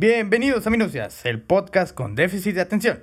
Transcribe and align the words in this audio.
Bienvenidos 0.00 0.66
a 0.66 0.70
Minucias, 0.70 1.26
el 1.26 1.42
podcast 1.42 1.94
con 1.94 2.14
déficit 2.14 2.54
de 2.54 2.62
atención. 2.62 3.00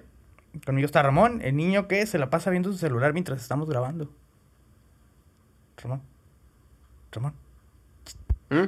Conmigo 0.66 0.88
está 0.88 1.04
Ramón, 1.04 1.44
el 1.44 1.56
niño 1.56 1.88
que 1.88 2.04
se 2.08 2.18
la 2.18 2.32
pasa 2.32 2.50
viendo 2.50 2.72
su 2.72 2.80
celular 2.80 3.14
mientras 3.14 3.40
estamos 3.40 3.70
grabando. 3.70 4.12
Ramón. 5.78 6.02
Ramón. 7.12 7.34
¿Mm? 8.50 8.64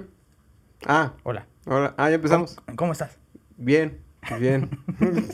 Ah, 0.86 1.14
Hola. 1.24 1.48
hola. 1.66 1.96
Ah, 1.98 2.10
ya 2.10 2.18
empezamos. 2.18 2.54
¿Cómo, 2.68 2.76
cómo 2.78 2.92
estás? 2.92 3.18
Bien, 3.58 4.00
bien. 4.40 4.70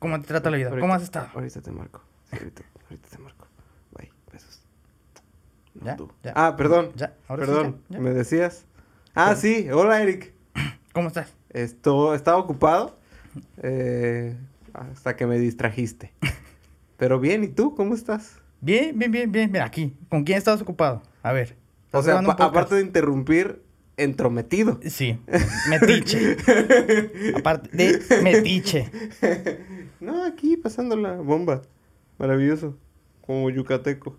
¿Cómo 0.00 0.20
te 0.20 0.26
trata 0.26 0.50
la 0.50 0.56
vida? 0.56 0.70
Ahorita- 0.70 0.80
¿Cómo 0.80 0.94
has 0.94 1.02
estado? 1.04 1.28
Ahorita 1.32 1.60
te 1.60 1.70
marco. 1.70 2.02
Sí, 2.28 2.38
ahorita, 2.40 2.62
ahorita 2.90 3.08
te 3.08 3.18
marco. 3.18 3.46
Bye, 3.96 4.10
besos. 4.32 4.62
No, 5.74 5.86
¿Ya? 5.86 5.94
tú. 5.96 6.10
¿Ya? 6.24 6.32
Ah, 6.34 6.56
perdón. 6.56 6.90
¿Ya? 6.96 7.14
¿Ahora 7.28 7.44
sí, 7.46 7.52
Perdón, 7.52 7.82
ya? 7.88 7.98
¿Ya? 7.98 8.02
¿me 8.02 8.10
decías? 8.10 8.64
Ah, 9.14 9.26
¿Cómo? 9.28 9.36
sí. 9.36 9.70
Hola, 9.70 10.02
Eric. 10.02 10.34
¿Cómo 10.92 11.08
estás? 11.08 11.32
Esto, 11.50 12.14
estaba 12.14 12.38
ocupado 12.38 12.98
eh, 13.62 14.36
hasta 14.74 15.16
que 15.16 15.26
me 15.26 15.38
distrajiste. 15.38 16.12
Pero 16.96 17.20
bien, 17.20 17.44
¿y 17.44 17.48
tú? 17.48 17.74
¿Cómo 17.74 17.94
estás? 17.94 18.36
Bien, 18.60 18.98
bien, 18.98 19.10
bien, 19.10 19.30
bien. 19.32 19.50
Mira, 19.52 19.64
aquí. 19.64 19.96
¿Con 20.08 20.24
quién 20.24 20.38
estabas 20.38 20.60
ocupado? 20.60 21.02
A 21.22 21.32
ver. 21.32 21.56
O 21.92 21.98
¿estás 22.00 22.04
sea, 22.04 22.18
aparte 22.18 22.74
de 22.76 22.82
interrumpir, 22.82 23.62
entrometido. 23.96 24.80
Sí, 24.86 25.18
metiche. 25.68 26.36
aparte 27.36 27.68
de 27.76 28.22
metiche. 28.22 28.90
No, 30.00 30.24
aquí 30.24 30.56
pasando 30.56 30.96
la 30.96 31.12
bomba. 31.16 31.60
Maravilloso. 32.16 32.74
Como 33.26 33.50
yucateco. 33.50 34.16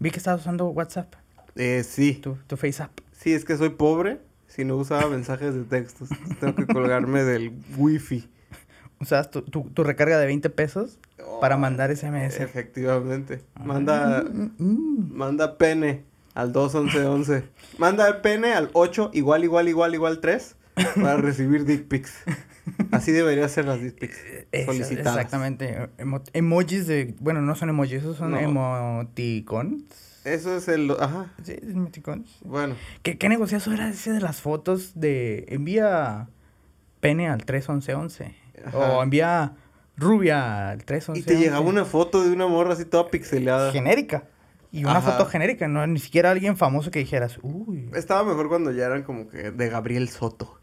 Vi 0.00 0.10
que 0.10 0.16
estabas 0.18 0.40
usando 0.40 0.66
WhatsApp, 0.70 1.14
Eh, 1.54 1.84
sí. 1.84 2.14
tu, 2.14 2.36
tu 2.48 2.56
FaceApp. 2.56 2.90
Sí, 3.12 3.32
es 3.32 3.44
que 3.44 3.56
soy 3.56 3.68
pobre. 3.68 4.18
Si 4.54 4.64
no 4.64 4.76
usaba 4.76 5.08
mensajes 5.08 5.54
de 5.54 5.64
textos, 5.64 6.08
tengo 6.40 6.54
que 6.54 6.66
colgarme 6.66 7.24
del 7.24 7.52
wifi. 7.76 8.28
Usabas 9.00 9.30
tu, 9.30 9.42
tu, 9.42 9.64
tu 9.70 9.82
recarga 9.82 10.18
de 10.18 10.26
20 10.26 10.48
pesos 10.50 10.98
para 11.40 11.56
mandar 11.56 11.94
SMS. 11.94 12.38
Efectivamente. 12.40 13.40
Manda, 13.62 14.22
Mm, 14.22 14.50
mm. 14.58 15.12
manda 15.12 15.58
pene 15.58 16.04
al 16.34 16.52
21111. 16.52 17.42
Manda 17.78 18.06
el 18.08 18.18
pene 18.18 18.52
al 18.54 18.70
8 18.72 19.10
igual, 19.12 19.42
igual, 19.44 19.68
igual, 19.68 19.94
igual 19.94 20.20
3 20.20 20.54
para 20.94 21.16
recibir 21.16 21.64
dick 21.64 21.86
pics. 21.88 22.14
Así 22.92 23.10
debería 23.12 23.48
ser 23.48 23.64
las 23.66 23.80
dick 23.82 23.98
pics. 23.98 24.16
Esa- 24.52 24.66
Solicitadas. 24.72 25.16
Exactamente. 25.16 25.88
Emo- 25.98 26.22
emojis 26.32 26.86
de. 26.86 27.14
Bueno, 27.20 27.42
no 27.42 27.56
son 27.56 27.68
emojis, 27.70 27.94
esos 27.94 28.16
son 28.16 28.30
No. 28.30 28.38
emoticons. 28.38 29.82
Eso 30.24 30.56
es 30.56 30.68
el... 30.68 30.90
Ajá. 30.98 31.32
Sí, 31.42 31.54
emoticons. 31.62 32.38
Bueno. 32.42 32.74
¿Qué, 33.02 33.18
¿Qué 33.18 33.28
negociazo 33.28 33.72
era 33.72 33.88
ese 33.88 34.12
de 34.12 34.20
las 34.20 34.40
fotos 34.40 34.92
de 34.98 35.44
envía 35.48 36.28
pene 37.00 37.28
al 37.28 37.44
31111? 37.44 38.34
Ajá. 38.66 38.78
O 38.78 39.02
envía 39.02 39.52
rubia 39.96 40.70
al 40.70 40.84
31111. 40.84 41.20
Y 41.20 41.22
te 41.22 41.36
llegaba 41.38 41.60
una 41.64 41.84
foto 41.84 42.22
de 42.24 42.32
una 42.32 42.46
morra 42.46 42.72
así 42.72 42.84
toda 42.84 43.10
pixeleada. 43.10 43.70
genérica. 43.72 44.24
Y 44.72 44.84
una 44.84 44.96
Ajá. 44.98 45.12
foto 45.12 45.26
genérica, 45.26 45.68
no 45.68 45.86
ni 45.86 46.00
siquiera 46.00 46.32
alguien 46.32 46.56
famoso 46.56 46.90
que 46.90 46.98
dijeras, 46.98 47.38
uy. 47.42 47.88
Estaba 47.94 48.24
mejor 48.24 48.48
cuando 48.48 48.72
ya 48.72 48.86
eran 48.86 49.04
como 49.04 49.28
que 49.28 49.52
de 49.52 49.68
Gabriel 49.68 50.08
Soto. 50.08 50.58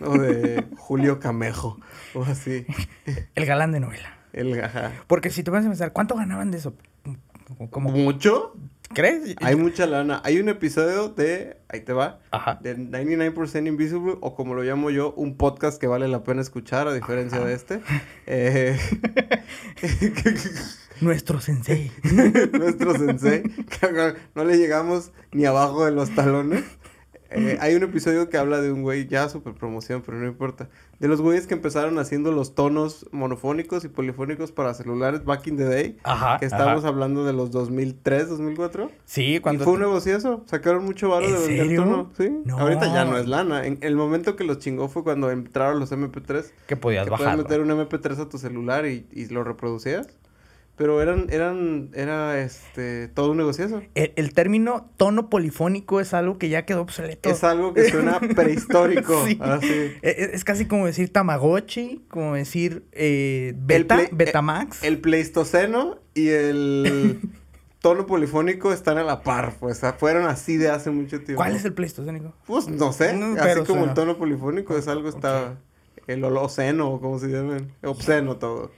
O 0.00 0.16
de 0.16 0.64
Julio 0.78 1.20
Camejo. 1.20 1.78
O 2.14 2.22
así. 2.22 2.64
El 3.34 3.44
galán 3.44 3.72
de 3.72 3.80
novela. 3.80 4.14
El, 4.32 4.58
ajá. 4.64 4.92
Porque 5.06 5.28
si 5.28 5.42
te 5.42 5.50
vas 5.50 5.66
a 5.66 5.68
pensar, 5.68 5.92
¿cuánto 5.92 6.14
ganaban 6.14 6.50
de 6.50 6.56
eso? 6.58 6.74
Como, 7.70 7.90
¿Mucho? 7.90 8.54
¿Crees? 8.92 9.36
Hay 9.40 9.54
mucha 9.54 9.86
lana. 9.86 10.20
Hay 10.24 10.40
un 10.40 10.48
episodio 10.48 11.10
de, 11.10 11.58
ahí 11.68 11.80
te 11.82 11.92
va, 11.92 12.18
Ajá. 12.32 12.58
de 12.60 12.76
99% 12.76 13.68
Invisible, 13.68 14.16
o 14.20 14.34
como 14.34 14.54
lo 14.54 14.62
llamo 14.62 14.90
yo, 14.90 15.12
un 15.16 15.36
podcast 15.36 15.80
que 15.80 15.86
vale 15.86 16.08
la 16.08 16.24
pena 16.24 16.40
escuchar, 16.40 16.88
a 16.88 16.92
diferencia 16.92 17.38
de 17.40 17.54
este. 17.54 17.80
Eh, 18.26 18.76
Nuestro 21.00 21.40
sensei. 21.40 21.90
nuestro 22.52 22.92
sensei, 22.98 23.42
no 24.34 24.44
le 24.44 24.58
llegamos 24.58 25.12
ni 25.32 25.46
abajo 25.46 25.86
de 25.86 25.92
los 25.92 26.14
talones. 26.14 26.64
Eh, 27.32 27.58
hay 27.60 27.74
un 27.74 27.82
episodio 27.82 28.28
que 28.28 28.36
habla 28.38 28.60
de 28.60 28.72
un 28.72 28.82
güey, 28.82 29.06
ya 29.06 29.28
super 29.28 29.54
promoción, 29.54 30.02
pero 30.04 30.18
no 30.18 30.26
importa. 30.26 30.68
De 30.98 31.08
los 31.08 31.20
güeyes 31.20 31.46
que 31.46 31.54
empezaron 31.54 31.98
haciendo 31.98 32.32
los 32.32 32.54
tonos 32.54 33.06
monofónicos 33.12 33.84
y 33.84 33.88
polifónicos 33.88 34.52
para 34.52 34.74
celulares 34.74 35.24
back 35.24 35.46
in 35.46 35.56
the 35.56 35.64
day. 35.64 35.96
Ajá. 36.02 36.38
Que 36.38 36.46
estábamos 36.46 36.84
hablando 36.84 37.24
de 37.24 37.32
los 37.32 37.50
2003, 37.50 38.28
2004. 38.28 38.90
Sí, 39.04 39.38
cuando. 39.40 39.62
Y 39.62 39.64
fue 39.64 39.74
un 39.74 39.80
negociazo. 39.80 40.42
Sacaron 40.46 40.84
mucho 40.84 41.08
varo 41.08 41.26
¿En 41.26 41.32
de 41.32 41.46
vender 41.46 41.76
tono. 41.76 42.10
Sí. 42.18 42.30
No. 42.44 42.58
Ahorita 42.58 42.92
ya 42.92 43.04
no 43.04 43.16
es 43.16 43.26
lana. 43.26 43.64
En 43.64 43.78
el 43.80 43.96
momento 43.96 44.36
que 44.36 44.44
los 44.44 44.58
chingó 44.58 44.88
fue 44.88 45.02
cuando 45.04 45.30
entraron 45.30 45.80
los 45.80 45.90
MP3. 45.92 46.44
Que 46.66 46.76
podías 46.76 47.04
Que 47.04 47.10
puedes 47.10 47.24
bajarlo. 47.24 47.42
meter 47.44 47.60
un 47.60 47.70
MP3 47.70 48.18
a 48.18 48.28
tu 48.28 48.38
celular 48.38 48.86
y, 48.86 49.06
y 49.12 49.26
lo 49.26 49.44
reproducías. 49.44 50.08
Pero 50.80 51.02
eran, 51.02 51.26
eran, 51.28 51.90
era 51.92 52.40
este, 52.40 53.08
todo 53.08 53.32
un 53.32 53.36
negociazo. 53.36 53.82
El, 53.94 54.14
el 54.16 54.32
término 54.32 54.90
tono 54.96 55.28
polifónico 55.28 56.00
es 56.00 56.14
algo 56.14 56.38
que 56.38 56.48
ya 56.48 56.64
quedó 56.64 56.80
obsoleto. 56.80 57.28
Es 57.28 57.44
algo 57.44 57.74
que 57.74 57.90
suena 57.90 58.18
prehistórico. 58.34 59.26
Sí. 59.26 59.36
Así. 59.42 59.66
E- 59.68 59.98
e- 60.00 60.30
Es, 60.32 60.42
casi 60.42 60.64
como 60.64 60.86
decir 60.86 61.12
Tamagotchi, 61.12 62.06
como 62.08 62.32
decir 62.34 62.86
eh, 62.92 63.52
Beta, 63.58 63.96
play- 63.96 64.08
Betamax. 64.10 64.82
El 64.82 65.02
pleistoceno 65.02 65.98
y 66.14 66.28
el 66.28 67.20
tono 67.82 68.06
polifónico 68.06 68.72
están 68.72 68.96
a 68.96 69.04
la 69.04 69.20
par. 69.22 69.56
Pues 69.60 69.82
fueron 69.98 70.24
así 70.28 70.56
de 70.56 70.70
hace 70.70 70.90
mucho 70.90 71.18
tiempo. 71.18 71.34
¿Cuál 71.42 71.56
es 71.56 71.64
el 71.66 71.74
pleistocénico? 71.74 72.32
Pues 72.46 72.68
no 72.68 72.94
sé, 72.94 73.12
No, 73.12 73.38
así 73.38 73.54
como 73.56 73.64
suena- 73.66 73.84
el 73.88 73.92
tono 73.94 74.16
polifónico 74.16 74.78
es 74.78 74.88
algo 74.88 75.10
está 75.10 75.58
el 76.06 76.24
holoceno 76.24 76.90
o 76.90 77.00
como 77.02 77.18
se 77.18 77.28
llaman, 77.28 77.70
obsceno 77.82 78.38
todo. 78.38 78.70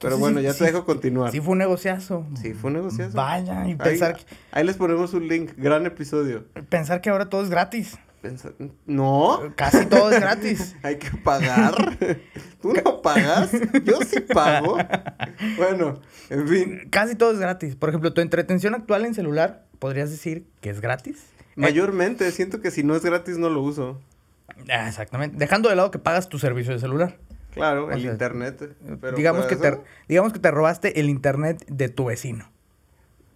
Pero 0.00 0.18
bueno, 0.18 0.40
ya 0.40 0.52
sí- 0.52 0.58
te 0.60 0.64
dejo 0.66 0.84
continuar. 0.84 1.30
Sí 1.32 1.40
fue 1.40 1.52
un 1.52 1.58
negociazo. 1.58 2.26
Sí, 2.40 2.52
fue 2.54 2.68
un 2.68 2.74
negociazo. 2.76 3.16
Vaya, 3.16 3.66
y 3.66 3.70
Ahí, 3.72 3.76
pensar, 3.76 4.16
que- 4.16 4.24
ahí 4.52 4.64
les 4.64 4.76
ponemos 4.76 5.14
un 5.14 5.28
link, 5.28 5.52
gran 5.56 5.86
episodio. 5.86 6.44
pensar 6.68 7.00
que 7.00 7.10
ahora 7.10 7.28
todo 7.28 7.42
es 7.42 7.50
gratis. 7.50 7.96
No, 8.86 9.52
Casi 9.54 9.84
todo 9.84 10.10
es 10.10 10.18
gratis. 10.20 10.76
hay 10.82 10.96
que 10.96 11.10
pagar. 11.18 11.74
¿Tú 12.62 12.72
no 12.72 13.02
pagas? 13.02 13.50
Yo 13.84 13.98
sí 14.06 14.20
pago. 14.20 14.78
Bueno, 15.58 16.00
en 16.30 16.48
fin, 16.48 16.88
Casi 16.90 17.14
todo 17.16 17.32
es 17.32 17.38
gratis. 17.38 17.76
Por 17.76 17.90
ejemplo, 17.90 18.14
tu 18.14 18.22
entretención 18.22 18.74
actual 18.74 19.04
en 19.04 19.12
celular, 19.14 19.66
¿podrías 19.78 20.10
decir 20.10 20.46
que 20.60 20.70
es 20.70 20.80
gratis? 20.80 21.26
mayormente 21.56 22.28
siento 22.32 22.60
que 22.60 22.70
si 22.72 22.82
no 22.82 22.96
es 22.96 23.04
gratis 23.04 23.36
no 23.38 23.48
lo 23.50 23.60
uso. 23.62 24.00
Ah, 24.70 24.88
exactamente. 24.88 25.36
Dejando 25.36 25.68
de 25.68 25.76
lado 25.76 25.90
que 25.90 25.98
pagas 25.98 26.28
tu 26.28 26.38
servicio 26.38 26.72
de 26.72 26.78
celular. 26.80 27.18
Claro, 27.54 27.86
O 27.86 27.90
el 27.90 28.02
sea, 28.02 28.12
internet. 28.12 28.74
Pero 29.00 29.16
digamos, 29.16 29.46
que 29.46 29.56
te, 29.56 29.80
digamos 30.08 30.32
que 30.32 30.38
te 30.38 30.50
robaste 30.50 31.00
el 31.00 31.08
internet 31.08 31.64
de 31.68 31.88
tu 31.88 32.06
vecino. 32.06 32.50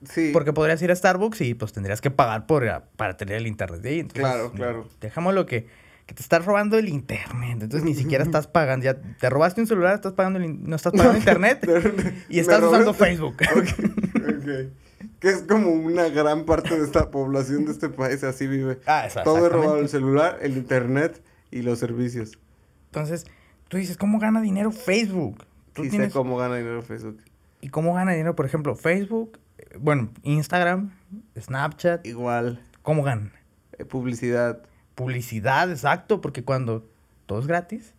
Sí. 0.08 0.30
Porque 0.32 0.52
podrías 0.52 0.80
ir 0.82 0.90
a 0.92 0.96
Starbucks 0.96 1.40
y 1.40 1.54
pues 1.54 1.72
tendrías 1.72 2.00
que 2.00 2.10
pagar 2.10 2.46
por, 2.46 2.68
ah, 2.68 2.84
para 2.96 3.16
tener 3.16 3.36
el 3.36 3.46
internet 3.46 3.80
de 3.80 3.88
ahí. 3.88 3.98
Entonces, 4.00 4.20
Claro, 4.22 4.52
claro. 4.52 4.88
Dejémoslo 5.00 5.44
que, 5.46 5.66
que 6.06 6.14
te 6.14 6.22
estás 6.22 6.44
robando 6.44 6.78
el 6.78 6.88
internet. 6.88 7.58
Entonces 7.62 7.82
ni 7.82 7.94
siquiera 7.94 8.22
estás 8.30 8.46
pagando. 8.46 8.84
Ya 8.84 8.94
te 9.00 9.28
robaste 9.28 9.60
un 9.60 9.66
celular, 9.66 9.94
estás 9.94 10.12
pagando 10.12 10.38
el 10.38 10.68
no 10.68 10.76
estás 10.76 10.92
pagando 10.92 11.18
internet 11.18 11.68
y 12.28 12.38
estás 12.38 12.62
usando 12.62 12.94
Facebook. 12.94 13.36
Ok, 13.56 13.66
ok. 14.38 14.72
Que 15.20 15.28
es 15.30 15.42
como 15.42 15.70
una 15.72 16.08
gran 16.08 16.44
parte 16.44 16.76
de 16.78 16.84
esta 16.84 17.10
población 17.10 17.64
de 17.66 17.72
este 17.72 17.88
país 17.88 18.22
así 18.22 18.46
vive. 18.46 18.78
Ah, 18.86 19.04
esa- 19.06 19.22
Todo 19.24 19.46
es 19.46 19.52
robado, 19.52 19.78
el 19.78 19.88
celular, 19.88 20.38
el 20.42 20.56
internet 20.56 21.20
y 21.50 21.62
los 21.62 21.78
servicios. 21.80 22.38
Entonces, 22.86 23.26
tú 23.68 23.76
dices, 23.76 23.96
¿cómo 23.96 24.18
gana 24.18 24.40
dinero 24.40 24.70
Facebook? 24.72 25.44
Tú 25.72 25.84
Sí 25.84 25.90
tienes... 25.90 26.08
sé 26.08 26.12
cómo 26.18 26.36
gana 26.36 26.56
dinero 26.56 26.82
Facebook. 26.82 27.18
¿Y 27.60 27.68
cómo 27.68 27.94
gana 27.94 28.12
dinero, 28.12 28.34
por 28.36 28.46
ejemplo, 28.46 28.74
Facebook? 28.76 29.38
Bueno, 29.78 30.10
Instagram, 30.22 30.92
Snapchat. 31.38 32.06
Igual, 32.06 32.62
¿Cómo 32.82 33.02
ganan? 33.02 33.32
eh, 33.78 33.84
publicidad. 33.84 34.62
Publicidad, 34.94 35.70
exacto, 35.70 36.20
porque 36.20 36.42
cuando 36.44 36.84
todo 37.26 37.38
es 37.40 37.46
gratis. 37.46 37.94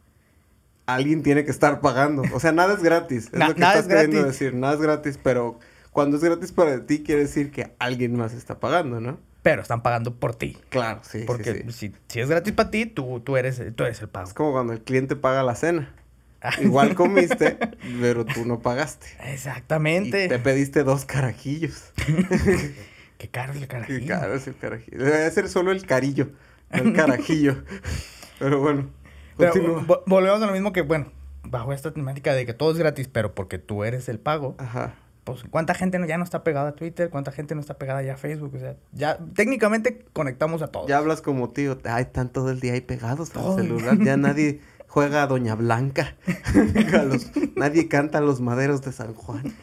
Alguien 0.86 1.22
tiene 1.24 1.46
que 1.46 1.52
estar 1.52 1.82
pagando. 1.82 2.24
O 2.34 2.40
sea, 2.40 2.52
nada 2.52 2.74
es 2.74 2.82
gratis. 2.82 3.28
Es 3.28 3.34
Na- 3.34 3.50
lo 3.50 3.54
que 3.54 3.60
nada 3.62 3.74
estás 3.80 3.92
es 3.92 4.02
queriendo 4.02 4.28
decir. 4.28 4.54
Nada 4.56 4.74
es 4.74 4.82
gratis, 4.82 5.20
pero 5.22 5.60
cuando 5.92 6.18
es 6.18 6.24
gratis 6.24 6.52
para 6.52 6.86
ti 6.86 7.04
quiere 7.04 7.22
decir 7.22 7.52
que 7.52 7.74
alguien 7.80 8.16
más 8.18 8.34
está 8.34 8.60
pagando, 8.60 9.00
¿no? 9.00 9.20
Pero 9.50 9.62
están 9.64 9.82
pagando 9.82 10.16
por 10.16 10.36
ti. 10.36 10.58
Claro, 10.70 11.02
sí, 11.04 11.24
Porque 11.26 11.64
sí. 11.68 11.72
Si, 11.90 11.96
si 12.08 12.20
es 12.20 12.30
gratis 12.30 12.54
para 12.54 12.70
ti, 12.70 12.86
tú, 12.86 13.20
tú, 13.22 13.36
eres, 13.38 13.62
tú 13.76 13.84
eres 13.84 14.02
el 14.02 14.10
pago. 14.10 14.28
Es 14.28 14.34
como 14.34 14.52
cuando 14.52 14.74
el 14.74 14.82
cliente 14.82 15.16
paga 15.16 15.44
la 15.44 15.56
cena. 15.56 15.94
Ah, 16.42 16.52
Igual 16.62 16.96
comiste, 16.96 17.58
pero 18.00 18.26
tú 18.26 18.46
no 18.46 18.60
pagaste. 18.60 19.08
Y 19.26 19.32
Exactamente. 19.32 20.28
te 20.28 20.40
pediste 20.40 20.84
dos 20.84 21.06
carajillos. 21.06 21.92
Qué 23.18 23.28
caro 23.30 23.52
es 23.52 23.58
el 23.58 23.64
Qué 23.64 23.68
carajillo. 23.68 24.08
caro 24.08 24.34
es 24.36 24.48
el 24.48 24.56
carajillo. 24.56 24.98
Debe 25.04 25.30
ser 25.32 25.50
solo 25.50 25.72
el 25.72 25.86
carillo, 25.86 26.30
no 26.72 26.84
el 26.84 26.94
carajillo. 26.94 27.64
Pero 28.40 28.62
bueno, 28.62 28.90
Pero 29.38 29.86
volvemos 30.06 30.42
a 30.42 30.46
lo 30.46 30.54
mismo 30.54 30.72
que, 30.72 30.82
bueno, 30.82 31.12
bajo 31.44 31.74
esta 31.74 31.92
temática 31.92 32.34
de 32.34 32.46
que 32.46 32.54
todo 32.54 32.72
es 32.72 32.78
gratis, 32.78 33.10
pero 33.10 33.36
porque 33.36 33.58
tú 33.58 33.84
eres 33.84 34.08
el 34.08 34.20
pago, 34.20 34.56
Ajá. 34.60 34.94
Pues, 35.34 35.44
¿cuánta 35.50 35.74
gente 35.74 36.00
no, 36.00 36.06
ya 36.06 36.18
no 36.18 36.24
está 36.24 36.44
pegada 36.44 36.70
a 36.70 36.72
Twitter? 36.74 37.10
¿Cuánta 37.10 37.32
gente 37.32 37.56
no 37.56 37.62
está 37.62 37.78
pegada 37.78 38.02
ya 38.04 38.14
a 38.14 38.18
Facebook? 38.18 38.54
O 38.56 38.60
sea, 38.60 38.76
ya 38.92 39.18
técnicamente 39.36 40.06
conectamos 40.14 40.62
a 40.62 40.68
todos. 40.68 40.88
Ya 40.88 40.98
hablas 40.98 41.22
como 41.22 41.50
tío. 41.50 41.78
Ay, 41.86 42.04
están 42.04 42.30
todo 42.30 42.50
el 42.52 42.60
día 42.60 42.74
ahí 42.74 42.82
pegados 42.82 43.36
al 43.36 43.56
celular. 43.56 43.98
Ya 44.00 44.18
nadie 44.18 44.62
juega 44.88 45.24
a 45.24 45.28
Doña 45.28 45.56
Blanca. 45.56 46.16
A 47.00 47.04
los- 47.04 47.32
nadie 47.56 47.88
canta 47.88 48.18
a 48.18 48.22
los 48.22 48.42
maderos 48.42 48.82
de 48.82 48.92
San 48.92 49.14
Juan. 49.14 49.54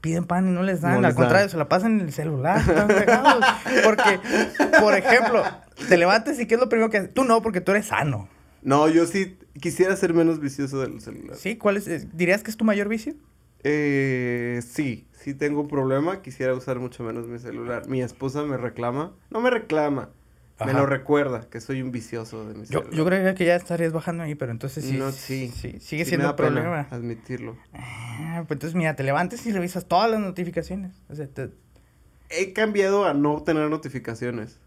Piden 0.00 0.24
pan 0.26 0.48
y 0.48 0.52
no 0.52 0.62
les 0.62 0.80
dan. 0.80 1.00
No 1.00 1.06
Al 1.08 1.14
contrario, 1.14 1.40
dan. 1.46 1.50
se 1.50 1.56
la 1.56 1.68
pasan 1.68 2.00
en 2.00 2.06
el 2.06 2.12
celular. 2.12 2.58
Están 2.60 2.86
pegados. 2.88 3.44
Porque, 3.84 4.20
por 4.80 4.94
ejemplo, 4.94 5.42
te 5.88 5.96
levantas 5.96 6.38
y 6.38 6.46
¿qué 6.46 6.54
es 6.54 6.60
lo 6.60 6.68
primero 6.68 6.88
que 6.88 6.98
haces? 6.98 7.14
Tú 7.14 7.24
no, 7.24 7.42
porque 7.42 7.60
tú 7.60 7.72
eres 7.72 7.86
sano. 7.86 8.28
No, 8.62 8.88
yo 8.88 9.06
sí 9.06 9.38
quisiera 9.60 9.96
ser 9.96 10.14
menos 10.14 10.40
vicioso 10.40 10.80
del 10.80 11.00
celular. 11.00 11.36
¿Sí? 11.36 11.56
¿Cuál 11.56 11.78
es? 11.78 12.16
¿Dirías 12.16 12.42
que 12.44 12.50
es 12.52 12.56
tu 12.56 12.64
mayor 12.64 12.88
vicio? 12.88 13.14
Eh, 13.64 14.60
sí, 14.66 15.06
sí 15.12 15.34
tengo 15.34 15.60
un 15.60 15.68
problema. 15.68 16.22
Quisiera 16.22 16.54
usar 16.54 16.78
mucho 16.78 17.02
menos 17.02 17.26
mi 17.26 17.38
celular. 17.38 17.88
Mi 17.88 18.02
esposa 18.02 18.42
me 18.44 18.56
reclama. 18.56 19.12
No 19.30 19.40
me 19.40 19.50
reclama. 19.50 20.10
Me 20.66 20.72
lo 20.72 20.86
recuerda 20.86 21.48
que 21.48 21.60
soy 21.60 21.82
un 21.82 21.92
vicioso 21.92 22.44
de 22.48 22.54
mi 22.54 22.62
Yo, 22.66 22.80
celular. 22.80 22.90
yo 22.92 23.04
creía 23.06 23.34
que 23.36 23.44
ya 23.44 23.54
estarías 23.54 23.92
bajando 23.92 24.24
ahí, 24.24 24.34
pero 24.34 24.50
entonces 24.50 24.84
sí. 24.84 24.96
No, 24.96 25.12
sí. 25.12 25.52
sí, 25.54 25.78
sigue 25.78 26.04
Sí 26.04 26.08
siendo 26.10 26.30
un 26.30 26.34
pena 26.36 26.48
problema. 26.50 26.88
admitirlo. 26.90 27.56
Ah, 27.74 28.42
pues 28.48 28.56
entonces, 28.56 28.74
mira, 28.74 28.96
te 28.96 29.04
levantas 29.04 29.46
y 29.46 29.52
revisas 29.52 29.86
todas 29.86 30.10
las 30.10 30.18
notificaciones. 30.18 30.96
O 31.08 31.14
sea, 31.14 31.28
te- 31.28 31.50
He 32.30 32.52
cambiado 32.52 33.06
a 33.06 33.14
no 33.14 33.40
tener 33.44 33.70
notificaciones. 33.70 34.58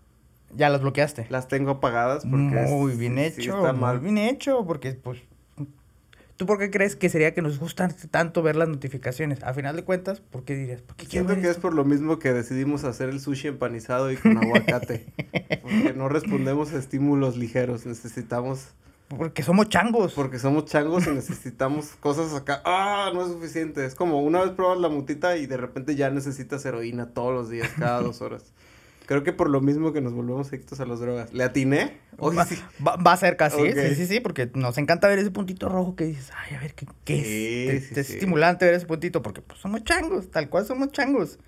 ya 0.56 0.70
las 0.70 0.82
bloqueaste. 0.82 1.28
Las 1.30 1.50
tengo 1.50 1.72
apagadas 1.72 2.24
porque 2.26 2.56
Muy 2.70 2.96
bien 2.96 3.18
hecho. 3.18 3.42
sí 3.42 3.50
está 3.50 3.74
mal. 3.74 4.00
Muy 4.02 4.14
bien 4.14 4.18
hecho, 4.30 4.66
porque 4.66 4.94
pues... 4.94 5.20
¿Tú 6.42 6.48
por 6.48 6.58
qué 6.58 6.72
crees 6.72 6.96
que 6.96 7.08
sería 7.08 7.36
que 7.36 7.44
nos 7.44 7.60
gusta 7.60 7.88
tanto 8.10 8.42
ver 8.42 8.56
las 8.56 8.68
notificaciones? 8.68 9.44
A 9.44 9.54
final 9.54 9.76
de 9.76 9.84
cuentas, 9.84 10.22
¿por 10.22 10.44
qué 10.44 10.56
dirías? 10.56 10.82
¿Por 10.82 10.96
qué 10.96 11.06
quiero 11.06 11.28
Siento 11.28 11.40
que 11.40 11.52
es 11.52 11.58
por 11.58 11.76
lo 11.76 11.86
mismo 11.86 12.18
que 12.18 12.34
decidimos 12.34 12.84
hacer 12.84 13.10
el 13.10 13.20
sushi 13.20 13.50
empanizado 13.50 14.12
y 14.12 14.18
con 14.18 14.40
aguacate. 14.40 15.06
porque 15.62 15.94
no 15.96 16.10
respondemos 16.10 16.74
a 16.74 16.80
estímulos 16.80 17.38
ligeros. 17.38 17.86
Necesitamos. 17.86 18.70
Porque 19.08 19.44
somos 19.44 19.70
changos. 19.70 20.14
Porque 20.14 20.40
somos 20.40 20.66
changos 20.66 21.06
y 21.06 21.12
necesitamos 21.12 21.90
cosas 22.00 22.34
acá. 22.34 22.64
¡Ah! 22.66 23.12
No 23.14 23.22
es 23.22 23.32
suficiente. 23.32 23.86
Es 23.86 23.94
como 23.94 24.24
una 24.24 24.42
vez 24.42 24.50
pruebas 24.50 24.80
la 24.80 24.90
mutita 24.90 25.38
y 25.38 25.46
de 25.46 25.58
repente 25.58 25.96
ya 25.96 26.10
necesitas 26.10 26.66
heroína 26.66 27.10
todos 27.14 27.36
los 27.36 27.52
días, 27.52 27.70
cada 27.78 28.02
dos 28.02 28.20
horas. 28.24 28.52
Creo 29.06 29.24
que 29.24 29.34
por 29.34 29.50
lo 29.50 29.60
mismo 29.62 29.92
que 29.94 30.00
nos 30.02 30.14
volvemos 30.14 30.48
adictos 30.50 30.80
a 30.80 30.86
las 30.86 31.00
drogas. 31.00 31.34
¿Le 31.34 31.44
atiné? 31.44 31.98
Hoy 32.18 32.36
va, 32.36 32.46
sí. 32.46 32.56
va- 32.86 32.96
va 32.96 33.14
a 33.14 33.18
ser 33.18 33.36
casi, 33.36 33.58
Ok. 33.62 33.74
sí, 33.76 33.96
sí, 33.96 34.06
sí, 34.08 34.20
porque 34.20 34.50
nos 34.54 34.78
encanta 34.78 35.08
ver 35.08 35.20
ese 35.20 35.32
puntito 35.32 35.68
rojo 35.70 35.96
que 35.96 36.06
dices, 36.06 36.32
ay, 36.38 36.56
a 36.56 36.60
ver, 36.60 36.74
¿qué, 36.76 36.86
qué 37.04 37.16
es? 37.20 37.84
Sí, 37.88 37.94
Te- 37.94 38.02
es 38.02 38.10
estimulante 38.12 38.66
ver 38.66 38.76
ese 38.76 38.86
puntito, 38.86 39.22
porque 39.22 39.42
pues 39.42 39.60
somos 39.60 39.84
changos, 39.84 40.30
tal 40.32 40.50
cual 40.50 40.66
somos 40.66 40.92
changos. 40.92 41.40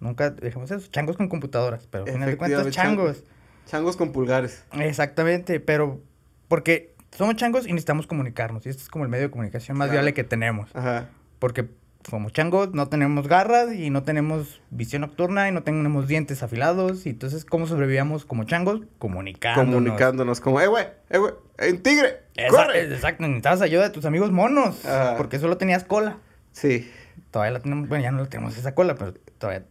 Nunca 0.00 0.30
dejemos 0.30 0.70
eso, 0.70 0.88
changos 0.90 1.16
con 1.16 1.28
computadoras, 1.28 1.86
pero 1.90 2.04
al 2.04 2.12
final 2.12 2.30
de 2.30 2.36
cuentas 2.36 2.70
changos. 2.70 3.22
Changos 3.66 3.96
con 3.96 4.10
pulgares. 4.12 4.64
Exactamente, 4.72 5.60
pero 5.60 6.00
porque 6.48 6.94
somos 7.12 7.36
changos 7.36 7.64
y 7.66 7.72
necesitamos 7.72 8.06
comunicarnos, 8.06 8.66
y 8.66 8.70
este 8.70 8.82
es 8.82 8.88
como 8.88 9.04
el 9.04 9.10
medio 9.10 9.24
de 9.24 9.30
comunicación 9.30 9.76
más 9.78 9.86
Claro. 9.86 9.92
viable 10.00 10.14
que 10.14 10.24
tenemos. 10.24 10.70
Ajá. 10.74 11.10
Porque 11.38 11.68
como 12.08 12.30
changos 12.30 12.72
no 12.74 12.88
tenemos 12.88 13.28
garras 13.28 13.72
y 13.74 13.90
no 13.90 14.02
tenemos 14.02 14.60
visión 14.70 15.02
nocturna 15.02 15.48
y 15.48 15.52
no 15.52 15.62
tenemos 15.62 16.06
dientes 16.08 16.42
afilados. 16.42 17.06
Y 17.06 17.10
entonces, 17.10 17.44
¿cómo 17.44 17.66
sobrevivíamos 17.66 18.24
como 18.24 18.44
changos? 18.44 18.82
Comunicándonos. 18.98 19.74
Comunicándonos 19.74 20.40
como, 20.40 20.60
eh, 20.60 20.66
güey, 20.66 20.84
eh, 21.10 21.18
güey, 21.18 21.32
un 21.70 21.78
tigre, 21.82 22.20
Esa- 22.36 22.48
corre. 22.48 22.82
exacto, 22.94 23.22
necesitabas 23.22 23.62
ayuda 23.62 23.84
de 23.84 23.90
tus 23.90 24.04
amigos 24.04 24.30
monos. 24.32 24.84
Ajá. 24.84 25.16
Porque 25.16 25.38
solo 25.38 25.56
tenías 25.56 25.84
cola. 25.84 26.18
Sí. 26.52 26.90
Todavía 27.30 27.52
la 27.52 27.60
tenemos, 27.60 27.88
bueno, 27.88 28.04
ya 28.04 28.12
no 28.12 28.18
la 28.22 28.26
tenemos 28.28 28.56
esa 28.56 28.74
cola, 28.74 28.94
pero 28.94 29.14
todavía 29.38 29.64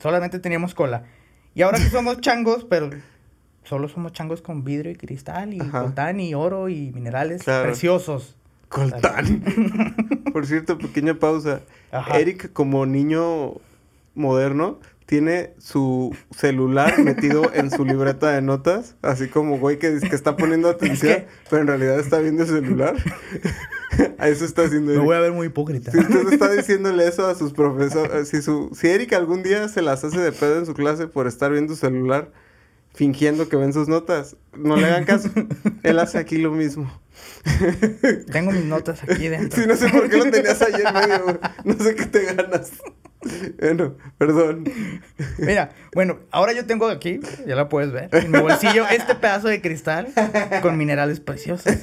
solamente 0.00 0.38
teníamos 0.38 0.74
cola. 0.74 1.04
Y 1.54 1.62
ahora 1.62 1.78
que 1.78 1.90
somos 1.90 2.20
changos, 2.20 2.64
pero 2.64 2.90
solo 3.64 3.88
somos 3.88 4.12
changos 4.12 4.40
con 4.40 4.64
vidrio 4.64 4.90
y 4.92 4.96
cristal 4.96 5.52
y 5.52 5.60
Ajá. 5.60 5.82
coltán 5.82 6.20
y 6.20 6.32
oro 6.34 6.68
y 6.70 6.92
minerales 6.92 7.42
Claro. 7.42 7.64
preciosos. 7.66 8.36
Coltán. 8.68 9.42
Por 10.32 10.46
cierto, 10.46 10.78
pequeña 10.78 11.14
pausa. 11.14 11.60
Ajá. 11.90 12.18
Eric, 12.18 12.52
como 12.52 12.84
niño 12.86 13.54
moderno, 14.14 14.78
tiene 15.06 15.54
su 15.58 16.14
celular 16.36 16.98
metido 17.02 17.50
en 17.54 17.70
su 17.70 17.84
libreta 17.86 18.30
de 18.30 18.42
notas, 18.42 18.96
así 19.00 19.28
como 19.28 19.58
güey 19.58 19.78
que 19.78 19.88
está 19.96 20.36
poniendo 20.36 20.68
atención, 20.68 21.12
que- 21.20 21.26
pero 21.48 21.62
en 21.62 21.68
realidad 21.68 21.98
está 21.98 22.18
viendo 22.18 22.42
el 22.42 22.48
celular. 22.48 22.94
a 24.18 24.28
eso 24.28 24.44
está 24.44 24.62
haciendo 24.64 24.88
Me 24.88 24.94
Eric. 24.96 25.04
voy 25.06 25.16
a 25.16 25.20
ver 25.20 25.32
muy 25.32 25.46
hipócrita. 25.46 25.90
Si 25.92 25.98
usted 25.98 26.32
está 26.32 26.52
diciéndole 26.52 27.06
eso 27.08 27.26
a 27.26 27.34
sus 27.34 27.54
profesores, 27.54 28.28
si, 28.28 28.42
su, 28.42 28.70
si 28.78 28.88
Eric 28.88 29.14
algún 29.14 29.42
día 29.42 29.66
se 29.68 29.80
las 29.80 30.04
hace 30.04 30.20
de 30.20 30.30
pedo 30.32 30.58
en 30.58 30.66
su 30.66 30.74
clase 30.74 31.06
por 31.06 31.26
estar 31.26 31.50
viendo 31.52 31.72
su 31.74 31.80
celular, 31.80 32.30
fingiendo 32.92 33.48
que 33.48 33.56
ven 33.56 33.72
sus 33.72 33.88
notas, 33.88 34.36
no 34.54 34.76
le 34.76 34.86
hagan 34.86 35.04
caso. 35.04 35.30
Él 35.84 35.98
hace 36.00 36.18
aquí 36.18 36.36
lo 36.36 36.50
mismo. 36.52 36.90
Tengo 38.32 38.52
mis 38.52 38.64
notas 38.64 39.02
aquí 39.02 39.28
dentro. 39.28 39.60
Sí, 39.60 39.68
no 39.68 39.76
sé 39.76 39.88
por 39.88 40.08
qué 40.08 40.16
lo 40.18 40.30
tenías 40.30 40.60
ahí 40.62 40.74
en 40.74 40.94
medio, 40.94 41.24
güey. 41.24 41.36
No 41.64 41.74
sé 41.84 41.94
qué 41.94 42.06
te 42.06 42.34
ganas. 42.34 42.72
Bueno, 43.58 43.96
perdón. 44.16 44.64
Mira, 45.38 45.70
bueno, 45.92 46.20
ahora 46.30 46.52
yo 46.52 46.66
tengo 46.66 46.86
aquí, 46.86 47.20
ya 47.46 47.56
la 47.56 47.68
puedes 47.68 47.90
ver, 47.90 48.08
en 48.12 48.30
mi 48.30 48.38
bolsillo 48.38 48.86
este 48.88 49.16
pedazo 49.16 49.48
de 49.48 49.60
cristal 49.60 50.08
con 50.62 50.76
minerales 50.76 51.20
preciosos. 51.20 51.72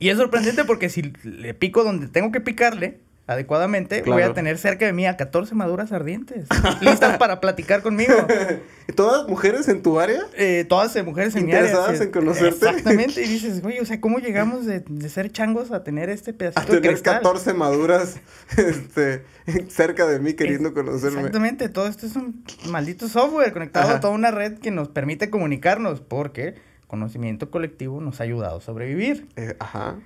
Y 0.00 0.10
es 0.10 0.16
sorprendente 0.16 0.64
porque 0.64 0.90
si 0.90 1.12
le 1.24 1.54
pico 1.54 1.82
donde 1.82 2.06
tengo 2.06 2.30
que 2.30 2.40
picarle 2.40 3.00
adecuadamente, 3.28 4.02
voy 4.06 4.22
a 4.22 4.32
tener 4.32 4.56
cerca 4.56 4.86
de 4.86 4.94
mí 4.94 5.06
a 5.06 5.18
14 5.18 5.54
maduras 5.54 5.92
ardientes, 5.92 6.48
listas 6.80 7.18
para 7.18 7.40
platicar 7.40 7.82
conmigo. 7.82 8.14
¿Todas 8.96 9.28
mujeres 9.28 9.68
en 9.68 9.82
tu 9.82 10.00
área? 10.00 10.22
Eh, 10.34 10.64
todas 10.66 10.96
eh, 10.96 11.02
mujeres 11.02 11.36
en 11.36 11.44
mi 11.44 11.52
área. 11.52 11.68
Interesadas 11.68 12.00
en 12.00 12.10
conocerte. 12.10 12.66
Exactamente, 12.66 13.22
y 13.22 13.28
dices, 13.28 13.60
güey, 13.60 13.80
o 13.80 13.84
sea, 13.84 14.00
¿cómo 14.00 14.18
llegamos 14.18 14.64
de, 14.64 14.80
de 14.80 15.08
ser 15.10 15.30
changos 15.30 15.72
a 15.72 15.84
tener 15.84 16.08
este 16.08 16.30
A 16.30 16.38
pedacito 16.38 16.72
de 16.72 16.80
tener 16.80 16.92
cristal? 16.92 17.16
14 17.16 17.52
maduras 17.52 18.16
este, 18.56 19.24
cerca 19.68 20.06
de 20.06 20.20
mí 20.20 20.32
queriendo 20.32 20.72
conocerme. 20.72 21.18
Exactamente, 21.18 21.68
todo 21.68 21.86
esto 21.86 22.06
es 22.06 22.16
un 22.16 22.42
maldito 22.70 23.08
software 23.08 23.52
conectado 23.52 23.88
Ajá. 23.88 23.96
a 23.98 24.00
toda 24.00 24.14
una 24.14 24.30
red 24.30 24.58
que 24.58 24.70
nos 24.70 24.88
permite 24.88 25.28
comunicarnos, 25.28 26.00
porque 26.00 26.54
conocimiento 26.86 27.50
colectivo 27.50 28.00
nos 28.00 28.22
ha 28.22 28.24
ayudado 28.24 28.56
a 28.56 28.60
sobrevivir. 28.62 29.28
Eh, 29.36 29.54
ajá. 29.60 29.96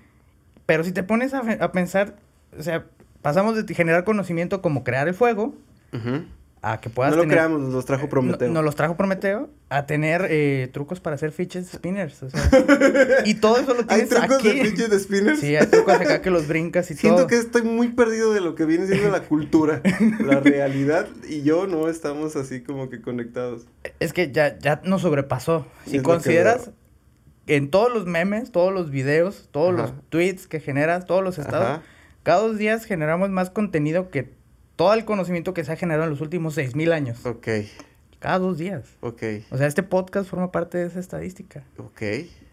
Pero 0.67 0.83
si 0.83 0.91
te 0.91 1.05
pones 1.05 1.35
a, 1.35 1.43
a 1.61 1.71
pensar, 1.71 2.17
o 2.59 2.63
sea, 2.65 2.85
pasamos 3.23 3.65
de 3.67 3.75
generar 3.75 4.05
conocimiento 4.05 4.61
como 4.63 4.85
crear 4.85 5.09
el 5.09 5.15
fuego 5.15 5.55
Ujú. 5.93 6.25
a 6.61 6.81
que 6.81 6.91
puedas 6.91 7.13
No 7.13 7.17
lo 7.19 7.23
tener... 7.23 7.37
creamos, 7.39 7.61
nos 7.61 7.73
los 7.73 7.85
trajo 7.85 8.09
Prometeo. 8.09 8.49
No- 8.49 8.55
Nos 8.55 8.65
los 8.65 8.77
trajo 8.77 8.97
Prometeo 8.97 9.49
a 9.69 9.87
tener 9.87 10.27
eh, 10.29 10.69
trucos 10.73 11.01
para 11.01 11.15
hacer 11.15 11.33
fidget 11.33 11.65
spinners. 11.65 12.23
O 12.23 12.31
sea, 12.31 12.41
y 13.25 13.35
todo 13.35 13.57
eso 13.59 13.75
lo 13.75 13.81
¿Hay 13.89 14.03
tienes 14.07 14.09
trucos 14.11 14.37
aquí. 14.39 14.49
de 14.59 14.65
fidget 14.67 14.99
spinners? 14.99 15.41
Sí, 15.41 15.57
hay 15.57 15.67
trucos 15.67 15.95
acá 15.95 16.21
que 16.21 16.31
los 16.31 16.47
brincas 16.49 16.91
y 16.91 16.95
Siento 16.95 17.19
todo. 17.21 17.26
que 17.29 17.37
estoy 17.38 17.62
muy 17.62 17.88
perdido 17.88 18.33
de 18.33 18.41
lo 18.41 18.55
que 18.55 18.64
viene 18.64 18.87
siendo 18.87 19.11
la 19.11 19.23
cultura, 19.23 19.81
la 20.21 20.41
realidad, 20.41 21.07
y 21.29 21.43
yo 21.43 21.67
no 21.67 21.88
estamos 21.88 22.37
así 22.37 22.61
como 22.62 22.91
que 22.91 23.00
conectados. 23.00 23.67
Es 24.00 24.12
que 24.12 24.31
ya, 24.33 24.59
ya 24.59 24.81
nos 24.85 25.02
sobrepasó. 25.02 25.67
Es 25.87 25.93
Si 25.93 25.99
que 25.99 26.02
consideras 26.02 26.71
en 27.49 27.71
todos 27.71 27.93
los 27.93 28.07
memes, 28.07 28.52
todos 28.52 28.73
los 28.73 28.91
videos, 28.91 29.49
todos 29.50 29.73
Ajá. 29.75 29.83
los 29.83 29.93
tweets 30.11 30.47
que 30.47 30.61
generas, 30.61 31.07
todos 31.07 31.25
los 31.25 31.38
estados, 31.38 31.67
Ajá. 31.79 31.83
Cada 32.23 32.41
dos 32.43 32.59
días 32.59 32.85
generamos 32.85 33.31
más 33.31 33.50
contenido 33.50 34.11
que 34.11 34.33
todo 34.76 34.95
el 34.95 35.05
conocimiento 35.05 35.55
que 35.55 35.64
se 35.64 35.73
ha 35.73 35.76
generado 35.76 36.05
en 36.05 36.11
los 36.11 36.21
últimos 36.21 36.55
seis 36.55 36.75
mil 36.75 36.93
años. 36.93 37.25
Ok, 37.26 37.49
Cada 38.19 38.38
dos 38.38 38.57
días. 38.59 38.85
ok, 39.00 39.23
O 39.50 39.59
sea, 39.59 39.67
este 39.67 39.83
podcast 39.83 40.29
forma 40.31 40.52
parte 40.52 40.79
de 40.79 40.87
esa 40.87 41.00
estadística. 41.00 41.64
ok. 41.79 42.02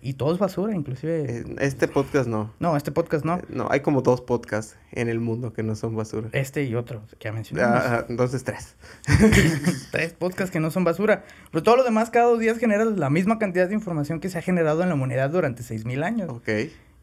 Y 0.01 0.13
todo 0.13 0.31
es 0.33 0.39
basura, 0.39 0.73
inclusive. 0.73 1.25
Eh, 1.39 1.43
Este 1.59 1.89
podcast 1.89 2.25
no. 2.27 2.53
No, 2.59 2.77
este 2.77 2.89
podcast 2.91 3.25
no. 3.25 3.35
Eh, 3.37 3.41
No, 3.49 3.67
hay 3.69 3.81
como 3.81 4.01
dos 4.01 4.21
podcasts 4.21 4.77
en 4.93 5.09
el 5.09 5.19
mundo 5.19 5.51
que 5.51 5.61
no 5.61 5.75
son 5.75 5.93
basura. 5.95 6.29
Este 6.31 6.63
y 6.63 6.73
otro 6.75 7.03
que 7.19 7.25
ya 7.25 7.33
mencionamos. 7.33 7.83
Ah, 7.85 8.05
entonces 8.07 8.43
tres. 8.45 8.77
Tres 9.91 10.13
podcasts 10.13 10.51
que 10.51 10.59
no 10.61 10.71
son 10.71 10.83
basura. 10.85 11.25
Pero 11.51 11.63
todo 11.63 11.75
lo 11.75 11.83
demás 11.83 12.09
cada 12.11 12.27
dos 12.27 12.39
días 12.39 12.57
generas 12.59 12.87
la 12.97 13.09
misma 13.09 13.39
cantidad 13.39 13.67
de 13.67 13.73
información 13.75 14.19
que 14.21 14.29
se 14.29 14.37
ha 14.37 14.41
generado 14.41 14.81
en 14.83 14.89
la 14.89 14.95
humanidad 14.95 15.29
durante 15.31 15.63
seis 15.63 15.83
mil 15.85 16.01
años. 16.03 16.29
Ok. 16.29 16.49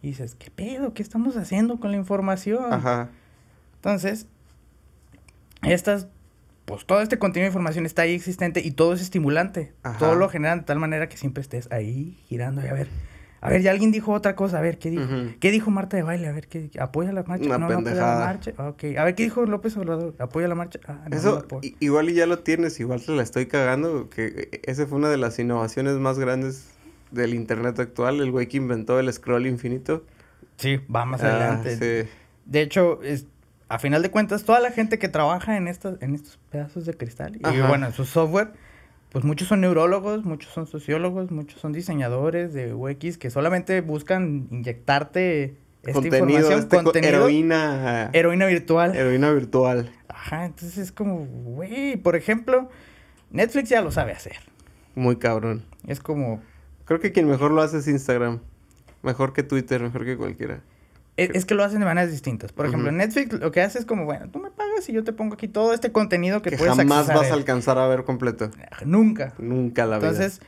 Y 0.06 0.10
dices, 0.10 0.36
¿qué 0.38 0.52
pedo? 0.52 0.94
¿Qué 0.94 1.02
estamos 1.02 1.36
haciendo 1.36 1.80
con 1.80 1.90
la 1.90 1.96
información? 1.96 2.72
Ajá. 2.72 3.08
Entonces, 3.74 4.26
estas, 5.62 6.06
pues 6.64 6.86
todo 6.86 7.00
este 7.00 7.18
contenido 7.18 7.46
de 7.46 7.48
información 7.48 7.86
está 7.86 8.02
ahí 8.02 8.14
existente 8.14 8.60
y 8.64 8.70
todo 8.70 8.92
es 8.92 9.00
estimulante. 9.00 9.72
Ajá. 9.82 9.98
Todo 9.98 10.14
lo 10.14 10.28
generan 10.28 10.60
de 10.60 10.64
tal 10.64 10.78
manera 10.78 11.08
que 11.08 11.16
siempre 11.16 11.40
estés 11.40 11.70
ahí 11.72 12.16
girando 12.28 12.64
y 12.64 12.68
a 12.68 12.72
ver. 12.72 12.86
A 13.40 13.50
ver, 13.50 13.62
ya 13.62 13.72
alguien 13.72 13.90
dijo 13.90 14.12
otra 14.12 14.36
cosa, 14.36 14.58
a 14.58 14.60
ver, 14.60 14.78
¿qué 14.78 14.90
dijo? 14.90 15.04
¿Qué 15.40 15.50
dijo 15.50 15.72
Marta 15.72 15.96
de 15.96 16.04
baile? 16.04 16.28
A 16.28 16.32
ver, 16.32 16.46
¿qué 16.46 16.70
apoya 16.78 17.12
la 17.12 17.24
marcha? 17.24 17.44
Una 17.46 17.58
no, 17.58 17.68
no 17.68 17.74
pendejada. 17.74 18.20
la 18.20 18.26
marcha. 18.26 18.52
Ok. 18.58 18.84
A 18.98 19.02
ver, 19.04 19.14
¿qué 19.16 19.24
dijo 19.24 19.44
López 19.44 19.76
Obrador? 19.76 20.14
¿Apoya 20.20 20.46
la 20.46 20.54
marcha? 20.54 20.78
Ah, 20.86 21.00
no, 21.04 21.08
no 21.10 21.16
Eso 21.16 21.46
i- 21.62 21.74
igual 21.80 22.08
y 22.10 22.14
ya 22.14 22.26
lo 22.26 22.38
tienes, 22.40 22.78
igual 22.78 23.04
te 23.04 23.10
la 23.10 23.24
estoy 23.24 23.46
cagando, 23.46 24.08
que 24.08 24.48
eh, 24.52 24.60
esa 24.66 24.86
fue 24.86 24.98
una 24.98 25.08
de 25.10 25.16
las 25.16 25.36
innovaciones 25.40 25.94
más 25.96 26.18
grandes 26.20 26.64
del 27.16 27.34
internet 27.34 27.78
actual, 27.80 28.20
el 28.20 28.30
güey 28.30 28.46
que 28.46 28.56
inventó 28.58 29.00
el 29.00 29.12
scroll 29.12 29.46
infinito. 29.46 30.04
Sí, 30.56 30.78
va 30.94 31.04
más 31.04 31.22
Ah, 31.22 31.30
adelante. 31.30 32.04
sí. 32.04 32.08
De 32.44 32.60
hecho, 32.60 33.02
es, 33.02 33.26
a 33.68 33.78
final 33.78 34.02
de 34.02 34.10
cuentas, 34.10 34.44
toda 34.44 34.60
la 34.60 34.70
gente 34.70 34.98
que 34.98 35.08
trabaja 35.08 35.56
en, 35.56 35.66
estas, 35.68 36.00
en 36.00 36.14
estos 36.14 36.38
pedazos 36.50 36.86
de 36.86 36.94
cristal, 36.94 37.36
y 37.36 37.60
bueno, 37.60 37.86
en 37.86 37.92
su 37.92 38.04
software, 38.04 38.52
pues 39.10 39.24
muchos 39.24 39.48
son 39.48 39.60
neurólogos, 39.62 40.24
muchos 40.24 40.52
son 40.52 40.66
sociólogos, 40.66 41.30
muchos 41.30 41.60
son 41.60 41.72
diseñadores 41.72 42.52
de 42.54 42.72
UX 42.74 43.18
que 43.18 43.30
solamente 43.30 43.80
buscan 43.80 44.46
inyectarte 44.50 45.56
esta 45.82 45.92
contenido, 45.92 46.26
información, 46.28 46.58
este 46.60 46.76
co- 46.76 46.82
contenido, 46.84 47.14
heroína. 47.14 48.10
heroína 48.12 48.46
virtual. 48.46 48.94
heroína 48.96 49.30
virtual. 49.32 49.90
Ajá, 50.08 50.44
entonces 50.46 50.78
es 50.78 50.92
como, 50.92 51.24
güey, 51.26 51.96
por 51.96 52.16
ejemplo, 52.16 52.68
Netflix 53.30 53.68
ya 53.68 53.80
lo 53.82 53.90
sabe 53.90 54.12
hacer. 54.12 54.36
Muy 54.94 55.16
cabrón. 55.16 55.64
Es 55.86 56.00
como, 56.00 56.40
Creo 56.86 57.00
que 57.00 57.12
quien 57.12 57.28
mejor 57.28 57.50
lo 57.50 57.60
hace 57.60 57.78
es 57.78 57.88
Instagram. 57.88 58.40
Mejor 59.02 59.32
que 59.32 59.42
Twitter, 59.42 59.82
mejor 59.82 60.04
que 60.04 60.16
cualquiera. 60.16 60.62
es, 61.16 61.30
es 61.34 61.44
que 61.44 61.54
lo 61.54 61.62
hacen 61.62 61.80
de 61.80 61.84
maneras 61.84 62.10
distintas. 62.10 62.52
Por 62.52 62.66
ejemplo. 62.66 62.90
Netflix 62.90 63.32
lo 63.34 63.52
que 63.52 63.60
hace 63.60 63.78
es 63.78 63.84
como, 63.84 64.04
bueno, 64.04 64.30
tú 64.30 64.38
me 64.38 64.50
pagas 64.50 64.88
y 64.88 64.92
yo 64.92 65.04
te 65.04 65.12
pongo 65.12 65.34
aquí 65.34 65.48
todo 65.48 65.74
este 65.74 65.92
contenido 65.92 66.40
que, 66.42 66.50
Que 66.50 66.56
puedes 66.56 66.74
jamás 66.74 67.08
vas 67.08 67.30
a 67.30 67.34
alcanzar 67.34 67.78
a 67.78 67.86
ver 67.86 68.04
completo. 68.04 68.50
Nunca. 68.84 69.34
Nunca 69.38 69.84
la 69.84 69.98
vida. 69.98 70.08
Entonces, 70.08 70.40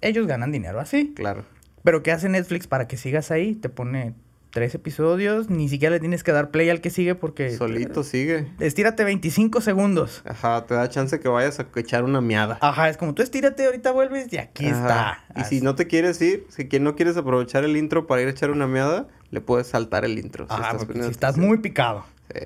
ellos 0.00 0.26
ganan 0.26 0.52
dinero 0.52 0.78
así. 0.78 1.12
Claro. 1.14 1.44
Pero 1.82 2.02
¿qué 2.02 2.12
hace 2.12 2.28
Netflix 2.28 2.66
para 2.66 2.86
que 2.86 2.96
sigas 2.96 3.30
ahí? 3.30 3.54
Te 3.54 3.68
pone 3.68 4.14
tres 4.50 4.74
episodios, 4.74 5.50
ni 5.50 5.68
siquiera 5.68 5.94
le 5.94 6.00
tienes 6.00 6.24
que 6.24 6.32
dar 6.32 6.50
play 6.50 6.70
al 6.70 6.80
que 6.80 6.90
sigue 6.90 7.14
porque... 7.14 7.50
Solito 7.56 8.02
sigue. 8.02 8.46
Estírate 8.60 9.04
25 9.04 9.60
segundos. 9.60 10.22
Ajá, 10.24 10.64
te 10.66 10.74
da 10.74 10.88
chance 10.88 11.20
que 11.20 11.28
vayas 11.28 11.60
a 11.60 11.66
echar 11.76 12.02
una 12.04 12.20
miada. 12.20 12.58
Ajá, 12.60 12.88
es 12.88 12.96
como 12.96 13.14
tú 13.14 13.22
estírate, 13.22 13.66
ahorita 13.66 13.92
vuelves 13.92 14.32
y 14.32 14.38
aquí 14.38 14.66
Ajá. 14.66 15.18
está. 15.28 15.40
Y 15.40 15.44
si 15.44 15.60
no 15.60 15.74
te 15.74 15.86
quieres 15.86 16.20
ir, 16.22 16.46
si 16.48 16.66
que 16.68 16.80
no 16.80 16.96
quieres 16.96 17.16
aprovechar 17.16 17.64
el 17.64 17.76
intro 17.76 18.06
para 18.06 18.22
ir 18.22 18.28
a 18.28 18.30
echar 18.30 18.50
una 18.50 18.66
meada, 18.66 19.06
le 19.30 19.40
puedes 19.40 19.66
saltar 19.66 20.04
el 20.04 20.18
intro. 20.18 20.46
si 20.46 20.52
Ajá, 20.54 20.70
estás 20.72 20.84
porque 20.86 21.02
si 21.02 21.10
estás 21.10 21.36
muy 21.36 21.58
picado. 21.58 22.04
Sí. 22.34 22.40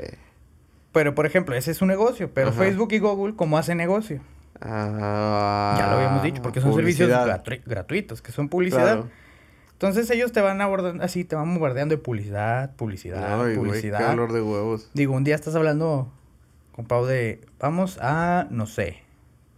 Pero, 0.93 1.15
por 1.15 1.25
ejemplo, 1.25 1.55
ese 1.55 1.71
es 1.71 1.77
su 1.79 1.87
negocio. 1.87 2.31
Pero 2.35 2.49
Ajá. 2.49 2.59
Facebook 2.59 2.93
y 2.93 2.99
Google, 2.99 3.35
¿cómo 3.37 3.57
hacen 3.57 3.79
negocio? 3.79 4.21
Ah, 4.61 5.75
Ya 5.79 5.87
lo 5.89 5.97
habíamos 5.97 6.23
dicho, 6.23 6.43
porque 6.43 6.61
son 6.61 6.75
servicios 6.75 7.09
gratu- 7.11 7.63
gratuitos, 7.65 8.23
que 8.23 8.33
son 8.33 8.49
publicidad. 8.49 8.83
Claro. 8.83 9.09
Entonces 9.83 10.09
ellos 10.11 10.31
te 10.31 10.41
van 10.41 10.61
abordando 10.61 11.03
así, 11.03 11.25
te 11.25 11.35
van 11.35 11.53
bombardeando 11.53 11.97
de 11.97 12.01
publicidad, 12.01 12.77
publicidad, 12.77 13.45
Ay, 13.45 13.57
publicidad. 13.57 14.11
dolor 14.11 14.33
de 14.33 14.41
huevos. 14.41 14.89
Digo, 14.95 15.13
un 15.13 15.25
día 15.25 15.35
estás 15.35 15.57
hablando 15.57 16.09
con 16.71 16.85
Pau 16.85 17.05
de, 17.05 17.41
vamos 17.59 17.99
a, 18.01 18.47
no 18.49 18.67
sé, 18.67 18.99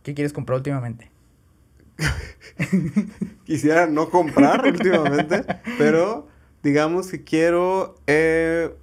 ¿qué 0.02 0.14
quieres 0.14 0.32
comprar 0.32 0.56
últimamente? 0.56 1.10
Quisiera 3.44 3.86
no 3.86 4.08
comprar 4.08 4.64
últimamente, 4.66 5.44
pero 5.76 6.26
digamos 6.62 7.08
que 7.08 7.22
quiero 7.22 7.96
eh, 8.06 8.74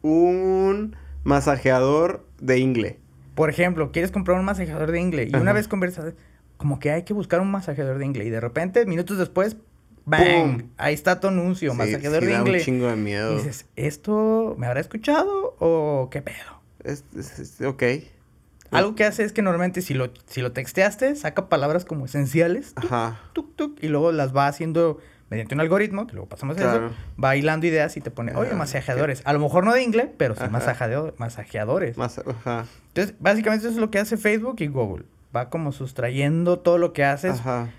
un 0.00 0.96
masajeador 1.22 2.24
de 2.40 2.60
ingle. 2.60 2.98
Por 3.34 3.50
ejemplo, 3.50 3.92
quieres 3.92 4.10
comprar 4.10 4.38
un 4.38 4.46
masajeador 4.46 4.90
de 4.90 5.02
ingle 5.02 5.28
y 5.30 5.36
una 5.36 5.52
vez 5.52 5.68
conversas, 5.68 6.14
como 6.56 6.78
que 6.78 6.92
hay 6.92 7.02
que 7.02 7.12
buscar 7.12 7.42
un 7.42 7.50
masajeador 7.50 7.98
de 7.98 8.06
ingle 8.06 8.24
y 8.24 8.30
de 8.30 8.40
repente, 8.40 8.86
minutos 8.86 9.18
después, 9.18 9.58
¡bang! 10.08 10.64
Ahí 10.76 10.94
está 10.94 11.20
tu 11.20 11.28
anuncio, 11.28 11.72
Sí, 11.72 11.76
masajeador 11.78 12.20
sí 12.20 12.26
de 12.26 12.32
da 12.32 12.38
ingle. 12.40 12.58
un 12.58 12.64
chingo 12.64 12.86
de 12.86 12.94
Y 12.94 12.96
miedo. 12.96 13.36
dices, 13.36 13.66
¿esto 13.76 14.54
me 14.58 14.66
habrá 14.66 14.80
escuchado 14.80 15.54
o 15.58 16.08
qué 16.10 16.22
pedo? 16.22 16.60
Es, 16.84 17.04
es- 17.16 17.38
es- 17.38 17.60
ok. 17.62 17.82
Algo 18.70 18.94
que 18.94 19.04
hace 19.04 19.24
es 19.24 19.32
que 19.32 19.40
normalmente 19.40 19.80
si 19.80 19.94
lo, 19.94 20.10
si 20.26 20.42
lo 20.42 20.52
texteaste, 20.52 21.16
saca 21.16 21.48
palabras 21.48 21.84
como 21.86 22.04
esenciales, 22.04 22.74
tuc, 22.74 22.84
Ajá. 22.84 23.20
tuc, 23.32 23.56
tuc, 23.56 23.82
y 23.82 23.88
luego 23.88 24.12
las 24.12 24.36
va 24.36 24.46
haciendo 24.46 24.98
mediante 25.30 25.54
un 25.54 25.60
algoritmo, 25.62 26.06
que 26.06 26.12
luego 26.14 26.28
pasamos 26.28 26.56
a 26.56 26.60
Claro. 26.60 26.86
eso, 26.86 26.94
va 27.22 27.34
hilando 27.36 27.66
ideas 27.66 27.96
y 27.96 28.00
te 28.02 28.10
pone, 28.10 28.34
oye, 28.34 28.52
masajeadores. 28.54 29.22
A 29.24 29.32
lo 29.32 29.40
mejor 29.40 29.64
no 29.64 29.72
de 29.72 29.82
ingle, 29.82 30.12
pero 30.18 30.34
sí 30.34 30.42
masajeadores. 30.50 31.98
Ajá. 31.98 32.66
Entonces, 32.88 33.14
básicamente 33.20 33.66
eso 33.66 33.74
es 33.74 33.80
lo 33.80 33.90
que 33.90 33.98
hace 33.98 34.16
Facebook 34.16 34.56
y 34.60 34.66
Google. 34.68 35.04
Va 35.34 35.50
como 35.50 35.72
sustrayendo 35.72 36.58
todo 36.58 36.78
lo 36.78 36.92
que 36.92 37.04
haces 37.04 37.40
Ajá. 37.40 37.70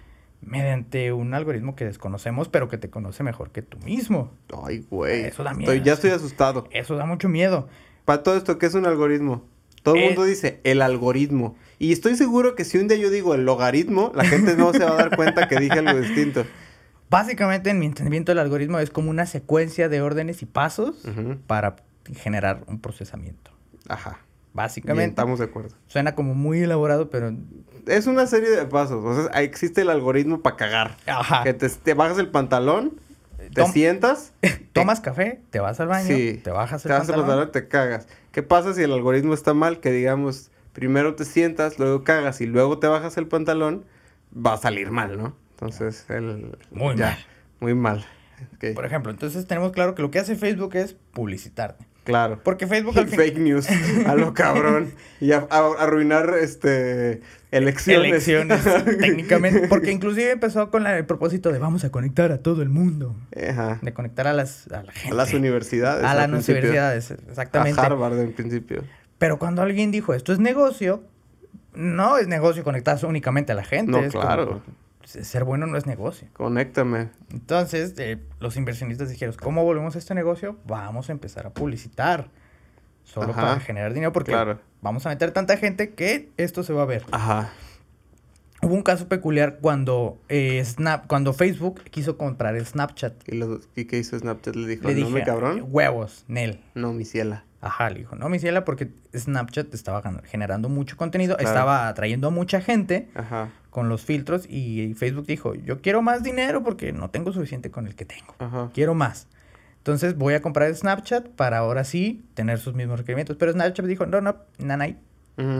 Mediante 0.41 1.11
un 1.13 1.33
algoritmo 1.33 1.75
que 1.75 1.85
desconocemos, 1.85 2.47
pero 2.49 2.67
que 2.69 2.77
te 2.77 2.89
conoce 2.89 3.23
mejor 3.23 3.51
que 3.51 3.61
tú 3.61 3.77
mismo. 3.79 4.31
Ay, 4.65 4.85
güey. 4.89 5.25
Eso 5.25 5.43
da 5.43 5.53
miedo. 5.53 5.71
Estoy- 5.71 5.85
ya 5.85 5.93
estoy 5.93 6.11
asustado. 6.11 6.67
Eso 6.71 6.95
da 6.95 7.05
mucho 7.05 7.29
miedo. 7.29 7.67
Para 8.05 8.23
todo 8.23 8.37
esto, 8.37 8.57
¿qué 8.57 8.65
es 8.65 8.73
un 8.73 8.85
algoritmo? 8.85 9.43
Todo 9.83 9.95
el 9.95 10.01
Eh, 10.01 10.05
mundo 10.07 10.23
dice 10.23 10.59
el 10.63 10.81
algoritmo. 10.81 11.55
Y 11.77 11.91
estoy 11.93 12.15
seguro 12.15 12.55
que 12.55 12.65
si 12.65 12.77
un 12.77 12.87
día 12.87 12.97
yo 12.97 13.09
digo 13.09 13.33
el 13.35 13.45
logaritmo, 13.45 14.11
la 14.15 14.25
gente 14.25 14.55
no 14.57 14.73
se 14.73 14.83
va 14.83 14.91
a 14.91 14.95
dar 14.95 15.15
cuenta 15.15 15.47
que 15.47 15.57
dije 15.59 15.79
algo 15.79 15.99
distinto. 15.99 16.45
Básicamente, 17.09 17.69
en 17.71 17.79
mi 17.79 17.85
entendimiento, 17.87 18.31
el 18.31 18.39
algoritmo 18.39 18.77
es 18.79 18.89
como 18.91 19.09
una 19.09 19.25
secuencia 19.25 19.89
de 19.89 20.01
órdenes 20.01 20.41
y 20.41 20.45
pasos 20.45 20.95
para 21.47 21.77
generar 22.15 22.63
un 22.67 22.79
procesamiento. 22.79 23.51
Ajá. 23.87 24.19
Bien, 24.59 24.67
Básicamente, 24.67 25.09
estamos 25.11 25.39
de 25.39 25.45
acuerdo. 25.45 25.75
suena 25.87 26.15
como 26.15 26.33
muy 26.35 26.59
elaborado, 26.61 27.09
pero... 27.09 27.33
Es 27.87 28.07
una 28.07 28.27
serie 28.27 28.49
de 28.49 28.65
pasos. 28.65 29.03
O 29.03 29.29
sea, 29.29 29.41
existe 29.41 29.81
el 29.81 29.89
algoritmo 29.89 30.41
para 30.41 30.55
cagar. 30.57 30.97
Ajá. 31.07 31.43
Que 31.43 31.53
te, 31.53 31.69
te 31.69 31.93
bajas 31.93 32.17
el 32.19 32.27
pantalón, 32.29 32.99
te 33.37 33.49
Tom- 33.61 33.71
sientas, 33.71 34.33
Tomas 34.73 34.99
café, 35.01 35.41
te 35.49 35.59
vas 35.59 35.79
al 35.79 35.87
baño, 35.87 36.07
Sí. 36.07 36.39
te 36.43 36.51
bajas 36.51 36.83
el 36.85 36.89
te 36.89 36.93
bajas 36.93 37.09
el 37.09 37.15
pantalón. 37.15 37.27
pantalón 37.27 37.47
y 37.49 37.51
te 37.51 37.67
cagas. 37.67 38.07
¿Qué 38.31 38.43
pasa 38.43 38.73
si 38.73 38.83
el 38.83 38.91
algoritmo 38.91 39.33
está 39.33 39.53
mal? 39.53 39.79
Que 39.79 39.91
digamos, 39.91 40.51
primero 40.73 41.15
te 41.15 41.25
sientas, 41.25 41.79
luego 41.79 42.03
cagas 42.03 42.41
y 42.41 42.45
luego 42.45 42.77
te 42.79 42.87
bajas 42.87 43.17
el 43.17 43.27
pantalón, 43.27 43.85
va 44.35 44.53
a 44.53 44.57
salir 44.57 44.91
mal, 44.91 45.17
¿no? 45.17 45.35
Entonces, 45.51 46.05
el... 46.09 46.57
Muy 46.71 46.95
ya, 46.95 47.05
mal. 47.05 47.17
Muy 47.59 47.73
mal. 47.73 48.05
Por 48.75 48.85
ejemplo, 48.85 49.11
entonces 49.11 49.47
tenemos 49.47 49.71
claro 49.71 49.95
que 49.95 50.01
lo 50.01 50.11
que 50.11 50.19
hace 50.19 50.35
Facebook 50.35 50.75
es 50.75 50.93
publicitarte. 51.11 51.85
Claro. 52.03 52.39
Porque 52.43 52.65
Facebook 52.67 52.97
al 52.97 53.07
fin... 53.09 53.17
Fake 53.19 53.37
news, 53.37 53.67
a 54.05 54.15
lo 54.15 54.33
cabrón. 54.33 54.91
Y 55.21 55.33
a, 55.33 55.45
a- 55.49 55.73
arruinar 55.83 56.33
este 56.41 57.19
elecciones. 57.51 58.07
Elecciones, 58.27 58.63
técnicamente. 58.99 59.67
Porque 59.67 59.91
inclusive 59.91 60.31
empezó 60.31 60.71
con 60.71 60.83
la- 60.83 60.97
el 60.97 61.05
propósito 61.05 61.51
de 61.51 61.59
vamos 61.59 61.83
a 61.83 61.91
conectar 61.91 62.31
a 62.31 62.37
todo 62.37 62.61
el 62.61 62.69
mundo. 62.69 63.15
Ajá. 63.49 63.79
De 63.81 63.93
conectar 63.93 64.27
a 64.27 64.33
las 64.33 64.67
a 64.71 64.83
la 64.83 64.91
gente. 64.93 65.11
A 65.11 65.13
las 65.17 65.33
universidades. 65.33 66.03
A 66.05 66.15
las 66.15 66.29
principio. 66.29 66.59
universidades, 66.59 67.11
exactamente. 67.29 67.81
A 67.81 67.83
Harvard 67.83 68.17
en 68.19 68.31
principio. 68.33 68.83
Pero 69.17 69.37
cuando 69.39 69.61
alguien 69.61 69.91
dijo 69.91 70.13
esto 70.13 70.31
es 70.31 70.39
negocio, 70.39 71.03
no 71.75 72.17
es 72.17 72.27
negocio 72.29 72.63
conectarse 72.63 73.05
únicamente 73.05 73.51
a 73.51 73.55
la 73.55 73.65
gente. 73.65 73.91
No, 73.91 73.99
es 73.99 74.13
como, 74.13 74.23
claro. 74.23 74.61
Ser 75.09 75.43
bueno 75.43 75.65
no 75.67 75.77
es 75.77 75.85
negocio. 75.85 76.27
Conéctame. 76.33 77.09
Entonces, 77.31 77.93
eh, 77.97 78.19
los 78.39 78.55
inversionistas 78.57 79.09
dijeron, 79.09 79.35
¿cómo 79.41 79.63
volvemos 79.63 79.95
a 79.95 79.99
este 79.99 80.13
negocio? 80.13 80.57
Vamos 80.65 81.09
a 81.09 81.11
empezar 81.11 81.47
a 81.47 81.49
publicitar. 81.49 82.29
Solo 83.03 83.31
Ajá. 83.31 83.41
para 83.41 83.59
generar 83.59 83.93
dinero 83.93 84.13
porque 84.13 84.31
Claro. 84.31 84.59
vamos 84.81 85.05
a 85.05 85.09
meter 85.09 85.31
tanta 85.31 85.57
gente 85.57 85.91
que 85.95 86.29
esto 86.37 86.61
se 86.61 86.73
va 86.73 86.83
a 86.83 86.85
ver. 86.85 87.03
Ajá. 87.11 87.49
Hubo 88.61 88.73
un 88.75 88.83
caso 88.83 89.07
peculiar 89.07 89.59
cuando 89.61 90.19
eh, 90.27 90.61
Snap, 90.65 91.07
cuando 91.07 91.33
Facebook 91.33 91.81
quiso 91.85 92.17
comprar 92.17 92.59
Snapchat. 92.63 93.13
¿Y, 93.27 93.35
lo- 93.37 93.61
y 93.75 93.85
qué 93.85 93.97
hizo 93.97 94.19
Snapchat? 94.19 94.55
Le 94.55 94.67
dijo, 94.67 94.87
Le 94.89 94.95
no 94.95 95.09
me 95.09 95.23
cabrón. 95.23 95.65
huevos, 95.69 96.25
Nel. 96.27 96.59
No, 96.75 96.91
mi 96.93 97.05
ciela. 97.05 97.45
Ajá, 97.61 97.89
le 97.89 97.99
dijo, 97.99 98.15
no, 98.15 98.29
mi 98.29 98.37
ciela, 98.39 98.63
porque 98.63 98.89
Snapchat 99.15 99.73
estaba 99.73 100.01
generando 100.25 100.69
mucho 100.69 100.95
contenido, 100.97 101.35
Claro. 101.35 101.49
estaba 101.49 101.87
atrayendo 101.89 102.27
a 102.27 102.31
mucha 102.31 102.61
gente 102.61 103.09
Ajá. 103.15 103.49
Con 103.79 103.87
los 103.87 104.03
filtros 104.03 104.45
y 104.49 104.93
Facebook 104.93 105.25
dijo, 105.25 105.55
yo 105.55 105.79
quiero 105.79 106.01
más 106.01 106.21
dinero 106.21 106.63
porque 106.65 106.91
no 106.91 107.09
tengo 107.11 107.31
suficiente 107.31 107.71
con 107.71 107.87
el 107.87 107.95
que 107.95 108.03
tengo. 108.03 108.35
Ajá. 108.37 108.71
Quiero 108.73 108.93
más. 108.93 109.29
Entonces 109.77 110.17
voy 110.17 110.33
a 110.33 110.41
comprar 110.41 110.75
Snapchat 110.75 111.29
para 111.29 111.59
ahora 111.59 111.85
sí 111.85 112.25
tener 112.33 112.59
sus 112.59 112.73
mismos 112.73 112.99
requerimientos. 112.99 113.37
Pero 113.37 113.53
Snapchat 113.53 113.85
dijo, 113.85 114.05
no, 114.05 114.19
no, 114.19 114.35
nanay, 114.57 114.97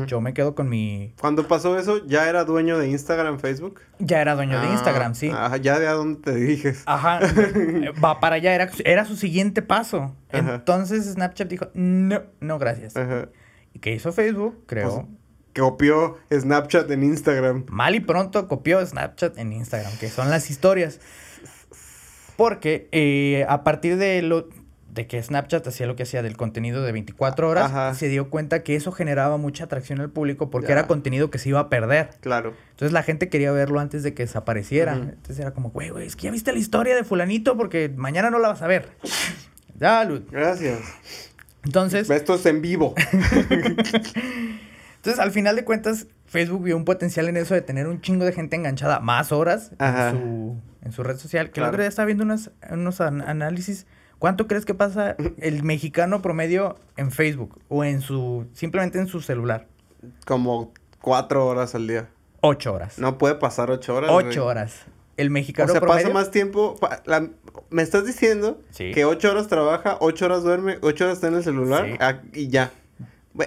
yo 0.05 0.19
me 0.19 0.33
quedo 0.33 0.53
con 0.53 0.67
mi... 0.67 1.13
Cuando 1.21 1.47
pasó 1.47 1.79
eso, 1.79 2.05
¿ya 2.05 2.27
era 2.27 2.43
dueño 2.43 2.77
de 2.77 2.89
Instagram, 2.89 3.39
Facebook? 3.39 3.79
Ya 3.99 4.19
era 4.19 4.35
dueño 4.35 4.59
de 4.59 4.67
Ah, 4.67 4.71
Instagram, 4.73 5.15
sí. 5.15 5.29
Ajá, 5.29 5.55
ya 5.55 5.79
de 5.79 5.87
a 5.87 5.93
dónde 5.93 6.19
te 6.19 6.35
diriges. 6.35 6.83
Ajá, 6.87 7.21
va 8.03 8.19
para 8.19 8.35
allá, 8.35 8.53
era, 8.53 8.69
era 8.83 9.05
su 9.05 9.15
siguiente 9.15 9.61
paso. 9.61 10.13
Ajá. 10.33 10.55
Entonces 10.55 11.05
Snapchat 11.05 11.47
dijo, 11.47 11.69
no, 11.73 12.23
no, 12.41 12.59
gracias. 12.59 12.97
Ajá. 12.97 13.29
¿Y 13.73 13.79
qué 13.79 13.93
hizo 13.93 14.11
Facebook? 14.11 14.65
Creó... 14.65 14.93
Pues, 14.93 15.19
Copió 15.55 16.17
Snapchat 16.31 16.89
en 16.91 17.03
Instagram. 17.03 17.65
Mal 17.69 17.95
y 17.95 17.99
pronto 17.99 18.47
copió 18.47 18.85
Snapchat 18.85 19.37
en 19.37 19.53
Instagram, 19.53 19.91
que 19.99 20.09
son 20.09 20.29
las 20.29 20.49
historias. 20.49 20.99
Porque 22.37 22.87
eh, 22.91 23.45
a 23.49 23.63
partir 23.63 23.97
de 23.97 24.21
lo 24.21 24.47
de 24.91 25.05
que 25.07 25.21
Snapchat 25.21 25.65
hacía 25.67 25.85
lo 25.85 25.95
que 25.95 26.03
hacía 26.03 26.21
del 26.23 26.35
contenido 26.35 26.81
de 26.83 26.91
24 26.91 27.47
horas, 27.47 27.65
Ajá. 27.65 27.93
se 27.93 28.07
dio 28.07 28.29
cuenta 28.29 28.63
que 28.63 28.75
eso 28.75 28.91
generaba 28.91 29.37
mucha 29.37 29.65
atracción 29.65 30.01
al 30.01 30.09
público 30.09 30.49
porque 30.49 30.69
Ya. 30.69 30.73
era 30.73 30.87
contenido 30.87 31.29
que 31.29 31.37
se 31.37 31.49
iba 31.49 31.59
a 31.59 31.69
perder. 31.69 32.09
Claro. 32.21 32.53
Entonces 32.71 32.91
la 32.91 33.03
gente 33.03 33.29
quería 33.29 33.51
verlo 33.51 33.79
antes 33.79 34.01
de 34.03 34.13
que 34.13 34.23
desapareciera. 34.23 34.93
Entonces 34.93 35.39
era 35.39 35.51
como, 35.51 35.69
güey, 35.69 35.89
güey, 35.89 36.07
es 36.07 36.15
que 36.15 36.23
ya 36.23 36.31
viste 36.31 36.51
la 36.51 36.57
historia 36.59 36.95
de 36.95 37.03
fulanito 37.03 37.55
porque 37.55 37.91
mañana 37.95 38.29
no 38.31 38.39
la 38.39 38.47
vas 38.49 38.61
a 38.61 38.67
ver. 38.67 38.89
Salud. 39.79 40.23
Gracias. 40.31 40.79
Entonces, 41.63 42.09
Esto 42.09 42.35
es 42.35 42.45
en 42.45 42.61
vivo. 42.61 42.95
Entonces, 44.99 45.19
al 45.19 45.31
final 45.31 45.55
de 45.55 45.65
cuentas, 45.65 46.07
Facebook 46.25 46.63
vio 46.63 46.77
un 46.77 46.85
potencial 46.85 47.27
en 47.27 47.37
eso 47.37 47.53
de 47.53 47.61
tener 47.61 47.87
un 47.87 48.01
chingo 48.01 48.25
de 48.25 48.33
gente 48.33 48.55
enganchada 48.55 48.99
más 48.99 49.31
horas 49.31 49.71
Ajá. 49.79 50.09
en 50.09 50.17
su, 50.19 50.55
en 50.83 50.91
su 50.91 51.03
red 51.03 51.17
social. 51.17 51.47
Que 51.47 51.53
Claro. 51.53 51.69
el 51.69 51.73
otro 51.75 51.83
día 51.83 51.89
estaba 51.89 52.05
viendo 52.05 52.23
unas, 52.23 52.51
unos 52.69 53.01
an- 53.01 53.21
análisis 53.21 53.85
¿Cuánto 54.19 54.47
crees 54.47 54.65
que 54.65 54.73
pasa 54.73 55.15
el 55.37 55.63
mexicano 55.63 56.21
promedio 56.21 56.75
en 56.97 57.09
Facebook 57.11 57.57
o 57.69 57.85
en 57.85 58.01
su, 58.01 58.47
simplemente 58.51 58.99
en 58.99 59.07
su 59.07 59.21
celular? 59.21 59.67
Como 60.25 60.73
cuatro 61.01 61.47
horas 61.47 61.73
al 61.73 61.87
día. 61.87 62.09
Ocho 62.41 62.73
horas. 62.73 62.99
No 62.99 63.17
puede 63.17 63.35
pasar 63.35 63.71
ocho 63.71 63.95
horas. 63.95 64.11
Ocho 64.13 64.25
güey. 64.27 64.37
horas. 64.39 64.73
El 65.15 65.27
O 65.29 65.31
mexicano 65.31 65.71
sea, 65.71 65.79
promedio. 65.79 66.03
pasa 66.07 66.13
más 66.13 66.31
tiempo. 66.31 66.75
pa- 66.79 67.01
la- 67.05 67.29
me 67.69 67.81
estás 67.81 68.05
diciendo 68.05 68.61
Sí. 68.71 68.91
que 68.91 69.05
ocho 69.05 69.31
horas 69.31 69.47
trabaja, 69.47 69.97
ocho 70.01 70.25
horas 70.25 70.43
duerme, 70.43 70.77
ocho 70.81 71.05
horas 71.05 71.17
está 71.17 71.27
en 71.29 71.35
el 71.35 71.43
celular 71.43 71.85
Sí. 72.33 72.39
y 72.41 72.47
ya. 72.49 72.71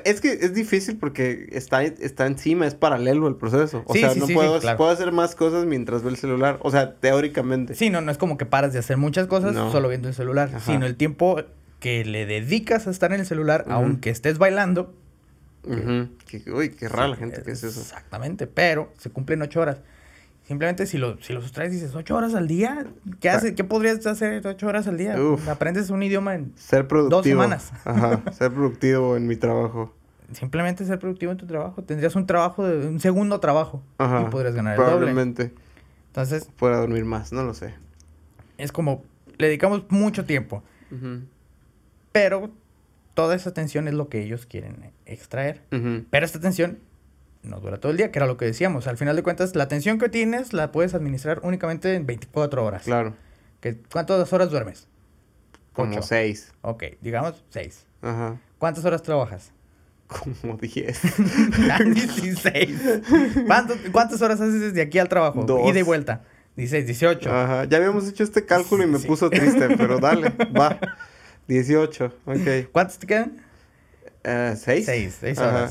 Es 0.05 0.21
que 0.21 0.33
es 0.33 0.55
difícil 0.55 0.97
porque 0.97 1.49
está, 1.53 1.83
está 1.83 2.27
encima, 2.27 2.67
es 2.67 2.75
paralelo 2.75 3.27
el 3.29 3.35
proceso. 3.37 3.83
O 3.87 3.93
Sí, 3.93 4.01
sea, 4.01 4.11
sí, 4.11 4.21
no 4.21 4.27
sí, 4.27 4.35
puedo, 4.35 4.61
claro. 4.61 4.79
puedo 4.79 4.91
hacer 4.91 5.11
más 5.13 5.35
cosas 5.35 5.67
mientras 5.67 6.03
veo 6.03 6.11
el 6.11 6.17
celular. 6.17 6.59
O 6.63 6.71
sea, 6.71 6.95
teóricamente. 6.95 7.75
Sí, 7.75 7.91
no, 7.91 8.01
no 8.01 8.11
es 8.13 8.17
como 8.19 8.39
que 8.39 8.47
paras 8.47 8.73
de 8.73 8.79
hacer 8.79 8.97
muchas 8.97 9.27
cosas 9.27 9.53
No. 9.55 9.73
solo 9.73 9.89
viendo 9.89 10.09
el 10.09 10.15
celular, 10.15 10.49
Ajá. 10.55 10.61
sino 10.61 10.87
el 10.87 10.95
tiempo 10.97 11.41
que 11.81 12.05
le 12.05 12.27
dedicas 12.27 12.87
a 12.87 12.91
estar 12.91 13.13
en 13.13 13.21
el 13.21 13.27
celular, 13.27 13.65
aunque 13.69 14.11
estés 14.11 14.39
bailando. 14.39 14.95
Que- 16.27 16.43
uy, 16.51 16.71
qué 16.71 16.89
rara 16.89 17.09
la 17.09 17.17
gente 17.17 17.43
que 17.43 17.53
hace 17.53 17.69
eso. 17.69 17.81
Exactamente, 17.81 18.47
pero 18.47 18.93
se 18.99 19.11
cumplen 19.11 19.43
ocho 19.43 19.61
horas. 19.61 19.79
Simplemente 20.47 20.87
si 20.87 20.99
lo, 20.99 21.21
si 21.23 21.33
lo 21.33 21.41
sustraes 21.41 21.73
dices, 21.73 21.95
¿ocho 21.95 22.17
horas 22.17 22.35
al 22.35 22.49
día? 22.49 22.87
¿Qué, 23.21 23.31
hace, 23.31 23.55
¿Qué 23.55 23.63
podrías 23.63 24.05
hacer 24.07 24.45
ocho 24.47 24.67
horas 24.67 24.89
al 24.89 24.99
día? 24.99 25.21
Uf. 25.21 25.49
Aprendes 25.49 25.89
un 25.91 26.03
idioma 26.03 26.35
en... 26.35 26.53
Ser 26.57 26.89
productivo. 26.89 27.23
semanas. 27.23 27.73
Ajá, 27.85 28.23
ser 28.33 28.53
productivo 28.53 29.17
en 29.17 29.29
mi 29.29 29.37
trabajo. 29.37 29.95
Simplemente 30.33 30.85
ser 30.85 30.99
productivo 30.99 31.31
en 31.31 31.39
tu 31.39 31.47
trabajo. 31.47 31.83
Tendrías 31.83 32.17
un 32.17 32.27
trabajo, 32.27 32.67
de, 32.67 32.89
un 32.89 32.99
segundo 32.99 33.39
trabajo. 33.39 33.83
Ajá. 33.99 34.23
Y 34.23 34.31
podrías 34.31 34.55
ganar 34.55 34.73
el 34.75 34.79
doble. 34.79 34.91
Probablemente 34.91 35.53
Entonces, 36.09 36.49
pueda 36.57 36.79
dormir 36.79 37.05
más, 37.05 37.33
no 37.33 37.45
lo 37.45 37.55
sé. 37.55 37.75
es 38.59 38.73
como, 38.73 39.05
le 39.39 39.47
dedicamos 39.47 39.85
mucho 39.91 40.25
tiempo. 40.25 40.63
Pero 42.11 42.51
toda 43.15 43.35
esa 43.37 43.51
atención 43.51 43.89
es 43.89 43.95
lo 43.95 44.09
que 44.09 44.23
ellos 44.23 44.45
quieren 44.45 44.91
extraer. 45.07 45.63
Pero 45.71 46.27
esta 46.27 46.39
atención 46.39 46.79
no 47.43 47.61
dura 47.61 47.79
todo 47.79 47.91
el 47.93 47.99
día, 47.99 48.11
que 48.13 48.19
era 48.19 48.27
lo 48.27 48.37
que 48.37 48.45
decíamos. 48.45 48.87
Al 48.87 48.97
final 48.97 49.17
de 49.17 49.23
cuentas, 49.23 49.55
la 49.57 49.65
atención 49.65 49.99
que 49.99 50.09
tienes 50.09 50.53
la 50.53 50.71
puedes 50.73 50.95
administrar 50.95 51.41
únicamente 51.43 51.95
en 51.95 52.07
24 52.07 52.65
horas. 52.65 52.83
Claro, 52.85 53.15
Que, 53.61 53.77
¿Cuántas 53.93 54.33
horas 54.33 54.51
duermes? 54.51 54.89
como 55.73 55.93
Ocho. 55.93 56.03
seis. 56.03 56.53
Ok, 56.63 56.85
digamos 57.01 57.43
6. 57.51 57.87
Ajá, 58.03 58.39
¿Cuántas 58.59 58.85
horas 58.85 59.03
trabajas? 59.03 59.53
como 60.43 60.57
diez. 60.59 61.01
16. 61.85 62.81
¿Cuánto- 63.47 63.75
¿Cuántas 63.93 64.21
horas 64.21 64.41
haces 64.41 64.61
desde 64.61 64.83
aquí 64.83 64.99
al 64.99 65.09
trabajo? 65.09 65.43
Dos. 65.45 65.69
Ida 65.71 65.79
y 65.79 65.83
vuelta. 65.83 66.23
16, 66.57 66.85
18. 66.87 67.31
Ajá, 67.33 67.65
ya 67.65 67.79
habíamos 67.79 68.07
hecho 68.07 68.23
este 68.23 68.45
cálculo 68.45 68.85
y 68.85 68.87
me 68.87 68.99
Sí. 68.99 69.07
puso 69.07 69.31
triste, 69.31 69.75
pero 69.77 69.99
dale, 69.99 70.29
va. 70.59 70.79
18, 71.49 72.13
ok. 72.27 72.71
¿Cuántas 72.73 72.99
te 72.99 73.07
quedan? 73.07 73.39
Eh, 74.23 74.55
¿Seis? 74.59 74.85
6, 74.85 75.17
6 75.21 75.39
Ajá. 75.39 75.71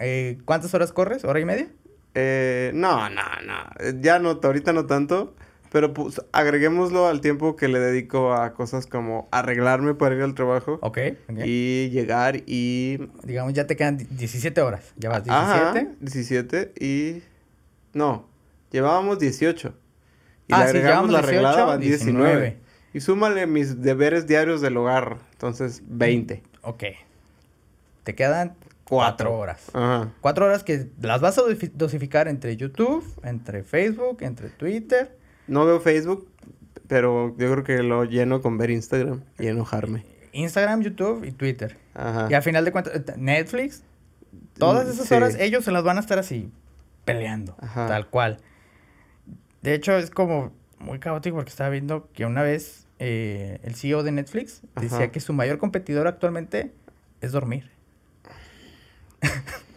Eh, 0.00 0.38
¿Cuántas 0.44 0.74
horas 0.74 0.92
corres? 0.92 1.24
¿Hora 1.24 1.38
y 1.40 1.44
media? 1.44 1.68
Eh, 2.14 2.72
no, 2.74 3.08
no, 3.10 3.22
no. 3.46 3.54
Eh, 3.78 3.94
Ya 4.00 4.18
no, 4.18 4.40
ahorita 4.42 4.72
no 4.72 4.86
tanto. 4.86 5.34
Pero 5.70 5.94
pues 5.94 6.20
agreguémoslo 6.32 7.06
al 7.06 7.20
tiempo 7.20 7.54
que 7.54 7.68
le 7.68 7.78
dedico 7.78 8.32
a 8.34 8.54
cosas 8.54 8.86
como 8.86 9.28
arreglarme 9.30 9.94
para 9.94 10.16
ir 10.16 10.22
al 10.22 10.34
trabajo. 10.34 10.78
Ok. 10.82 10.98
ok. 11.28 11.38
Y 11.44 11.90
llegar 11.90 12.42
y... 12.46 12.98
Digamos, 13.22 13.52
ya 13.52 13.68
te 13.68 13.76
quedan 13.76 13.96
17 13.96 14.60
horas. 14.62 14.92
Ya 14.96 15.10
vas 15.10 15.22
17. 15.22 15.32
Ajá, 15.44 15.86
17 16.00 16.72
y... 16.80 17.22
No, 17.92 18.26
llevábamos 18.72 19.20
18. 19.20 19.72
Y 20.48 20.52
Ah, 20.52 20.58
le 20.58 20.64
agregamos 20.64 21.10
la 21.12 21.20
arreglada, 21.20 21.54
18, 21.54 21.66
van 21.68 21.80
19. 21.80 22.56
Y 22.92 23.00
súmale 23.00 23.46
mis 23.46 23.80
deberes 23.80 24.26
diarios 24.26 24.60
del 24.60 24.76
hogar. 24.76 25.18
Entonces, 25.32 25.82
20. 25.86 26.42
Ok. 26.62 26.82
Te 28.02 28.16
quedan 28.16 28.56
Cuatro. 28.90 29.30
4 29.30 29.38
horas. 29.38 29.70
Ajá. 29.72 30.12
4 30.20 30.44
horas 30.46 30.64
que 30.64 30.88
las 31.00 31.20
vas 31.20 31.38
a 31.38 31.42
dosi- 31.42 31.70
dosificar 31.72 32.28
entre 32.28 32.56
YouTube, 32.56 33.04
entre 33.22 33.62
Facebook, 33.62 34.18
entre 34.20 34.50
Twitter. 34.50 35.16
No 35.46 35.64
veo 35.64 35.80
Facebook, 35.80 36.28
pero 36.88 37.28
yo 37.38 37.50
creo 37.52 37.64
que 37.64 37.82
lo 37.82 38.04
lleno 38.04 38.42
con 38.42 38.58
ver 38.58 38.70
Instagram 38.70 39.22
y 39.38 39.46
enojarme. 39.46 40.04
Instagram, 40.32 40.82
YouTube 40.82 41.24
y 41.24 41.32
Twitter. 41.32 41.76
Ajá. 41.94 42.28
Y 42.30 42.34
al 42.34 42.42
final 42.42 42.64
de 42.64 42.72
cuentas, 42.72 42.94
eh, 42.94 43.04
Netflix, 43.16 43.82
todas 44.58 44.86
Mm, 44.86 44.90
esas 44.90 45.06
sí. 45.08 45.14
horas 45.14 45.36
ellos 45.38 45.64
se 45.64 45.72
las 45.72 45.82
van 45.82 45.96
a 45.96 46.00
estar 46.00 46.18
así 46.18 46.50
peleando, 47.04 47.56
Ajá. 47.60 47.86
tal 47.86 48.08
cual. 48.08 48.38
De 49.62 49.74
hecho, 49.74 49.96
es 49.96 50.10
como 50.10 50.52
muy 50.78 50.98
caótico 50.98 51.36
porque 51.36 51.50
estaba 51.50 51.70
viendo 51.70 52.08
que 52.12 52.24
una 52.26 52.42
vez 52.42 52.86
eh, 52.98 53.60
el 53.62 53.74
CEO 53.74 54.02
de 54.02 54.12
Netflix 54.12 54.62
decía 54.80 54.98
Ajá. 54.98 55.08
que 55.10 55.20
su 55.20 55.32
mayor 55.32 55.58
competidor 55.58 56.06
actualmente 56.06 56.72
es 57.20 57.32
dormir. 57.32 57.70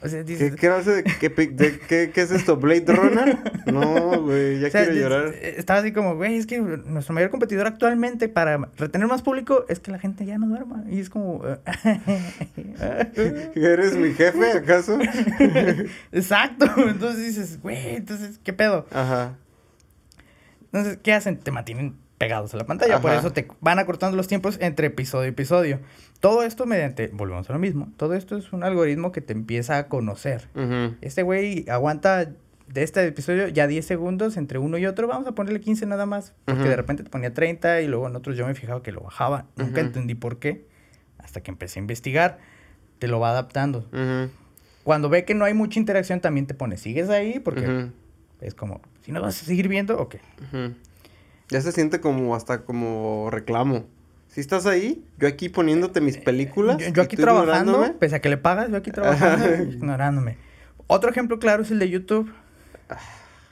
O 0.02 0.08
sea, 0.10 0.24
dices, 0.24 0.56
¿Qué, 0.56 0.70
de, 0.70 1.04
qué, 1.20 1.30
de- 1.30 1.80
qué- 1.80 2.12
qué 2.14 2.22
es 2.22 2.32
esto? 2.32 2.58
¿Blade 2.58 2.86
Runner? 2.94 3.38
No, 3.72 4.22
güey, 4.22 4.60
ya 4.60 4.68
o 4.68 4.72
sea, 4.72 4.84
quiero 4.86 5.00
llorar. 5.00 5.28
eh, 5.36 5.56
Estaba 5.58 5.80
así 5.80 5.92
como, 5.94 6.16
güey, 6.16 6.36
es 6.38 6.46
que 6.46 6.60
nuestro 6.60 7.14
mayor 7.14 7.30
competidor 7.30 7.68
actualmente 7.68 8.28
para 8.30 8.58
retener 8.78 9.08
más 9.08 9.22
público 9.22 9.66
es 9.70 9.80
que 9.80 9.92
la 9.92 10.00
gente 10.00 10.26
ya 10.26 10.38
no 10.38 10.48
duerma. 10.48 10.84
Y 10.90 11.00
es 11.00 11.10
como... 11.10 11.42
¿Eres 13.56 13.96
mi 13.98 14.14
jefe, 14.14 14.52
acaso? 14.52 15.00
Exacto. 16.12 16.66
Entonces 16.78 17.26
dices, 17.26 17.62
güey, 17.62 17.96
entonces, 17.96 18.40
¿qué 18.44 18.54
pedo? 18.54 18.86
Ajá. 18.92 19.36
Entonces, 20.72 20.98
¿qué 21.04 21.14
hacen? 21.14 21.38
Te 21.38 21.52
mantienen 21.52 21.96
pegados 22.24 22.54
a 22.54 22.58
la 22.58 22.66
pantalla. 22.66 23.00
Por 23.02 23.12
Ajá. 23.12 23.20
eso 23.20 23.32
te 23.32 23.48
van 23.62 23.80
acortando 23.80 24.16
los 24.18 24.28
tiempos 24.28 24.58
entre 24.62 24.88
episodio 24.88 25.26
y 25.28 25.30
episodio. 25.30 25.80
Todo 26.20 26.44
esto 26.44 26.66
mediante, 26.66 27.10
volvemos 27.14 27.50
a 27.50 27.54
lo 27.54 27.60
mismo, 27.60 27.90
todo 27.98 28.14
esto 28.14 28.38
es 28.38 28.54
un 28.54 28.64
algoritmo 28.64 29.12
que 29.12 29.22
te 29.22 29.34
empieza 29.34 29.78
a 29.78 29.88
conocer. 29.88 30.48
Ujú. 30.56 30.96
Este 31.02 31.24
güey 31.24 31.66
aguanta 31.70 32.32
de 32.68 32.82
este 32.84 33.06
episodio 33.06 33.50
ya 33.50 33.68
10 33.68 33.86
segundos 33.86 34.38
entre 34.38 34.58
uno 34.58 34.78
y 34.78 34.86
otro. 34.86 35.08
Vamos 35.08 35.28
a 35.28 35.34
ponerle 35.34 35.60
15 35.60 35.86
nada 35.86 36.06
más. 36.06 36.34
Porque 36.46 36.62
Ujú. 36.62 36.70
de 36.70 36.76
repente 36.78 37.04
te 37.04 37.10
ponía 37.10 37.34
30 37.34 37.82
y 37.82 37.88
luego 37.88 38.08
en 38.08 38.16
otros 38.16 38.38
yo 38.38 38.48
me 38.48 38.56
fijaba 38.56 38.82
que 38.82 38.92
lo 38.92 39.02
bajaba. 39.02 39.46
Nunca 39.58 39.80
Ujú. 39.82 39.88
entendí 39.88 40.16
por 40.16 40.40
qué. 40.40 40.66
Hasta 41.20 41.42
que 41.42 41.52
empecé 41.52 41.80
a 41.80 41.82
investigar. 41.82 42.40
Te 43.00 43.08
lo 43.08 43.20
va 43.20 43.32
adaptando. 43.32 43.90
Cuando 44.84 45.10
ve 45.10 45.26
que 45.26 45.34
no 45.36 45.46
hay 45.46 45.54
mucha 45.54 45.80
interacción 45.80 46.20
también 46.22 46.48
te 46.48 46.54
pone, 46.54 46.78
¿sigues 46.78 47.10
ahí? 47.10 47.40
Porque 47.40 47.88
es 48.42 48.54
como, 48.56 48.82
si 49.02 49.12
no 49.12 49.22
vas 49.22 49.42
a 49.42 49.46
seguir 49.46 49.68
viendo, 49.68 49.98
ok. 50.00 50.16
Ya 51.50 51.62
se 51.62 51.72
siente 51.72 52.00
como 52.00 52.36
hasta 52.36 52.64
como 52.64 53.30
reclamo. 53.32 53.86
Si 54.30 54.42
estás 54.42 54.66
ahí, 54.66 55.04
yo 55.20 55.28
aquí 55.28 55.50
poniéndote 55.50 56.02
mis 56.02 56.18
películas. 56.18 56.78
Yo, 56.94 57.04
aquí 57.04 57.16
trabajando, 57.16 57.72
ignorándome. 57.74 58.00
pese 58.00 58.16
a 58.16 58.20
que 58.22 58.30
le 58.30 58.38
pagas, 58.38 58.72
yo 58.72 58.78
aquí 58.78 58.90
trabajando, 58.92 59.64
ignorándome. 59.72 60.38
Otro 60.88 61.10
ejemplo 61.12 61.38
claro 61.40 61.62
es 61.64 61.72
el 61.72 61.80
de 61.80 61.90
YouTube. 61.90 62.32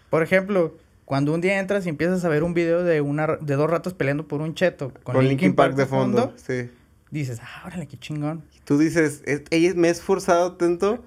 Por 0.10 0.24
ejemplo, 0.24 0.76
cuando 1.06 1.34
un 1.34 1.42
día 1.42 1.60
entras 1.60 1.86
y 1.86 1.90
empiezas 1.90 2.26
a 2.26 2.30
ver 2.30 2.44
un 2.44 2.54
video 2.54 2.84
de 2.84 3.02
una 3.02 3.28
de 3.40 3.56
dos 3.56 3.70
ratos 3.70 3.94
peleando 3.94 4.28
por 4.28 4.42
un 4.42 4.56
cheto 4.56 4.92
con, 5.04 5.16
Con 5.16 5.28
Linkin 5.28 5.54
Park 5.56 5.76
de 5.76 5.86
fondo. 5.86 6.34
Sí. 6.38 6.70
dices, 7.12 7.40
ah, 7.44 7.64
órale, 7.68 7.88
qué 7.88 7.98
chingón. 7.98 8.44
Y 8.56 8.60
tú 8.62 8.78
dices, 8.78 9.22
"Es- 9.26 9.44
ella 9.52 9.74
me 9.76 9.90
he 9.90 9.92
esforzado 9.92 10.54
tanto 10.54 11.04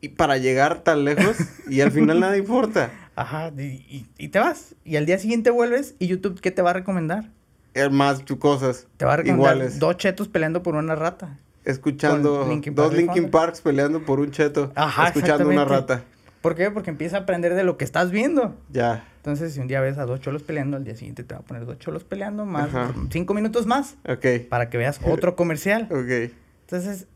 y 0.00 0.10
para 0.10 0.38
llegar 0.38 0.82
tan 0.84 1.04
lejos 1.04 1.36
y 1.68 1.80
al 1.80 1.90
final 1.90 2.20
nada 2.20 2.36
importa. 2.38 2.90
Ajá, 3.20 3.52
y, 3.56 3.62
y- 3.62 4.06
y 4.18 4.28
te 4.28 4.38
vas. 4.38 4.74
Y 4.84 4.96
al 4.96 5.06
día 5.06 5.18
siguiente 5.18 5.50
vuelves 5.50 5.94
y 5.98 6.06
YouTube, 6.06 6.40
¿qué 6.40 6.50
te 6.50 6.62
va 6.62 6.70
a 6.70 6.74
recomendar? 6.74 7.30
Eh, 7.74 7.88
Más 7.88 8.24
tu 8.24 8.38
cosas. 8.38 8.86
Te 8.96 9.04
va 9.04 9.14
a 9.14 9.16
recomendar 9.18 9.54
Iguales. 9.56 9.78
dos 9.78 9.96
chetos 9.96 10.28
peleando 10.28 10.62
por 10.62 10.74
una 10.74 10.94
rata. 10.94 11.38
Escuchando 11.64 12.46
Linkin 12.48 12.74
dos 12.74 12.92
Linkin. 12.94 13.30
Parks 13.30 13.60
peleando 13.60 14.04
por 14.04 14.18
un 14.20 14.30
cheto. 14.30 14.72
Ajá, 14.74 15.08
escuchando 15.08 15.48
una 15.48 15.64
rata. 15.64 16.02
¿Por 16.40 16.54
qué? 16.54 16.70
Porque 16.70 16.88
empieza 16.90 17.18
a 17.18 17.20
aprender 17.20 17.54
de 17.54 17.64
lo 17.64 17.76
que 17.76 17.84
estás 17.84 18.10
viendo. 18.10 18.56
Ya. 18.72 19.04
Entonces, 19.18 19.52
si 19.52 19.60
un 19.60 19.66
día 19.68 19.80
ves 19.82 19.98
a 19.98 20.06
dos 20.06 20.20
cholos 20.22 20.42
peleando, 20.42 20.78
al 20.78 20.84
día 20.84 20.96
siguiente 20.96 21.22
te 21.22 21.34
va 21.34 21.40
a 21.40 21.44
poner 21.44 21.66
dos 21.66 21.78
cholos 21.78 22.02
peleando, 22.02 22.46
más 22.46 22.74
Ajá. 22.74 22.94
cinco 23.10 23.34
minutos 23.34 23.66
más, 23.66 23.96
Ok. 24.08 24.48
para 24.48 24.70
que 24.70 24.78
veas 24.78 24.98
otro 25.04 25.36
comercial. 25.36 25.86
Ok. 25.90 26.32
Entonces, 26.62 27.06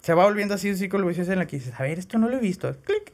se 0.00 0.14
va 0.14 0.24
volviendo 0.24 0.54
así 0.54 0.70
un 0.70 0.76
círculo 0.76 1.06
vicioso 1.06 1.32
en 1.32 1.40
el 1.40 1.46
que 1.46 1.58
dices, 1.58 1.74
a 1.78 1.82
ver, 1.82 1.98
esto 1.98 2.16
no 2.18 2.28
lo 2.30 2.36
he 2.38 2.40
visto. 2.40 2.74
Clic. 2.84 3.12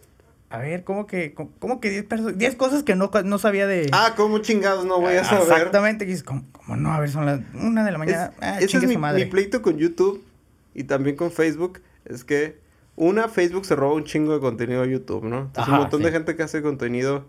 A 0.51 0.59
ver, 0.59 0.83
¿cómo 0.85 1.07
que, 1.07 1.35
cómo, 1.35 1.51
cómo 1.59 1.81
que 1.81 1.91
10 1.91 2.09
perso- 2.09 2.33
10 2.33 2.55
cosas 2.57 2.83
que 2.83 2.95
no, 2.95 3.11
no 3.25 3.39
sabía 3.39 3.67
de... 3.67 3.89
Ah, 3.93 4.15
¿cómo 4.17 4.39
chingados 4.39 4.87
no 4.87 4.99
voy 5.01 5.15
a 5.15 5.25
saber? 5.25 5.43
Exactamente. 5.53 6.05
Y 6.05 6.09
dices, 6.09 6.23
¿cómo, 6.23 6.45
cómo 6.53 6.77
no? 6.77 6.93
A 6.93 7.01
ver, 7.01 7.11
son 7.11 7.27
las 7.27 7.41
una 7.55 7.85
de 7.85 7.91
la 7.93 7.97
Es- 7.97 7.99
mañana. 7.99 8.33
ah, 8.41 8.59
ese 8.59 8.79
es 8.79 8.87
mi, 8.87 8.97
madre. 8.97 9.25
mi 9.27 9.31
pleito 9.31 9.61
con 9.61 9.77
YouTube 9.77 10.25
y 10.75 10.85
también 10.85 11.17
con 11.17 11.31
Facebook. 11.31 11.81
Es 12.07 12.25
que, 12.25 12.59
una, 12.97 13.29
Facebook 13.29 13.67
se 13.67 13.77
roba 13.77 13.93
un 13.95 14.05
chingo 14.05 14.33
de 14.33 14.41
contenido 14.41 14.83
a 14.83 14.87
YouTube, 14.87 15.25
¿no? 15.25 15.39
Entonces, 15.41 15.63
Ajá, 15.65 15.73
un 15.73 15.79
montón 15.81 16.03
de 16.03 16.11
gente 16.13 16.35
que 16.35 16.43
hace 16.43 16.63
contenido, 16.63 17.27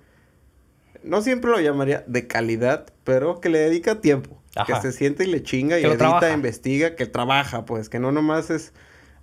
no 1.03 1.21
siempre 1.21 1.51
lo 1.51 1.59
llamaría 1.59 2.03
de 2.07 2.25
calidad, 2.27 2.85
pero 3.03 3.39
que 3.41 3.49
le 3.49 3.59
dedica 3.59 3.99
tiempo. 4.01 4.37
Ajá. 4.55 4.65
Que 4.75 4.81
se 4.81 4.91
siente 4.97 5.25
y 5.25 5.27
le 5.27 5.43
chinga 5.43 5.77
y 5.77 5.83
edita, 5.83 5.97
trabaja. 5.97 6.31
investiga, 6.31 6.95
que 6.95 7.05
trabaja, 7.05 7.65
pues, 7.65 7.89
que 7.89 7.99
no 7.99 8.11
nomás 8.13 8.49
es... 8.49 8.71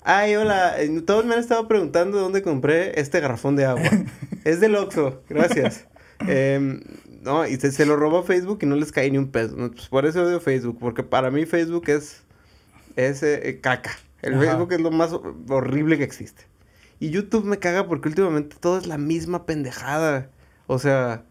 Ay, 0.08 0.36
hola, 0.36 0.80
eh, 0.80 1.02
todos 1.04 1.24
me 1.24 1.34
han 1.34 1.40
estado 1.40 1.66
preguntando 1.66 2.20
dónde 2.20 2.40
compré 2.40 3.00
este 3.00 3.18
garrafón 3.18 3.56
de 3.56 3.64
agua. 3.64 3.90
es 4.44 4.60
del 4.60 4.76
Oxxo, 4.76 5.20
gracias. 5.28 5.88
Em, 6.20 6.80
No, 7.22 7.44
y 7.44 7.56
se, 7.56 7.72
se 7.72 7.84
lo 7.86 7.96
robó 7.96 8.22
Facebook 8.22 8.60
y 8.62 8.66
no 8.66 8.76
les 8.76 8.92
cae 8.92 9.10
ni 9.10 9.18
un 9.18 9.32
peso. 9.32 9.56
Pues 9.56 9.88
por 9.88 10.06
eso 10.06 10.22
odio 10.22 10.38
Facebook, 10.38 10.78
porque 10.78 11.02
para 11.02 11.32
mí 11.32 11.44
Facebook 11.44 11.88
es, 11.88 12.22
es 12.94 13.24
eh, 13.24 13.48
eh, 13.48 13.60
caca. 13.60 13.98
El 14.22 14.34
Ajá. 14.34 14.44
Facebook 14.44 14.74
es 14.74 14.80
lo 14.80 14.92
más 14.92 15.10
horrible 15.48 15.98
que 15.98 16.04
existe. 16.04 16.44
Y 17.00 17.10
YouTube 17.10 17.44
me 17.44 17.58
caga 17.58 17.88
porque 17.88 18.08
últimamente 18.08 18.54
todo 18.60 18.78
es 18.78 18.86
la 18.86 18.98
misma 18.98 19.44
pendejada. 19.44 20.30
O 20.68 20.78
sea, 20.78 21.24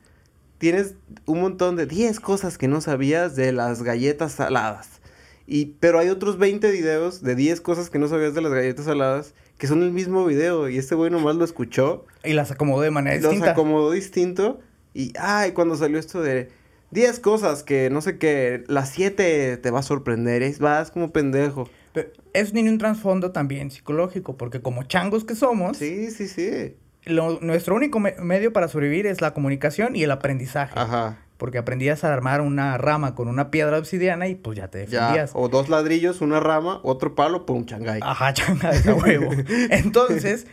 tienes 0.57 0.95
un 1.25 1.39
montón 1.39 1.77
de 1.77 1.85
10 1.85 2.19
cosas 2.19 2.57
que 2.57 2.67
no 2.67 2.81
sabías 2.81 3.37
de 3.37 3.53
las 3.53 3.83
galletas 3.83 4.33
saladas. 4.33 4.99
Y, 5.47 5.65
pero 5.79 5.99
hay 5.99 6.09
otros 6.09 6.37
20 6.37 6.71
videos 6.71 7.21
de 7.21 7.35
10 7.35 7.61
cosas 7.61 7.89
que 7.89 7.99
no 7.99 8.07
sabías 8.07 8.33
de 8.33 8.41
las 8.41 8.51
galletas 8.51 8.85
saladas 8.85 9.33
que 9.57 9.67
son 9.67 9.83
el 9.83 9.91
mismo 9.91 10.25
video. 10.25 10.67
Y 10.69 10.77
este 10.77 10.95
güey 10.95 11.11
nomás 11.11 11.35
lo 11.35 11.45
escuchó 11.45 12.05
Y 12.23 12.33
las 12.33 12.51
acomodó 12.51 12.81
de 12.81 12.91
manera 12.91 13.15
los 13.17 13.23
distinta. 13.31 13.51
acomodó 13.51 13.91
distinto. 13.91 14.59
Y, 14.93 15.13
ay, 15.19 15.51
cuando 15.51 15.75
salió 15.75 15.99
esto 15.99 16.21
de 16.21 16.49
10 16.91 17.19
cosas 17.19 17.63
que 17.63 17.89
no 17.89 18.01
sé 18.01 18.17
qué, 18.17 18.63
las 18.67 18.89
7 18.89 19.57
te 19.57 19.71
va 19.71 19.79
a 19.79 19.83
sorprender. 19.83 20.41
Es, 20.41 20.59
vas 20.59 20.89
como 20.91 21.11
pendejo. 21.13 21.69
Pero 21.93 22.09
eso 22.33 22.51
tiene 22.51 22.69
un 22.69 22.77
trasfondo 22.77 23.31
también 23.31 23.71
psicológico, 23.71 24.35
porque 24.37 24.61
como 24.61 24.83
changos 24.83 25.23
que 25.25 25.35
somos, 25.35 25.77
Sí, 25.77 26.11
sí, 26.11 26.27
sí. 26.27 26.75
lo- 27.05 27.39
nuestro 27.39 27.75
único 27.75 27.99
me- 27.99 28.15
medio 28.19 28.51
para 28.51 28.67
sobrevivir 28.67 29.05
es 29.05 29.21
la 29.21 29.33
comunicación 29.33 29.95
y 29.95 30.03
el 30.03 30.11
aprendizaje. 30.11 30.73
Ajá. 30.77 31.19
Porque 31.37 31.57
aprendías 31.57 32.03
a 32.03 32.13
armar 32.13 32.39
una 32.41 32.77
rama 32.77 33.13
con 33.15 33.27
una 33.27 33.51
piedra 33.51 33.77
obsidiana 33.77 34.27
y 34.27 34.35
pues 34.35 34.57
ya 34.57 34.69
te 34.69 34.85
Ya. 34.87 35.01
defendías. 35.01 35.31
O 35.33 35.49
dos 35.49 35.67
ladrillos, 35.69 36.21
una 36.21 36.39
rama, 36.39 36.79
otro 36.83 37.13
palo, 37.15 37.45
pum, 37.45 37.65
changay. 37.65 37.99
Ajá, 38.03 38.33
changa 38.33 38.71
de 38.71 38.93
huevo. 38.93 39.31
Entonces, 39.69 40.47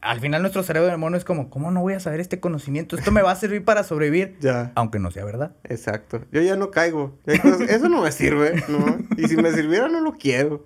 al 0.00 0.20
final 0.20 0.42
nuestro 0.42 0.62
cerebro 0.62 0.88
de 0.88 0.96
mono 0.96 1.16
es 1.16 1.24
como, 1.24 1.50
¿cómo 1.50 1.70
no 1.72 1.80
voy 1.82 1.94
a 1.94 2.00
saber 2.00 2.20
este 2.20 2.38
conocimiento? 2.40 2.96
Esto 2.96 3.10
me 3.10 3.20
va 3.22 3.32
a 3.32 3.36
servir 3.36 3.64
para 3.64 3.82
sobrevivir, 3.82 4.36
Ya. 4.40 4.72
aunque 4.76 4.98
no 5.00 5.10
sea 5.10 5.24
verdad. 5.24 5.52
Exacto. 5.64 6.20
Yo 6.30 6.40
ya 6.40 6.56
no 6.56 6.70
caigo. 6.70 7.18
Eso 7.26 7.88
no 7.88 8.00
me 8.02 8.12
sirve, 8.12 8.62
¿no? 8.68 8.98
Y 9.16 9.26
si 9.28 9.36
me 9.36 9.50
sirviera, 9.52 9.88
no 9.88 10.00
lo 10.00 10.12
quiero. 10.12 10.64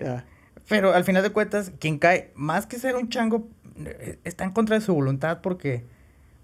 Ya. 0.00 0.24
Pero 0.68 0.94
al 0.94 1.04
final 1.04 1.22
de 1.22 1.30
cuentas, 1.30 1.72
quien 1.78 1.98
cae, 1.98 2.30
más 2.34 2.66
que 2.66 2.78
ser 2.78 2.96
un 2.96 3.08
chango, 3.10 3.48
eh, 3.84 4.18
está 4.24 4.44
en 4.44 4.50
contra 4.52 4.78
de 4.78 4.84
su 4.84 4.94
voluntad 4.94 5.40
porque 5.42 5.84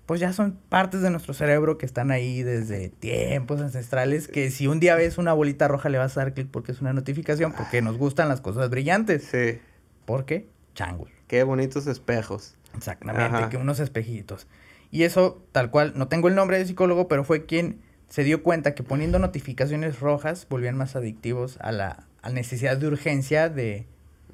pues 0.09 0.21
ya 0.21 0.33
son 0.33 0.59
partes 0.71 1.03
de 1.03 1.11
nuestro 1.11 1.35
cerebro 1.35 1.77
que 1.77 1.85
están 1.85 2.11
ahí 2.11 2.43
desde 2.43 2.89
tiempos 2.89 3.61
ancestrales, 3.61 4.27
que 4.27 4.51
si 4.51 4.67
un 4.67 4.81
día 4.81 4.95
ves 4.95 5.19
una 5.19 5.35
bolita 5.35 5.69
roja 5.69 5.91
le 5.91 5.99
vas 5.99 6.17
a 6.17 6.23
dar 6.23 6.33
clic 6.33 6.49
porque 6.51 6.73
es 6.73 6.81
una 6.81 6.95
notificación, 6.95 7.53
porque 7.53 7.83
nos 7.83 7.99
gustan 7.99 8.31
las 8.31 8.41
cosas 8.41 8.71
brillantes. 8.71 9.25
Sí. 9.25 9.61
¿Por 10.07 10.25
qué? 10.25 10.49
Changos. 10.75 11.11
Qué 11.27 11.43
bonitos 11.43 11.87
espejos. 11.87 12.55
Exactamente, 12.75 13.37
Ajá. 13.37 13.51
que 13.51 13.59
unos 13.59 13.81
espejitos. 13.81 14.47
Y 14.91 15.03
eso, 15.03 15.45
tal 15.53 15.71
cual, 15.71 15.93
no 15.95 16.09
tengo 16.09 16.29
el 16.29 16.35
nombre 16.35 16.57
de 16.57 16.65
psicólogo, 16.65 17.07
pero 17.07 17.23
fue 17.23 17.45
quien 17.45 17.83
se 18.09 18.25
dio 18.25 18.43
cuenta 18.43 18.75
que 18.75 18.83
poniendo 18.83 19.19
notificaciones 19.19 20.01
rojas 20.01 20.47
volvían 20.49 20.79
más 20.79 20.97
adictivos 20.97 21.59
a 21.61 21.71
la 21.71 22.07
a 22.23 22.31
necesidad 22.31 22.79
de 22.79 22.87
urgencia 22.87 23.51
de 23.51 23.77
¿En 23.77 23.87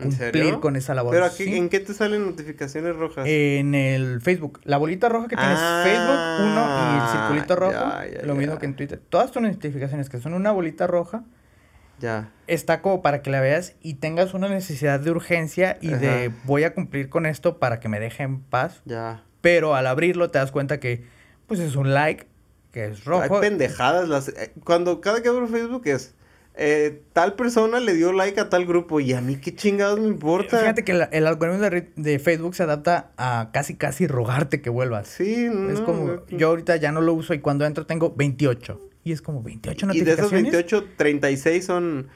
cumplir 0.03 0.19
serio? 0.19 0.61
con 0.61 0.77
esa 0.77 0.95
labor. 0.95 1.13
Pero 1.13 1.25
aquí, 1.27 1.45
Sí. 1.45 1.55
¿en 1.57 1.69
qué 1.69 1.81
te 1.81 1.95
salen 1.95 2.25
notificaciones 2.27 2.97
rojas? 2.97 3.25
En 3.29 3.75
el 3.75 4.21
Facebook. 4.21 4.61
La 4.65 4.77
bolita 4.79 5.09
roja 5.09 5.29
que 5.29 5.37
tienes 5.37 5.59
Ah, 5.61 5.83
Facebook, 5.85 6.47
uno, 6.51 6.67
y 6.93 7.03
el 7.03 7.19
circulito 7.21 7.57
rojo, 7.57 7.73
ya, 7.73 8.07
ya, 8.21 8.27
lo 8.27 8.35
mismo 8.35 8.59
que 8.59 8.67
en 8.67 8.75
Twitter. 8.77 9.01
Todas 9.09 9.31
tus 9.31 9.41
notificaciones 9.43 10.09
que 10.09 10.21
son 10.21 10.35
una 10.35 10.51
bolita 10.53 10.87
roja, 10.87 11.23
Ya. 12.01 12.31
está 12.49 12.83
como 12.83 13.03
para 13.03 13.23
que 13.23 13.31
la 13.31 13.41
veas 13.41 13.75
y 13.81 13.95
tengas 13.95 14.35
una 14.35 14.49
necesidad 14.49 14.99
de 15.01 15.11
urgencia 15.13 15.79
y 15.81 15.89
de 15.89 16.33
voy 16.45 16.65
a 16.65 16.75
cumplir 16.75 17.09
con 17.09 17.25
esto 17.27 17.59
para 17.59 17.79
que 17.81 17.89
me 17.89 18.01
deje 18.01 18.25
en 18.25 18.41
paz. 18.41 18.83
Ya. 18.85 19.23
Pero 19.41 19.75
al 19.75 19.87
abrirlo 19.87 20.31
te 20.31 20.39
das 20.39 20.51
cuenta 20.51 20.81
que, 20.81 21.05
pues 21.47 21.61
es 21.61 21.77
un 21.77 21.95
like, 21.95 22.27
que 22.73 22.87
es 22.87 23.05
rojo. 23.05 23.23
Hay 23.37 23.41
pendejadas. 23.41 24.09
Las, 24.09 24.29
eh, 24.29 24.53
cuando 24.65 25.01
cada 25.01 25.23
que 25.23 25.29
abro 25.29 25.47
Facebook 25.47 25.83
es. 25.87 26.15
Eh, 26.57 27.03
tal 27.13 27.35
persona 27.35 27.81
le 27.81 27.95
dio 27.95 28.13
like 28.13 28.39
a 28.39 28.49
tal 28.49 28.65
grupo 28.65 29.01
y 29.01 29.13
a 29.13 29.21
mí 29.21 29.37
qué 29.37 29.55
chingados 29.55 29.99
me 29.99 30.07
importa. 30.07 30.59
Fíjate 30.59 30.85
que 30.85 30.93
el 31.11 31.27
algoritmo 31.27 31.61
de, 31.97 32.19
Facebook 32.21 32.55
se 32.55 32.63
adapta 32.63 33.11
a 33.17 33.51
casi 33.53 33.75
casi 33.75 34.07
rogarte 34.07 34.63
que 34.63 34.71
vuelvas. 34.71 35.09
Sí, 35.09 35.49
no. 35.53 35.71
es 35.71 35.81
como, 35.81 36.07
no. 36.07 36.27
yo 36.29 36.49
ahorita 36.49 36.77
ya 36.77 36.93
no 36.93 37.01
lo 37.01 37.13
uso 37.13 37.35
y 37.35 37.41
cuando 37.41 37.67
entro 37.67 37.87
tengo 37.87 38.15
28. 38.17 38.81
Y 39.03 39.13
es 39.13 39.21
como 39.21 39.43
28 39.43 39.87
Y 39.93 40.01
de 40.01 40.13
esos 40.13 40.33
notificaciones. 40.33 40.53
28, 40.53 40.85
36 40.97 41.65
son. 41.65 42.09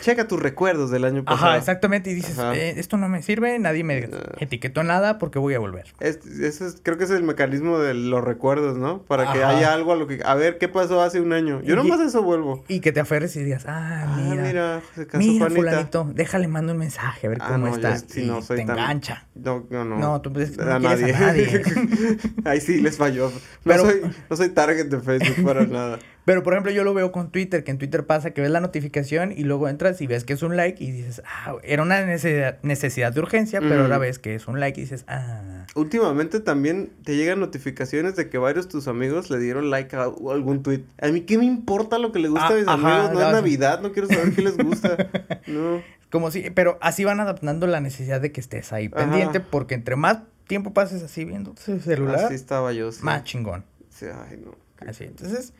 Checa 0.00 0.28
tus 0.28 0.40
recuerdos 0.40 0.90
del 0.90 1.04
año 1.04 1.24
pasado. 1.24 1.48
Ajá, 1.50 1.56
exactamente. 1.58 2.10
Y 2.10 2.14
dices. 2.14 2.38
"Eh, 2.54 2.74
esto 2.76 2.96
no 2.96 3.08
me 3.08 3.22
sirve, 3.22 3.58
nadie 3.58 3.84
me 3.84 4.06
No. 4.06 4.16
etiquetó 4.38 4.82
nada 4.82 5.18
porque 5.18 5.38
voy 5.38 5.54
a 5.54 5.58
volver. 5.58 5.86
Es, 6.00 6.18
ese 6.26 6.66
es- 6.66 6.76
creo 6.82 6.98
que 6.98 7.04
es 7.04 7.10
el 7.10 7.22
mecanismo 7.22 7.78
de 7.78 7.94
los 7.94 8.22
recuerdos, 8.22 8.76
¿no? 8.78 9.02
Para 9.02 9.32
que 9.32 9.42
Ajá. 9.42 9.56
haya 9.56 9.72
algo 9.72 9.92
a 9.92 9.96
lo 9.96 10.06
que... 10.06 10.20
A 10.24 10.34
ver, 10.34 10.58
¿qué 10.58 10.68
pasó 10.68 11.02
hace 11.02 11.20
un 11.20 11.32
año? 11.32 11.60
Yo 11.62 11.74
Y- 11.74 11.76
nomás 11.76 12.00
eso 12.00 12.22
vuelvo. 12.22 12.64
Y 12.68 12.80
que 12.80 12.92
te 12.92 13.00
aferres 13.00 13.34
y 13.36 13.42
digas, 13.42 13.64
ah, 13.66 14.04
Ah, 14.06 14.16
mira. 14.28 14.42
mira, 14.42 14.80
se 14.94 15.06
casó 15.06 15.18
Mira, 15.18 15.48
fulanito, 15.50 16.10
déjale, 16.14 16.48
mando 16.48 16.72
un 16.72 16.78
mensaje 16.78 17.26
a 17.26 17.30
ver 17.30 17.38
Ah, 17.40 17.48
cómo 17.52 17.66
no, 17.66 17.78
yo 17.78 17.88
está. 17.88 17.96
sí 18.08 18.22
y 18.22 18.26
no 18.26 18.42
soy 18.42 18.58
te 18.58 18.64
tan- 18.66 18.78
engancha. 18.78 19.26
No, 19.34 19.66
no, 19.70 19.84
no. 19.84 19.98
No, 19.98 20.20
tú, 20.20 20.32
pues, 20.32 20.56
no 20.56 20.62
a 20.70 20.78
nadie. 20.78 21.14
a 21.14 21.18
nadie. 21.20 21.62
Ahí 22.44 22.60
sí 22.60 22.80
les 22.80 22.96
falló. 22.96 23.30
No, 23.30 23.40
Pero- 23.64 23.84
soy, 23.84 24.00
no 24.30 24.36
soy 24.36 24.48
target 24.50 24.86
de 24.86 25.00
Facebook 25.00 25.44
para 25.44 25.64
nada. 25.66 25.98
Pero, 26.24 26.42
por 26.42 26.52
ejemplo, 26.54 26.70
yo 26.70 26.84
lo 26.84 26.94
veo 26.94 27.10
con 27.10 27.30
Twitter, 27.30 27.64
que 27.64 27.70
en 27.72 27.78
Twitter 27.78 28.06
pasa 28.06 28.30
que 28.30 28.40
ves 28.40 28.50
la 28.50 28.60
notificación 28.60 29.32
y 29.32 29.42
luego 29.42 29.68
entras 29.68 30.00
y 30.00 30.06
ves 30.06 30.22
que 30.24 30.32
es 30.34 30.42
un 30.42 30.56
like 30.56 30.82
y 30.82 30.90
dices, 30.92 31.22
ah, 31.26 31.56
era 31.64 31.82
una 31.82 32.04
necesidad, 32.06 32.58
necesidad 32.62 33.12
de 33.12 33.20
urgencia, 33.20 33.60
pero 33.60 33.82
ahora 33.82 33.98
ves 33.98 34.18
que 34.20 34.34
es 34.36 34.46
un 34.46 34.60
like 34.60 34.80
y 34.80 34.84
dices, 34.84 35.04
ah. 35.08 35.66
Últimamente 35.74 36.38
también 36.40 36.92
te 37.04 37.16
llegan 37.16 37.40
notificaciones 37.40 38.14
de 38.14 38.28
que 38.28 38.38
varios 38.38 38.66
de 38.66 38.72
tus 38.72 38.88
amigos 38.88 39.30
le 39.30 39.38
dieron 39.38 39.70
like 39.70 39.96
a 39.96 40.02
algún 40.04 40.62
tweet. 40.62 40.84
A 41.00 41.08
mí, 41.08 41.22
¿qué 41.22 41.38
me 41.38 41.44
importa 41.44 41.98
lo 41.98 42.12
que 42.12 42.18
le 42.18 42.28
gusta 42.28 42.46
Ah, 42.48 42.52
a 42.52 42.54
mis 42.54 42.68
ajá, 42.68 42.94
amigos? 43.06 43.14
No 43.14 43.20
no, 43.20 43.26
es. 43.28 43.32
Navidad, 43.32 43.80
no 43.80 43.92
quiero 43.92 44.08
saber 44.08 44.32
qué 44.32 44.42
les 44.42 44.56
gusta. 44.56 44.96
No. 45.46 45.82
Como 46.10 46.30
si, 46.30 46.50
pero 46.50 46.78
así 46.82 47.04
van 47.04 47.20
adaptando 47.20 47.66
la 47.66 47.80
necesidad 47.80 48.20
de 48.20 48.32
que 48.32 48.40
estés 48.40 48.72
ahí 48.72 48.90
Ajá. 48.92 48.96
pendiente, 49.06 49.40
porque 49.40 49.74
entre 49.74 49.96
más 49.96 50.18
tiempo 50.46 50.72
pases 50.74 51.02
así 51.02 51.24
viendo 51.24 51.54
tu 51.54 51.80
celular, 51.80 52.26
Así 52.26 52.34
estaba 52.34 52.72
yo, 52.72 52.92
sí. 52.92 53.02
más 53.02 53.24
chingón. 53.24 53.64
Sí, 53.88 54.06
ay, 54.06 54.38
no. 54.44 54.54
Así, 54.86 55.04
entonces, 55.04 55.52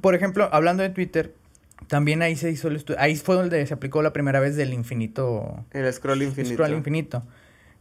por 0.00 0.14
ejemplo, 0.14 0.48
hablando 0.52 0.82
de 0.82 0.90
Twitter, 0.90 1.34
también 1.86 2.22
ahí 2.22 2.36
se 2.36 2.50
hizo 2.50 2.68
el 2.68 2.78
estu- 2.84 2.96
ahí 2.98 3.16
fue 3.16 3.36
donde 3.36 3.64
se 3.66 3.74
aplicó 3.74 4.02
la 4.02 4.12
primera 4.12 4.40
vez 4.40 4.56
del 4.56 4.72
infinito, 4.74 5.64
El 5.72 5.90
scroll 5.92 6.22
infinito. 6.22 6.54
scroll 6.54 6.74
infinito, 6.74 7.22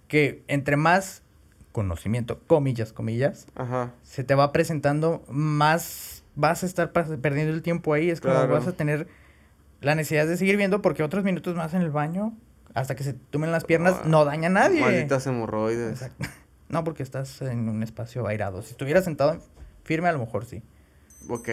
que 0.08 0.44
entre 0.48 0.78
más 0.78 1.24
conocimiento, 1.72 2.40
comillas, 2.48 2.94
comillas, 2.94 3.48
Ajá. 3.56 3.92
se 4.04 4.24
te 4.24 4.36
va 4.36 4.52
presentando 4.52 5.24
más, 5.30 6.24
vas 6.36 6.64
a 6.64 6.66
estar 6.66 6.92
perdiendo 6.92 7.54
el 7.54 7.62
tiempo 7.62 7.94
ahí, 7.94 8.10
es 8.10 8.22
como 8.22 8.34
Claro. 8.34 8.54
vas 8.54 8.68
a 8.68 8.72
tener 8.74 9.08
la 9.82 9.94
necesidad 9.96 10.26
de 10.28 10.38
seguir 10.38 10.58
viendo 10.58 10.82
porque 10.82 11.04
otros 11.04 11.24
minutos 11.24 11.56
más 11.56 11.74
en 11.74 11.82
el 11.82 11.92
baño, 11.92 12.36
hasta 12.74 12.96
que 12.96 13.04
se 13.04 13.14
tumen 13.14 13.52
las 13.52 13.64
piernas, 13.64 13.96
Ah, 14.00 14.08
no 14.08 14.26
daña 14.26 14.48
a 14.48 14.52
nadie. 14.52 14.82
Malditas 14.82 15.26
hemorroides. 15.28 15.92
Exacto. 16.02 16.26
No, 16.70 16.84
porque 16.84 17.02
estás 17.02 17.42
en 17.44 17.70
un 17.70 17.82
espacio 17.82 18.28
airado. 18.28 18.62
Si 18.62 18.72
estuvieras 18.72 19.06
sentado 19.06 19.42
firme, 19.86 20.10
a 20.10 20.12
lo 20.12 20.20
mejor 20.20 20.44
sí. 20.44 20.62
Ok. 21.30 21.48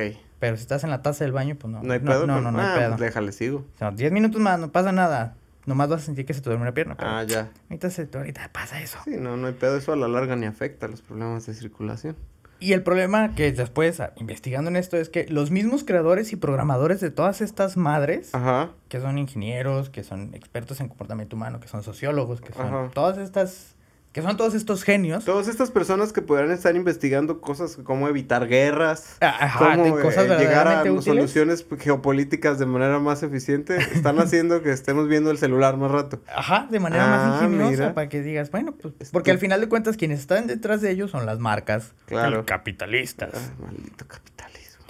Pero 0.45 0.57
si 0.59 0.63
estás 0.63 0.85
en 0.85 0.91
la 0.91 1.01
taza 1.01 1.25
del 1.25 1.33
baño, 1.33 1.57
pues 1.59 1.73
no. 1.73 1.83
No 1.83 1.91
hay 1.91 2.01
pedo. 2.01 2.27
No, 2.27 2.35
con- 2.35 2.45
no, 2.45 2.53
no, 2.53 2.59
hay 2.61 2.67
ah, 2.69 2.75
pedo. 2.77 2.89
pues 2.91 3.01
déjale, 3.01 3.33
sigo. 3.33 3.65
O 3.75 3.79
sea, 3.79 3.91
10 3.93 4.13
minutos 4.13 4.39
más, 4.43 4.61
no 4.61 4.71
pasa 4.71 4.93
nada. 4.93 5.37
Nomás 5.65 5.89
vas 5.89 6.03
a 6.03 6.05
sentir 6.05 6.27
que 6.27 6.35
se 6.35 6.43
te 6.43 6.51
duerme 6.51 6.65
una 6.65 6.75
pierna. 6.75 6.97
Pero 6.99 7.09
Ah, 7.11 7.23
ya. 7.25 7.49
ahorita, 7.71 7.89
se, 7.89 8.07
ahorita 8.15 8.51
pasa 8.53 8.79
eso. 8.83 8.99
Sí, 9.07 9.13
no, 9.19 9.39
no 9.39 9.47
hay 9.47 9.55
pedo. 9.55 9.79
Eso 9.79 9.95
a 9.95 9.97
la 9.97 10.07
larga 10.07 10.37
ni 10.37 10.45
afecta 10.45 10.87
los 10.87 11.01
problemas 11.01 11.47
de 11.47 11.55
circulación. 11.55 12.15
Y 12.61 12.75
el 12.75 12.83
problema 12.83 13.35
que 13.35 13.51
después, 13.53 14.01
a- 14.01 14.13
investigando 14.17 14.69
en 14.69 14.77
esto, 14.77 14.99
es 14.99 15.09
que 15.09 15.27
los 15.29 15.51
mismos 15.51 15.83
creadores 15.83 16.33
y 16.35 16.37
programadores 16.37 17.01
de 17.01 17.11
todas 17.11 17.41
estas 17.41 17.79
madres, 17.79 18.35
Ajá. 18.35 18.71
que 18.91 19.01
son 19.01 19.17
ingenieros, 19.17 19.89
que 19.89 20.05
son 20.05 20.35
expertos 20.35 20.81
en 20.81 20.89
comportamiento 20.89 21.37
humano, 21.37 21.59
que 21.59 21.69
son 21.69 21.83
sociólogos, 21.83 22.43
que 22.43 22.53
son 22.53 22.67
Ajá. 22.67 22.91
todas 22.93 23.17
estas, 23.17 23.74
que 24.15 24.23
son 24.23 24.37
todos 24.37 24.55
estos 24.55 24.85
genios. 24.85 25.25
Todas 25.25 25.49
estas 25.49 25.73
personas 25.73 26.13
que 26.13 26.23
podrán 26.23 26.53
estar 26.53 26.75
investigando 26.77 27.41
cosas 27.41 27.77
como 27.83 28.09
evitar 28.09 28.47
guerras, 28.47 29.17
Ah, 29.21 29.37
Ajá, 29.41 29.77
de 29.77 29.91
cómo 29.91 30.01
cosas 30.01 30.27
eh, 30.31 30.37
llegar 30.39 30.69
a 30.69 30.83
útiles. 30.83 31.05
soluciones 31.05 31.67
geopolíticas 31.81 32.61
de 32.61 32.65
manera 32.67 33.01
más 33.01 33.25
eficiente, 33.25 33.77
están 33.77 34.19
haciendo 34.21 34.63
que 34.63 34.71
estemos 34.71 35.09
viendo 35.09 35.33
el 35.33 35.39
celular 35.39 35.77
más 35.77 35.91
rato. 35.91 36.21
Ajá, 36.35 36.69
de 36.71 36.79
manera 36.79 37.05
Ah, 37.05 37.19
más 37.29 37.43
ingeniosa 37.43 37.71
mira. 37.73 37.95
para 37.95 38.09
que 38.09 38.23
digas, 38.23 38.51
bueno, 38.53 38.73
pues, 38.73 39.11
porque 39.11 39.33
al 39.33 39.39
final 39.39 39.61
de 39.61 39.69
cuentas 39.69 39.97
quienes 39.97 40.21
están 40.21 40.47
detrás 40.47 40.81
de 40.81 40.93
ellos 40.93 41.11
son 41.11 41.27
las 41.27 41.41
marcas 41.41 41.93
Claro. 42.07 42.47
capitalistas. 42.47 43.31
Ah, 43.35 43.63
maldito 43.67 44.07
capitalismo. 44.07 44.85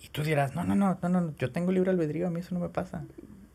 Y 0.00 0.08
tú 0.08 0.24
dirás, 0.24 0.56
no, 0.56 0.64
no, 0.64 0.74
no, 0.74 0.98
no, 1.00 1.08
no, 1.08 1.34
yo 1.38 1.52
tengo 1.52 1.70
libre 1.70 1.90
albedrío, 1.92 2.26
a 2.26 2.30
mí 2.30 2.40
eso 2.40 2.52
no 2.56 2.60
me 2.60 2.68
pasa. 2.68 3.04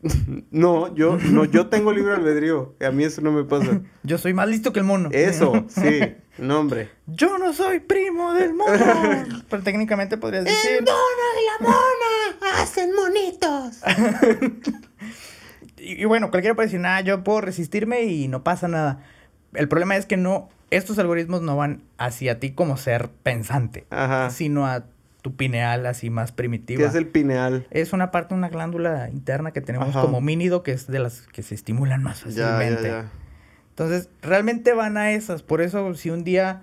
No, 0.50 0.94
yo, 0.94 1.18
no, 1.18 1.44
yo 1.44 1.66
tengo 1.68 1.92
libre 1.92 2.14
albedrío. 2.14 2.74
A 2.86 2.90
mí 2.90 3.04
eso 3.04 3.20
no 3.20 3.32
me 3.32 3.44
pasa. 3.44 3.80
Yo 4.02 4.16
soy 4.18 4.32
más 4.32 4.48
listo 4.48 4.72
que 4.72 4.78
el 4.80 4.84
mono. 4.86 5.08
Eso, 5.12 5.64
sí, 5.68 6.00
no, 6.38 6.60
hombre. 6.60 6.90
Yo 7.06 7.38
no 7.38 7.52
soy 7.52 7.80
primo 7.80 8.32
del 8.32 8.54
mono. 8.54 8.72
Pero 9.50 9.62
técnicamente 9.62 10.16
podrías 10.16 10.44
decir. 10.44 10.80
y 10.80 10.84
la 10.84 11.68
mona 11.68 12.62
hacen 12.62 12.90
monitos. 12.94 13.80
Y, 15.76 16.02
y 16.02 16.04
bueno, 16.04 16.30
cualquiera 16.30 16.54
puede 16.54 16.66
decir, 16.68 16.80
nada, 16.80 17.00
yo 17.02 17.22
puedo 17.22 17.40
resistirme 17.42 18.04
y 18.04 18.28
no 18.28 18.42
pasa 18.42 18.68
nada. 18.68 19.02
el 19.52 19.68
problema 19.68 19.96
es 19.96 20.06
que 20.06 20.16
no, 20.16 20.48
estos 20.70 20.98
algoritmos 20.98 21.42
no 21.42 21.56
van 21.56 21.82
hacia 21.98 22.40
ti 22.40 22.52
como 22.52 22.76
ser 22.76 23.10
pensante, 23.10 23.86
Ajá. 23.90 24.30
sino 24.30 24.66
a 24.66 24.84
tu 25.26 25.34
pineal 25.34 25.86
así 25.86 26.08
más 26.08 26.30
primitiva. 26.30 26.78
¿Qué 26.80 26.86
es 26.86 26.94
el 26.94 27.08
pineal? 27.08 27.66
Es 27.72 27.92
una 27.92 28.12
parte, 28.12 28.32
una 28.32 28.48
glándula 28.48 29.10
interna 29.10 29.50
que 29.50 29.60
tenemos 29.60 29.88
Ajá. 29.88 30.02
como 30.02 30.20
mínido, 30.20 30.62
que 30.62 30.70
es 30.70 30.86
de 30.86 31.00
las 31.00 31.22
que 31.22 31.42
se 31.42 31.56
estimulan 31.56 32.00
más 32.00 32.22
Ya, 32.22 32.30
ya, 32.30 32.46
fácilmente. 32.52 32.88
ya. 32.90 33.10
Entonces, 33.70 34.08
realmente 34.22 34.72
van 34.72 34.96
a 34.96 35.10
esas. 35.10 35.42
Por 35.42 35.62
eso, 35.62 35.92
si 35.96 36.10
un 36.10 36.22
día 36.22 36.62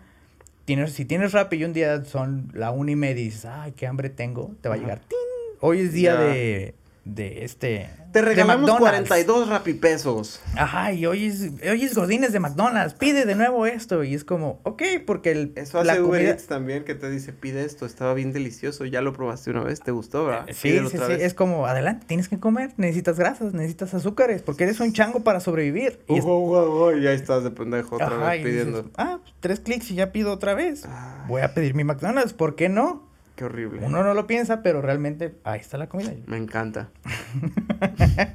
tienes, 0.64 0.94
si 0.94 1.04
tienes 1.04 1.34
rap 1.34 1.52
y 1.54 1.66
un 1.66 1.74
día 1.74 2.06
son 2.06 2.52
la 2.54 2.72
una 2.72 2.92
y 2.92 2.96
media 2.96 3.22
y 3.22 3.26
dices, 3.26 3.44
ay, 3.44 3.74
qué 3.74 3.86
hambre 3.86 4.10
tengo, 4.10 4.56
te 4.62 4.70
va 4.70 4.76
a 4.76 4.78
llegar. 4.78 5.00
¡ting! 5.10 5.18
Hoy 5.60 5.82
es 5.82 5.92
día 5.92 6.16
de, 6.16 6.74
de 7.06 7.44
este. 7.44 7.90
Te 8.14 8.20
de 8.20 8.26
regalamos 8.26 8.70
McDonald's. 8.70 9.10
42 9.10 9.50
rapipesos. 9.50 10.40
Ajá, 10.56 10.94
y 10.94 11.06
hoy 11.08 11.26
es, 11.26 11.50
hoy 11.68 11.84
es 11.84 11.96
Godines 11.96 12.32
de 12.32 12.40
McDonald's, 12.40 12.94
pide 12.94 13.26
de 13.26 13.34
nuevo 13.36 13.66
esto. 13.66 14.04
Y 14.04 14.14
es 14.14 14.24
como, 14.24 14.62
ok, 14.64 14.84
porque 15.06 15.32
el, 15.32 15.52
Eso 15.56 15.80
hace 15.80 15.88
la 15.88 15.94
Uber 16.02 16.20
comida- 16.22 16.30
Eats 16.30 16.46
también, 16.46 16.84
que 16.86 16.94
te 16.96 17.10
dice, 17.10 17.34
pide 17.34 17.66
esto, 17.66 17.86
estaba 17.88 18.14
bien 18.14 18.32
delicioso, 18.32 18.86
ya 18.86 19.02
lo 19.02 19.14
probaste 19.14 19.50
una 19.50 19.64
vez, 19.64 19.82
¿te 19.82 19.92
gustó, 19.92 20.26
verdad? 20.28 20.46
Sí, 20.54 20.70
Pídelo 20.70 20.90
sí, 20.90 20.98
otra 20.98 21.08
sí, 21.08 21.14
vez. 21.14 21.24
es 21.24 21.34
como, 21.34 21.66
adelante, 21.66 22.06
tienes 22.08 22.30
que 22.30 22.40
comer, 22.40 22.72
necesitas 22.78 23.18
grasas, 23.18 23.54
necesitas 23.54 23.94
azúcares, 23.96 24.44
porque 24.44 24.64
eres 24.66 24.80
un 24.80 24.94
chango 24.94 25.22
para 25.24 25.40
sobrevivir. 25.40 26.00
Y 26.08 26.20
es- 26.20 26.24
ujú, 26.24 26.92
y 26.98 27.08
ahí 27.08 27.16
estás 27.16 27.44
de 27.44 27.50
pendejo 27.52 27.96
otra 27.96 28.08
Ajá, 28.08 28.30
vez 28.32 28.46
dices, 28.46 28.66
pidiendo. 28.66 28.92
ah, 28.98 29.18
pues, 29.24 29.34
tres 29.40 29.60
clics 29.60 29.90
y 29.92 29.96
ya 29.96 30.12
pido 30.12 30.32
otra 30.32 30.54
vez. 30.54 30.86
Ay, 30.86 31.24
Voy 31.28 31.42
a 31.42 31.54
pedir 31.56 31.74
mi 31.74 31.84
McDonald's, 31.84 32.34
¿por 32.34 32.56
qué 32.56 32.70
no? 32.70 33.12
Qué 33.36 33.46
horrible. 33.46 33.86
Uno 33.86 34.04
no 34.04 34.14
lo 34.14 34.28
piensa, 34.28 34.62
pero 34.62 34.82
realmente 34.82 35.36
ahí 35.44 35.60
está 35.60 35.78
la 35.78 35.88
comida. 35.88 36.14
Me 36.26 36.38
encanta. 36.38 36.90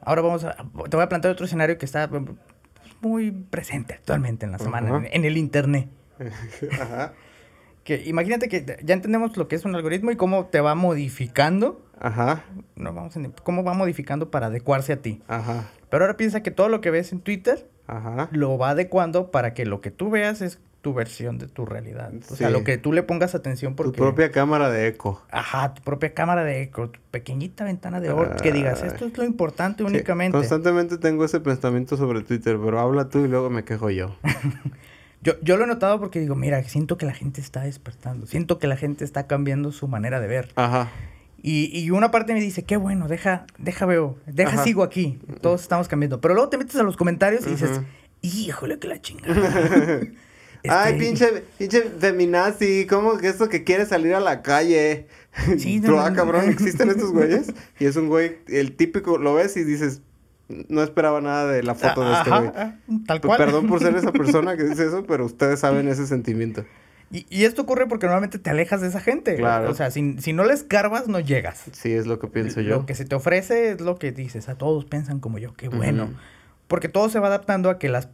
Ahora 0.00 0.22
vamos 0.22 0.44
a, 0.44 0.54
te 0.54 0.96
voy 0.96 1.02
a 1.02 1.08
plantear 1.08 1.32
otro 1.32 1.46
escenario 1.46 1.78
que 1.78 1.84
está 1.84 2.08
pues, 2.08 2.22
muy 3.00 3.32
presente 3.32 3.94
actualmente 3.94 4.46
en 4.46 4.52
la 4.52 4.58
semana, 4.58 5.02
en 5.10 5.24
el 5.24 5.36
internet. 5.36 5.88
Ajá. 6.80 7.12
Que 7.82 8.02
imagínate 8.04 8.48
que 8.48 8.78
ya 8.82 8.94
entendemos 8.94 9.36
lo 9.36 9.48
que 9.48 9.56
es 9.56 9.64
un 9.64 9.74
algoritmo 9.74 10.10
y 10.10 10.16
cómo 10.16 10.46
te 10.46 10.60
va 10.60 10.74
modificando, 10.74 11.84
Ajá. 12.00 12.44
no 12.74 12.92
vamos 12.92 13.16
a, 13.16 13.20
cómo 13.42 13.62
va 13.62 13.74
modificando 13.74 14.30
para 14.30 14.46
adecuarse 14.46 14.92
a 14.92 15.02
ti. 15.02 15.22
Ajá. 15.28 15.68
Pero 15.88 16.04
ahora 16.04 16.16
piensa 16.16 16.42
que 16.42 16.50
todo 16.50 16.68
lo 16.68 16.80
que 16.80 16.90
ves 16.90 17.12
en 17.12 17.20
Twitter 17.20 17.68
Ajá. 17.86 18.28
lo 18.32 18.58
va 18.58 18.70
adecuando 18.70 19.30
para 19.30 19.54
que 19.54 19.66
lo 19.66 19.80
que 19.80 19.92
tú 19.92 20.10
veas 20.10 20.42
es 20.42 20.58
tu 20.86 20.94
versión 20.94 21.36
de 21.36 21.48
tu 21.48 21.66
realidad. 21.66 22.12
O 22.30 22.36
sea, 22.36 22.48
lo 22.48 22.62
que 22.62 22.78
tú 22.78 22.92
le 22.92 23.02
pongas 23.02 23.34
atención 23.34 23.74
porque... 23.74 23.90
Tu 23.90 23.98
propia 24.04 24.30
cámara 24.30 24.70
de 24.70 24.86
eco. 24.86 25.20
Ajá, 25.32 25.74
tu 25.74 25.82
propia 25.82 26.14
cámara 26.14 26.44
de 26.44 26.62
eco, 26.62 26.90
tu 26.90 27.00
pequeñita 27.10 27.64
ventana 27.64 27.98
de 27.98 28.10
oro, 28.12 28.36
que 28.40 28.52
digas, 28.52 28.84
Ay. 28.84 28.90
esto 28.90 29.06
es 29.06 29.18
lo 29.18 29.24
importante 29.24 29.82
Sí, 29.82 29.90
únicamente. 29.90 30.38
constantemente 30.38 30.96
tengo 30.98 31.24
ese 31.24 31.40
pensamiento 31.40 31.96
sobre 31.96 32.20
Twitter, 32.20 32.56
pero 32.64 32.78
habla 32.78 33.08
tú 33.08 33.24
y 33.24 33.26
luego 33.26 33.50
me 33.50 33.64
quejo 33.64 33.90
yo. 33.90 34.16
Yo, 35.22 35.32
yo 35.42 35.56
lo 35.56 35.64
he 35.64 35.66
notado 35.66 35.98
porque 35.98 36.20
digo, 36.20 36.36
mira, 36.36 36.62
siento 36.62 36.96
que 36.98 37.04
la 37.06 37.12
gente 37.14 37.40
está 37.40 37.62
despertando, 37.62 38.26
siento 38.26 38.60
que 38.60 38.68
la 38.68 38.76
gente 38.76 39.04
está 39.04 39.26
cambiando 39.26 39.72
su 39.72 39.88
manera 39.88 40.20
de 40.20 40.28
ver. 40.28 40.52
Ajá. 40.54 40.88
Y, 41.42 41.76
y 41.76 41.90
una 41.90 42.12
parte 42.12 42.32
me 42.32 42.40
dice, 42.40 42.62
qué 42.62 42.76
bueno, 42.76 43.08
deja, 43.08 43.44
deja 43.58 43.86
veo, 43.86 44.18
deja 44.26 44.52
Ajá. 44.52 44.62
sigo 44.62 44.84
aquí, 44.84 45.18
todos 45.40 45.62
estamos 45.62 45.88
cambiando. 45.88 46.20
Pero 46.20 46.34
luego 46.34 46.48
te 46.48 46.58
metes 46.58 46.76
a 46.76 46.84
los 46.84 46.96
comentarios 46.96 47.44
y 47.44 47.50
dices, 47.50 47.70
Ujú. 47.78 47.84
híjole, 48.22 48.78
que 48.78 48.86
la 48.86 49.00
chingada. 49.00 49.34
Ay, 50.68 50.92
Este, 50.94 51.04
pinche, 51.04 51.44
pinche 51.58 51.82
feminazi, 51.98 52.86
¿cómo 52.86 53.16
que 53.18 53.28
esto 53.28 53.48
que 53.48 53.64
quiere 53.64 53.86
salir 53.86 54.14
a 54.14 54.20
la 54.20 54.42
calle? 54.42 55.06
Sí, 55.58 55.80
no, 55.82 56.00
ah, 56.00 56.10
no, 56.10 56.16
cabrón, 56.16 56.46
no. 56.46 56.52
existen 56.52 56.88
estos 56.90 57.12
güeyes. 57.12 57.52
Y 57.78 57.86
es 57.86 57.96
un 57.96 58.08
güey, 58.08 58.38
el 58.48 58.76
típico, 58.76 59.18
lo 59.18 59.34
ves 59.34 59.56
y 59.56 59.64
dices, 59.64 60.00
no 60.48 60.82
esperaba 60.82 61.20
nada 61.20 61.50
de 61.50 61.62
la 61.62 61.74
foto 61.74 62.02
de 62.02 62.12
este 62.14 62.30
Ajá, 62.30 62.40
güey. 62.86 63.04
tal 63.06 63.20
cual. 63.20 63.38
Perdón 63.38 63.66
por 63.66 63.80
ser 63.80 63.96
esa 63.96 64.12
persona 64.12 64.56
que 64.56 64.64
dice 64.64 64.86
eso, 64.86 65.04
pero 65.06 65.24
ustedes 65.26 65.60
saben 65.60 65.88
ese 65.88 66.06
sentimiento. 66.06 66.64
Y, 67.10 67.24
y 67.30 67.44
esto 67.44 67.62
ocurre 67.62 67.86
porque 67.86 68.06
normalmente 68.06 68.38
te 68.40 68.50
alejas 68.50 68.80
de 68.80 68.88
esa 68.88 69.00
gente. 69.00 69.36
Claro. 69.36 69.70
O 69.70 69.74
sea, 69.74 69.90
si, 69.92 70.18
si 70.18 70.32
no 70.32 70.44
les 70.44 70.64
carbas, 70.64 71.06
no 71.06 71.20
llegas. 71.20 71.62
Sí, 71.72 71.92
es 71.92 72.06
lo 72.06 72.18
que 72.18 72.26
pienso 72.26 72.60
yo. 72.60 72.76
Lo 72.78 72.86
que 72.86 72.96
se 72.96 73.04
te 73.04 73.14
ofrece 73.14 73.70
es 73.70 73.80
lo 73.80 73.96
que 73.96 74.10
dices. 74.10 74.48
A 74.48 74.56
todos 74.56 74.84
piensan 74.86 75.20
como 75.20 75.38
yo, 75.38 75.54
qué 75.54 75.68
bueno. 75.68 76.04
Ujú. 76.04 76.14
Porque 76.66 76.88
todo 76.88 77.08
se 77.08 77.20
va 77.20 77.28
adaptando 77.28 77.70
a 77.70 77.78
que 77.78 77.88
las 77.88 78.08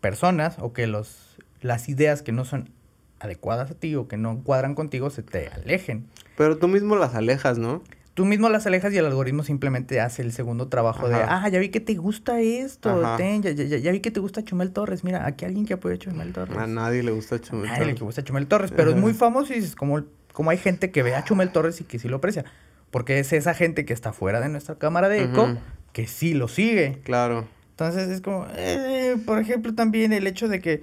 personas 0.00 0.56
o 0.58 0.72
que 0.72 0.86
los, 0.86 1.29
las 1.60 1.88
ideas 1.88 2.22
que 2.22 2.32
no 2.32 2.44
son 2.44 2.70
adecuadas 3.18 3.70
a 3.70 3.74
ti 3.74 3.94
o 3.96 4.08
que 4.08 4.16
no 4.16 4.42
cuadran 4.42 4.74
contigo 4.74 5.10
se 5.10 5.22
te 5.22 5.48
alejen. 5.48 6.06
Pero 6.36 6.56
tú 6.58 6.68
mismo 6.68 6.96
las 6.96 7.14
alejas, 7.14 7.58
¿no? 7.58 7.82
Tú 8.14 8.24
mismo 8.24 8.48
las 8.48 8.66
alejas 8.66 8.92
y 8.92 8.98
el 8.98 9.06
algoritmo 9.06 9.44
simplemente 9.44 10.00
hace 10.00 10.22
el 10.22 10.32
segundo 10.32 10.68
trabajo 10.68 11.08
de, 11.08 11.14
ah, 11.16 11.48
ya 11.48 11.58
vi 11.58 11.68
que 11.68 11.80
te 11.80 11.94
gusta 11.94 12.40
esto, 12.40 13.14
ten, 13.16 13.42
ya, 13.42 13.52
ya- 13.52 13.78
ya- 13.78 13.92
vi 13.92 14.00
que 14.00 14.10
te 14.10 14.20
gusta 14.20 14.42
Chumel 14.44 14.72
Torres. 14.72 15.04
Mira, 15.04 15.26
aquí 15.26 15.44
hay 15.44 15.50
alguien 15.50 15.64
que 15.66 15.74
apoya 15.74 15.94
a 15.94 15.98
Chumel 15.98 16.32
Torres. 16.32 16.56
A 16.56 16.66
nadie 16.66 17.02
le 17.02 17.12
gusta 17.12 17.36
A 17.36 17.40
Chumel. 17.40 17.66
nadie 17.68 17.80
le 17.86 17.92
Torres. 17.92 18.00
gusta 18.02 18.24
Chumel 18.24 18.46
Torres, 18.46 18.72
pero 18.74 18.90
es 18.90 18.96
muy 18.96 19.12
famoso 19.14 19.52
y 19.52 19.56
dices, 19.56 19.76
como, 19.76 20.02
como 20.32 20.50
hay 20.50 20.58
gente 20.58 20.90
que 20.90 21.02
ve 21.02 21.14
a 21.14 21.24
Chumel 21.24 21.50
Torres 21.52 21.80
y 21.80 21.84
que 21.84 21.98
sí 21.98 22.08
lo 22.08 22.16
aprecia. 22.16 22.44
Porque 22.90 23.20
es 23.20 23.32
esa 23.32 23.54
gente 23.54 23.84
que 23.84 23.92
está 23.92 24.12
fuera 24.12 24.40
de 24.40 24.48
nuestra 24.48 24.74
cámara 24.74 25.08
de 25.08 25.22
eco 25.24 25.48
que 25.92 26.06
sí 26.06 26.34
lo 26.34 26.48
sigue. 26.48 26.98
Claro. 27.04 27.46
Entonces 27.70 28.08
es 28.08 28.20
como, 28.20 28.46
eh, 28.56 29.16
por 29.24 29.38
ejemplo, 29.38 29.74
también 29.74 30.12
el 30.12 30.26
hecho 30.26 30.48
de 30.48 30.60
que 30.60 30.82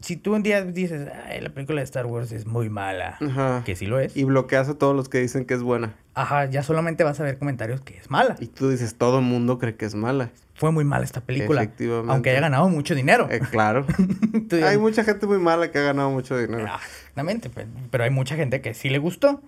si 0.00 0.16
tú 0.16 0.34
un 0.34 0.42
día 0.42 0.64
dices, 0.64 1.08
ay, 1.28 1.40
la 1.40 1.50
película 1.50 1.80
de 1.80 1.84
Star 1.84 2.06
Wars 2.06 2.30
es 2.32 2.46
muy 2.46 2.68
mala, 2.70 3.16
Ajá. 3.20 3.62
que 3.64 3.74
sí 3.76 3.86
lo 3.86 3.98
es, 4.00 4.16
Y 4.16 4.24
bloqueas 4.24 4.68
a 4.68 4.74
todos 4.74 4.94
los 4.94 5.08
que 5.08 5.18
dicen 5.20 5.44
que 5.44 5.54
es 5.54 5.62
buena. 5.62 5.94
ajá, 6.14 6.44
ya 6.46 6.62
solamente 6.62 7.04
vas 7.04 7.18
a 7.20 7.24
ver 7.24 7.38
comentarios 7.38 7.80
que 7.80 7.96
es 7.98 8.10
mala. 8.10 8.36
Y 8.40 8.46
tú 8.46 8.70
dices, 8.70 8.94
todo 8.94 9.18
el 9.18 9.24
mundo 9.24 9.58
cree 9.58 9.74
que 9.76 9.84
es 9.86 9.94
mala. 9.94 10.30
Fue 10.54 10.72
muy 10.72 10.84
mala 10.84 11.04
esta 11.04 11.20
película, 11.20 11.62
Efectivamente. 11.62 12.12
aunque 12.12 12.30
haya 12.30 12.40
ganado 12.40 12.68
mucho 12.68 12.94
dinero. 12.96 13.28
Eh, 13.30 13.40
claro. 13.50 13.86
Dices, 14.32 14.64
Hay 14.64 14.76
mucha 14.78 15.04
gente 15.04 15.24
muy 15.26 15.38
mala 15.38 15.70
que 15.70 15.78
ha 15.78 15.82
ganado 15.82 16.10
mucho 16.10 16.36
dinero. 16.36 16.66
Ah, 16.68 16.80
Exactamente, 16.84 17.50
pero 17.90 18.04
hay 18.04 18.10
mucha 18.10 18.34
gente 18.36 18.60
que 18.60 18.74
sí 18.74 18.88
le 18.90 18.98
gustó. 18.98 19.40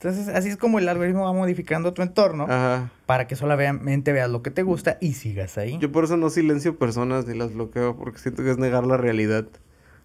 Entonces, 0.00 0.28
así 0.28 0.48
es 0.48 0.56
como 0.58 0.78
el 0.78 0.88
algoritmo 0.88 1.24
va 1.24 1.32
modificando 1.32 1.94
tu 1.94 2.02
entorno 2.02 2.44
Ajá. 2.44 2.90
para 3.06 3.26
que 3.26 3.36
solamente 3.36 4.12
veas 4.12 4.28
lo 4.30 4.42
que 4.42 4.50
te 4.50 4.62
gusta 4.62 4.98
y 5.00 5.14
sigas 5.14 5.56
ahí. 5.56 5.78
Yo 5.80 5.90
por 5.92 6.04
eso 6.04 6.16
no 6.18 6.28
silencio 6.30 6.76
personas 6.76 7.26
ni 7.26 7.36
las 7.38 7.54
bloqueo, 7.54 7.96
porque 7.96 8.18
siento 8.18 8.42
que 8.42 8.50
es 8.50 8.58
negar 8.58 8.84
la 8.86 8.96
realidad. 8.98 9.46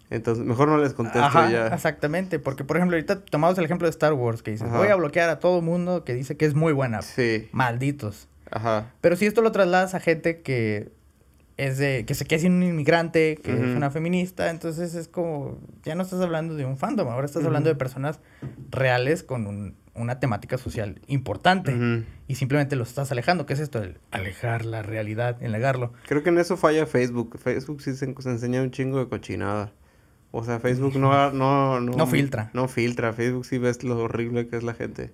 Entonces, 0.09 0.43
mejor 0.43 0.67
no 0.69 0.77
les 0.79 0.93
contesto 0.93 1.19
Ajá, 1.23 1.51
ya. 1.51 1.67
exactamente, 1.67 2.39
porque 2.39 2.63
por 2.63 2.77
ejemplo, 2.77 2.95
ahorita 2.97 3.21
tomamos 3.25 3.57
el 3.59 3.65
ejemplo 3.65 3.85
de 3.85 3.91
Star 3.91 4.13
Wars, 4.13 4.41
que 4.41 4.51
dices, 4.51 4.67
Ajá. 4.67 4.77
voy 4.77 4.87
a 4.87 4.95
bloquear 4.95 5.29
a 5.29 5.39
todo 5.39 5.61
mundo 5.61 6.03
que 6.03 6.15
dice 6.15 6.35
que 6.35 6.45
es 6.45 6.55
muy 6.55 6.73
buena. 6.73 7.01
Sí. 7.03 7.47
Malditos. 7.51 8.27
Ajá. 8.51 8.91
Pero 9.01 9.15
si 9.15 9.27
esto 9.27 9.41
lo 9.41 9.51
trasladas 9.51 9.93
a 9.93 9.99
gente 9.99 10.41
que 10.41 10.91
es 11.57 11.77
de, 11.77 12.05
que 12.07 12.15
se 12.15 12.25
queda 12.25 12.39
sin 12.39 12.53
un 12.53 12.63
inmigrante, 12.63 13.37
que 13.43 13.51
es 13.51 13.75
una 13.75 13.91
feminista, 13.91 14.49
entonces 14.49 14.95
es 14.95 15.07
como, 15.09 15.59
ya 15.83 15.93
no 15.93 16.03
estás 16.03 16.21
hablando 16.21 16.55
de 16.55 16.65
un 16.65 16.77
fandom, 16.77 17.09
ahora 17.09 17.25
estás 17.25 17.43
hablando 17.45 17.69
de 17.69 17.75
personas 17.75 18.19
reales 18.71 19.23
con 19.23 19.45
un- 19.45 19.75
una 19.93 20.19
temática 20.21 20.57
social 20.57 21.01
importante. 21.07 22.05
Y 22.27 22.35
simplemente 22.35 22.77
lo 22.77 22.83
estás 22.83 23.11
alejando. 23.11 23.45
¿Qué 23.45 23.53
es 23.53 23.59
esto? 23.59 23.83
El 23.83 23.97
alejar 24.11 24.63
la 24.63 24.81
realidad, 24.81 25.35
el 25.43 25.51
negarlo. 25.51 25.91
Creo 26.07 26.23
que 26.23 26.29
en 26.29 26.37
eso 26.37 26.55
falla 26.55 26.85
Facebook. 26.85 27.37
Facebook 27.37 27.81
sí 27.81 27.93
se, 27.93 28.13
se 28.17 28.29
enseña 28.29 28.61
un 28.61 28.71
chingo 28.71 28.99
de 28.99 29.09
cochinada. 29.09 29.73
O 30.31 30.43
sea, 30.43 30.59
Facebook 30.59 30.95
no, 30.97 31.31
no, 31.31 31.79
no... 31.79 31.91
No 31.93 32.07
filtra. 32.07 32.51
No 32.53 32.67
filtra. 32.67 33.13
Facebook 33.13 33.45
sí 33.45 33.57
ves 33.57 33.83
lo 33.83 33.97
horrible 33.97 34.47
que 34.47 34.57
es 34.57 34.63
la 34.63 34.73
gente. 34.73 35.11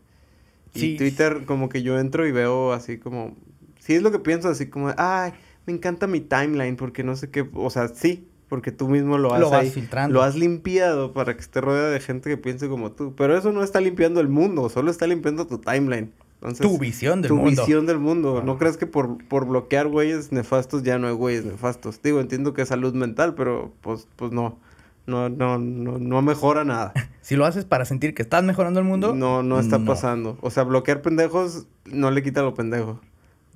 Y 0.73 0.79
Sí. 0.79 0.97
Twitter 0.97 1.43
como 1.45 1.69
que 1.69 1.83
yo 1.83 1.97
entro 1.99 2.27
y 2.27 2.31
veo 2.31 2.73
así 2.73 2.97
como... 2.97 3.33
Sí 3.79 3.93
es 3.93 4.01
lo 4.01 4.11
que 4.11 4.19
pienso, 4.19 4.49
así 4.49 4.67
como... 4.67 4.93
Ay, 4.97 5.31
me 5.65 5.73
encanta 5.73 6.07
mi 6.07 6.19
timeline 6.19 6.75
porque 6.75 7.03
no 7.03 7.15
sé 7.15 7.29
qué... 7.29 7.47
O 7.53 7.69
sea, 7.69 7.87
sí. 7.87 8.27
Porque 8.49 8.71
tú 8.71 8.87
mismo 8.89 9.17
lo 9.17 9.33
has 9.33 9.39
Lo 9.39 9.49
vas 9.49 9.61
ahí- 9.61 9.69
filtrando. 9.71 10.13
Lo 10.13 10.21
has 10.21 10.35
limpiado 10.35 11.13
para 11.13 11.33
que 11.35 11.41
esté 11.41 11.61
rodeado 11.61 11.89
de 11.91 11.99
gente 11.99 12.29
que 12.29 12.37
piense 12.37 12.67
como 12.67 12.91
tú. 12.91 13.13
Pero 13.15 13.37
eso 13.37 13.51
no 13.51 13.63
está 13.63 13.79
limpiando 13.81 14.19
el 14.19 14.27
mundo. 14.27 14.69
Solo 14.69 14.91
está 14.91 15.07
limpiando 15.07 15.47
tu 15.47 15.57
timeline. 15.59 16.11
Entonces, 16.41 16.67
tu 16.67 16.77
visión 16.77 17.21
del 17.21 17.29
tu 17.29 17.37
mundo. 17.37 17.61
visión 17.63 17.85
del 17.87 17.97
mundo. 17.97 18.43
No 18.45 18.57
crees 18.59 18.77
que 18.77 18.85
por, 18.85 19.17
por 19.29 19.47
bloquear 19.47 19.87
güeyes 19.87 20.31
nefastos 20.31 20.83
ya 20.83 20.99
no 20.99 21.07
hay 21.07 21.13
güeyes 21.13 21.43
nefastos. 21.45 22.01
Digo, 22.03 22.19
entiendo 22.19 22.53
que 22.53 22.61
es 22.63 22.67
salud 22.67 22.93
mental, 22.93 23.33
pero 23.33 23.73
pues, 23.81 24.07
pues 24.17 24.31
no. 24.31 24.59
No, 25.07 25.29
no, 25.29 25.57
no, 25.59 25.97
no 25.99 26.21
mejora 26.21 26.63
nada. 26.63 26.93
Si 27.25 27.35
lo 27.35 27.45
haces 27.47 27.65
para 27.65 27.85
sentir 27.85 28.13
que 28.13 28.21
estás 28.21 28.43
mejorando 28.43 28.79
el 28.79 28.85
mundo. 28.85 29.15
No, 29.15 29.41
no 29.41 29.59
está 29.59 29.79
no. 29.79 29.85
pasando. 29.85 30.37
O 30.41 30.51
sea, 30.51 30.61
bloquear 30.61 31.01
pendejos 31.01 31.65
no 31.85 32.11
le 32.11 32.21
quita 32.21 32.43
lo 32.43 32.53
pendejo. 32.53 33.01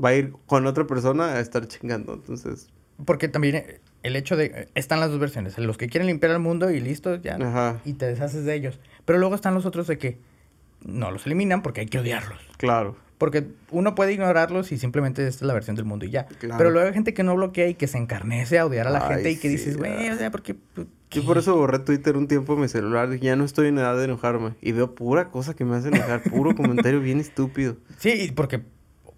Va 0.04 0.10
a 0.10 0.16
ir 0.16 0.34
con 0.48 0.66
otra 0.66 0.88
persona 0.88 1.34
a 1.34 1.40
estar 1.40 1.68
chingando. 1.68 2.16
Entonces, 2.16 2.70
Porque 3.06 3.28
también 3.28 3.58
eh, 3.58 3.80
el 4.02 4.16
hecho 4.16 4.36
de... 4.36 4.46
eh, 4.46 4.70
Están 4.74 5.00
las 5.00 5.12
dos 5.12 5.20
versiones. 5.20 5.56
Los 5.60 5.78
que 5.78 5.88
quieren 5.88 6.08
limpiar 6.08 6.32
el 6.32 6.40
mundo 6.40 6.72
y 6.72 6.80
listo, 6.80 7.14
ya. 7.18 7.36
ajá, 7.36 7.80
Y 7.86 7.94
te 7.94 8.08
deshaces 8.08 8.44
de 8.44 8.56
ellos. 8.56 8.80
Pero 9.06 9.20
luego 9.20 9.36
están 9.36 9.54
los 9.54 9.68
otros 9.68 9.86
de 9.86 10.00
que 10.00 10.18
no 10.84 11.12
los 11.12 11.28
eliminan 11.28 11.62
porque 11.62 11.82
hay 11.82 11.88
que 11.88 12.00
odiarlos. 12.00 12.40
claro. 12.58 12.96
Porque 13.20 13.50
uno 13.70 13.94
puede 13.96 14.14
ignorarlos 14.14 14.72
y 14.72 14.78
simplemente 14.80 15.28
esta 15.28 15.44
es 15.44 15.48
la 15.48 15.54
versión 15.54 15.76
del 15.76 15.84
mundo 15.86 16.06
y 16.06 16.10
ya. 16.10 16.26
Claro. 16.26 16.56
Pero 16.58 16.70
luego 16.72 16.88
hay 16.88 16.94
gente 16.94 17.14
que 17.14 17.22
no 17.22 17.36
bloquea 17.36 17.68
y 17.68 17.76
que 17.76 17.86
se 17.86 17.98
encarnece 18.00 18.58
a 18.58 18.66
odiar 18.66 18.88
a 18.88 18.92
la 18.92 19.06
Ay, 19.08 19.14
gente 19.16 19.32
y 19.32 19.36
que 19.36 19.42
sí, 19.42 19.48
dices, 19.50 19.78
güey, 19.78 20.08
ah. 20.08 20.14
o 20.14 20.18
sea, 20.18 20.32
porque... 20.32 20.56
Yo 21.12 21.24
por 21.26 21.38
eso 21.38 21.56
borré 21.56 21.80
Twitter 21.80 22.16
un 22.18 22.28
tiempo 22.28 22.54
en 22.54 22.62
mi 22.62 22.68
celular. 22.68 23.14
Ya 23.20 23.36
no 23.36 23.44
estoy 23.44 23.68
en 23.68 23.78
edad 23.80 23.98
de 23.98 24.06
enojarme. 24.06 24.54
Y 24.62 24.72
veo 24.74 24.94
pura 24.94 25.30
cosa 25.30 25.56
que 25.56 25.66
me 25.66 25.76
hace 25.76 25.88
enojar. 25.90 26.22
Puro 26.24 26.56
comentario 26.56 27.00
bien 27.02 27.20
estúpido. 27.20 27.78
Sí, 28.00 28.32
porque 28.36 28.62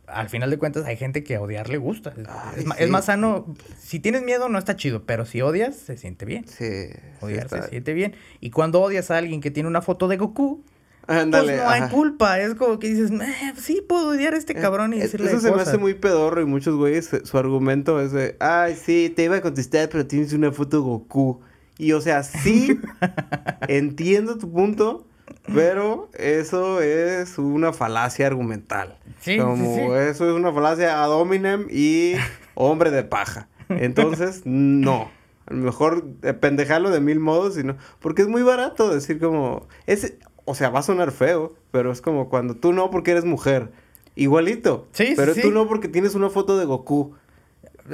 al 0.07 0.29
final 0.29 0.49
de 0.49 0.57
cuentas 0.57 0.85
hay 0.85 0.97
gente 0.97 1.23
que 1.23 1.35
a 1.35 1.41
odiar 1.41 1.69
le 1.69 1.77
gusta. 1.77 2.13
Es, 2.17 2.27
Ay, 2.29 2.59
es 2.59 2.65
ma- 2.65 2.75
sí. 2.75 2.83
es 2.83 2.89
más 2.89 3.05
sano. 3.05 3.53
Si 3.79 3.99
tienes 3.99 4.23
miedo, 4.23 4.49
no 4.49 4.57
está 4.57 4.75
chido, 4.75 5.03
pero 5.05 5.25
si 5.25 5.41
odias, 5.41 5.75
se 5.75 5.97
siente 5.97 6.25
bien. 6.25 6.45
Sí. 6.47 6.87
Odiar 7.21 7.47
se 7.49 7.61
siente 7.69 7.93
bien. 7.93 8.15
Y 8.39 8.49
cuando 8.51 8.81
odias 8.81 9.11
a 9.11 9.17
alguien 9.17 9.39
que 9.41 9.51
tiene 9.51 9.67
una 9.69 9.81
foto 9.81 10.07
de 10.07 10.17
Goku, 10.17 10.63
pues 11.05 11.27
no 11.27 11.37
hay 11.37 11.81
ajá. 11.81 11.89
culpa. 11.89 12.39
Es 12.39 12.55
como 12.55 12.79
que 12.79 12.87
dices, 12.89 13.11
"Eh, 13.11 13.53
sí, 13.57 13.83
puedo 13.87 14.09
odiar 14.09 14.33
a 14.33 14.37
este 14.37 14.53
cabrón 14.53 14.93
y 14.93 14.97
Eh, 14.97 15.01
decirle 15.03 15.27
Eso 15.27 15.39
se 15.41 15.47
me 15.47 15.53
cosas". 15.53 15.67
hace 15.69 15.77
muy 15.77 15.93
pedorro 15.93 16.41
y 16.41 16.45
muchos 16.45 16.75
güeyes, 16.75 17.11
eh, 17.13 17.21
su 17.25 17.37
argumento 17.37 17.99
es 18.01 18.11
de, 18.11 18.35
ay, 18.39 18.75
sí, 18.81 19.11
te 19.15 19.23
iba 19.25 19.37
a 19.37 19.41
contestar, 19.41 19.89
pero 19.89 20.05
tienes 20.07 20.31
una 20.33 20.51
foto 20.51 20.81
Goku. 20.81 21.41
Y 21.81 21.93
o 21.93 22.01
sea, 22.01 22.21
sí, 22.21 22.79
entiendo 23.67 24.37
tu 24.37 24.51
punto, 24.51 25.07
pero 25.51 26.11
eso 26.13 26.79
es 26.79 27.39
una 27.39 27.73
falacia 27.73 28.27
argumental. 28.27 28.99
Sí, 29.19 29.39
Como 29.39 29.75
sí. 29.75 29.81
eso 29.81 30.29
es 30.29 30.35
una 30.35 30.53
falacia 30.53 31.03
ad 31.03 31.11
hominem 31.11 31.65
y 31.71 32.13
hombre 32.53 32.91
de 32.91 33.01
paja. 33.01 33.47
Entonces, 33.67 34.41
no. 34.45 35.09
A 35.47 35.53
lo 35.55 35.63
mejor 35.63 36.05
pendejarlo 36.39 36.91
de 36.91 37.01
mil 37.01 37.19
modos, 37.19 37.55
sino 37.55 37.77
porque 37.99 38.21
es 38.21 38.27
muy 38.27 38.43
barato 38.43 38.93
decir 38.93 39.19
como 39.19 39.67
es 39.87 40.13
o 40.45 40.53
sea, 40.53 40.69
va 40.69 40.81
a 40.81 40.83
sonar 40.83 41.11
feo, 41.11 41.55
pero 41.71 41.91
es 41.91 41.99
como 41.99 42.29
cuando 42.29 42.55
tú 42.55 42.73
no 42.73 42.91
porque 42.91 43.09
eres 43.09 43.25
mujer. 43.25 43.71
Igualito. 44.13 44.87
Sí, 44.91 45.07
sí, 45.07 45.13
Pero 45.15 45.33
tú 45.33 45.49
no 45.49 45.67
porque 45.67 45.87
tienes 45.87 46.13
una 46.13 46.29
foto 46.29 46.59
de 46.59 46.65
Goku. 46.65 47.15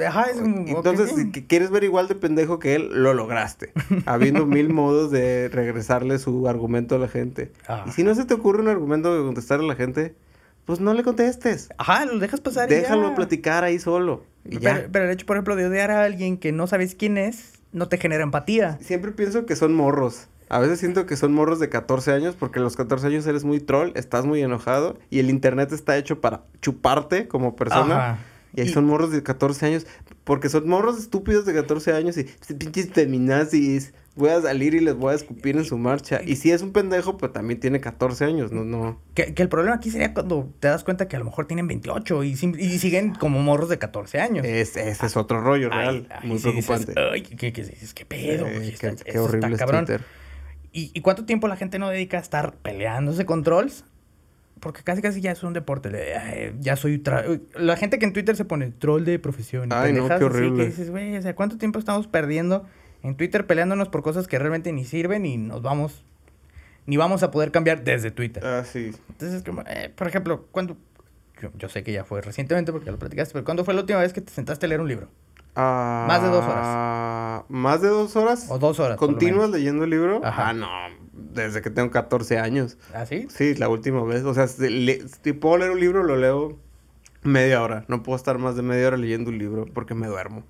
Ajá, 0.06 0.24
es 0.30 0.36
un- 0.38 0.66
Entonces, 0.68 1.12
si 1.16 1.30
que 1.30 1.46
quieres 1.46 1.70
ver 1.70 1.84
igual 1.84 2.08
de 2.08 2.14
pendejo 2.14 2.58
que 2.58 2.74
él, 2.74 2.88
lo 2.92 3.14
lograste. 3.14 3.72
Habiendo 4.06 4.46
mil 4.46 4.68
modos 4.72 5.10
de 5.10 5.48
regresarle 5.48 6.18
su 6.18 6.48
argumento 6.48 6.96
a 6.96 6.98
la 6.98 7.08
gente. 7.08 7.52
Y 7.86 7.90
si 7.92 8.02
no 8.04 8.14
se 8.14 8.24
te 8.24 8.34
ocurre 8.34 8.60
un 8.62 8.68
argumento 8.68 9.14
de 9.16 9.24
contestarle 9.24 9.64
a 9.64 9.68
la 9.68 9.74
gente, 9.76 10.14
pues 10.64 10.80
no 10.80 10.92
le 10.94 11.02
contestes. 11.02 11.68
Ajá, 11.78 12.04
lo 12.04 12.18
dejas 12.18 12.40
pasar 12.40 12.68
Déjalo 12.68 13.10
ya. 13.10 13.14
platicar 13.14 13.64
ahí 13.64 13.78
solo. 13.78 14.24
Y 14.44 14.58
ya. 14.58 14.74
Pero, 14.74 14.88
pero 14.92 15.04
el 15.06 15.10
hecho, 15.12 15.26
por 15.26 15.36
ejemplo, 15.36 15.56
de 15.56 15.66
odiar 15.66 15.90
a 15.90 16.04
alguien 16.04 16.36
que 16.36 16.52
no 16.52 16.66
sabes 16.66 16.94
quién 16.94 17.16
es, 17.18 17.54
no 17.72 17.88
te 17.88 17.96
genera 17.98 18.22
empatía. 18.22 18.78
Siempre 18.80 19.12
pienso 19.12 19.46
que 19.46 19.56
son 19.56 19.74
morros. 19.74 20.28
A 20.50 20.58
veces 20.60 20.78
siento 20.80 21.04
que 21.04 21.16
son 21.16 21.34
morros 21.34 21.58
de 21.60 21.68
14 21.68 22.10
años 22.12 22.34
porque 22.34 22.58
a 22.58 22.62
los 22.62 22.74
14 22.76 23.06
años 23.06 23.26
eres 23.26 23.44
muy 23.44 23.60
troll, 23.60 23.92
estás 23.94 24.24
muy 24.24 24.40
enojado 24.42 24.98
y 25.10 25.18
el 25.18 25.28
internet 25.28 25.72
está 25.72 25.98
hecho 25.98 26.22
para 26.22 26.44
chuparte 26.62 27.28
como 27.28 27.54
persona. 27.54 28.12
Ajá. 28.12 28.18
Y 28.58 28.60
ahí 28.60 28.66
Y- 28.68 28.72
son 28.72 28.86
morros 28.86 29.12
de 29.12 29.22
14 29.22 29.66
años 29.66 29.86
porque 30.24 30.48
son 30.48 30.66
morros 30.68 30.98
estúpidos 30.98 31.46
de 31.46 31.54
14 31.54 31.92
años 31.92 32.16
y 32.16 32.22
"Este 32.22 32.54
pinches 32.56 32.90
feminazis. 32.92 33.94
Voy 34.16 34.30
a 34.30 34.40
salir 34.42 34.74
y 34.74 34.80
les 34.80 34.96
voy 34.96 35.12
a 35.12 35.14
escupir 35.14 35.56
en 35.56 35.64
su 35.64 35.78
marcha. 35.78 36.20
Y 36.26 36.34
si 36.34 36.50
es 36.50 36.60
un 36.62 36.72
pendejo, 36.72 37.16
pues 37.18 37.32
también 37.32 37.60
tiene 37.60 37.80
14 37.80 38.24
años, 38.24 38.50
no, 38.50 38.64
no. 38.64 39.00
Que, 39.14 39.32
que 39.32 39.42
el 39.44 39.48
problema 39.48 39.76
aquí 39.76 39.92
sería 39.92 40.12
cuando 40.12 40.52
te 40.58 40.66
das 40.66 40.82
cuenta 40.82 41.06
que 41.06 41.14
a 41.14 41.20
lo 41.20 41.24
mejor 41.24 41.46
tienen 41.46 41.68
28 41.68 42.24
y, 42.24 42.34
siguen 42.34 43.14
como 43.14 43.40
morros 43.40 43.68
de 43.68 43.78
14 43.78 44.18
años. 44.18 44.44
Es, 44.44 44.76
ese 44.76 45.06
es 45.06 45.16
otro 45.16 45.40
rollo 45.40 45.68
Ay, 45.70 45.78
real, 45.78 46.06
ay, 46.10 46.28
muy 46.28 46.38
sí 46.40 46.50
dices, 46.50 46.66
preocupante. 46.66 47.00
Ay, 47.12 47.22
¿qué, 47.22 47.52
qué 47.52 47.62
dices? 47.62 47.94
¿Qué 47.94 48.04
pedo? 48.06 48.44
Eh, 48.48 48.74
qué- 48.80 48.88
Está- 48.88 49.04
qué 49.04 49.10
eso 49.12 49.20
está 49.20 49.22
horrible 49.22 49.52
es 49.52 49.58
cabrón. 49.60 49.84
Twitter. 49.86 50.04
¿Y, 50.72 50.90
¿Y 50.94 51.00
cuánto 51.00 51.24
tiempo 51.24 51.46
la 51.46 51.54
gente 51.56 51.78
no 51.78 51.88
dedica 51.88 52.16
a 52.18 52.20
estar 52.20 52.54
peleándose 52.56 53.24
con 53.24 53.44
trolls? 53.44 53.84
Porque 54.60 54.82
casi 54.82 55.02
casi 55.02 55.20
ya 55.20 55.32
es 55.32 55.42
un 55.42 55.52
deporte. 55.52 55.90
de, 55.90 56.16
ay, 56.16 56.54
ya 56.60 56.76
soy... 56.76 57.02
La 57.54 57.76
gente 57.76 57.98
que 57.98 58.04
en 58.06 58.12
Twitter 58.12 58.36
se 58.36 58.44
pone 58.44 58.70
troll 58.70 59.04
de 59.04 59.18
profesión. 59.18 59.72
Ay, 59.72 59.92
no, 59.92 60.08
qué 60.08 60.14
así 60.14 60.24
horrible. 60.24 60.64
Que 60.64 60.70
dices, 60.70 60.90
güey, 60.90 61.16
o 61.16 61.22
sea, 61.22 61.34
¿cuánto 61.34 61.58
tiempo 61.58 61.78
estamos 61.78 62.06
perdiendo 62.06 62.66
en 63.02 63.16
Twitter 63.16 63.46
peleándonos 63.46 63.88
por 63.88 64.02
cosas 64.02 64.26
que 64.26 64.38
realmente 64.38 64.72
ni 64.72 64.84
sirven 64.84 65.26
y 65.26 65.36
nos 65.36 65.62
vamos... 65.62 66.04
Ni 66.86 66.96
vamos 66.96 67.22
a 67.22 67.30
poder 67.30 67.52
cambiar 67.52 67.84
desde 67.84 68.10
Twitter. 68.10 68.44
Ah, 68.44 68.64
sí. 68.64 68.92
Entonces, 69.10 69.42
como, 69.42 69.62
eh, 69.66 69.92
por 69.94 70.08
ejemplo, 70.08 70.46
cuando... 70.50 70.76
Yo, 71.42 71.50
yo 71.56 71.68
sé 71.68 71.82
que 71.82 71.92
ya 71.92 72.04
fue 72.04 72.22
recientemente 72.22 72.72
porque 72.72 72.90
lo 72.90 72.98
platicaste, 72.98 73.32
pero 73.32 73.44
¿cuándo 73.44 73.64
fue 73.64 73.74
la 73.74 73.80
última 73.80 74.00
vez 74.00 74.12
que 74.12 74.22
te 74.22 74.32
sentaste 74.32 74.66
a 74.66 74.68
leer 74.68 74.80
un 74.80 74.88
libro? 74.88 75.08
Más 75.58 76.22
de 76.22 76.28
dos 76.28 76.44
horas. 76.44 77.44
¿Más 77.48 77.82
de 77.82 77.88
dos 77.88 78.14
horas? 78.16 78.46
O 78.48 78.58
dos 78.58 78.78
horas. 78.78 78.96
por 78.96 79.08
lo 79.08 79.14
¿Continúas 79.14 79.48
menos. 79.48 79.58
leyendo 79.58 79.84
el 79.84 79.90
libro? 79.90 80.20
Ajá. 80.24 80.50
Ah, 80.50 80.52
no. 80.52 80.68
Desde 81.32 81.62
que 81.62 81.70
tengo 81.70 81.90
14 81.90 82.38
años. 82.38 82.78
¿Ah, 82.94 83.06
sí? 83.06 83.26
Sí, 83.30 83.54
la 83.54 83.68
última 83.68 84.02
vez. 84.04 84.24
O 84.24 84.34
sea, 84.34 84.46
si, 84.46 85.02
si 85.22 85.32
puedo 85.32 85.58
leer 85.58 85.70
un 85.72 85.80
libro, 85.80 86.02
lo 86.02 86.16
leo 86.16 86.58
media 87.22 87.62
hora. 87.62 87.84
No 87.88 88.02
puedo 88.02 88.16
estar 88.16 88.38
más 88.38 88.56
de 88.56 88.62
media 88.62 88.88
hora 88.88 88.96
leyendo 88.96 89.30
un 89.30 89.38
libro 89.38 89.66
porque 89.72 89.94
me 89.94 90.06
duermo. 90.06 90.44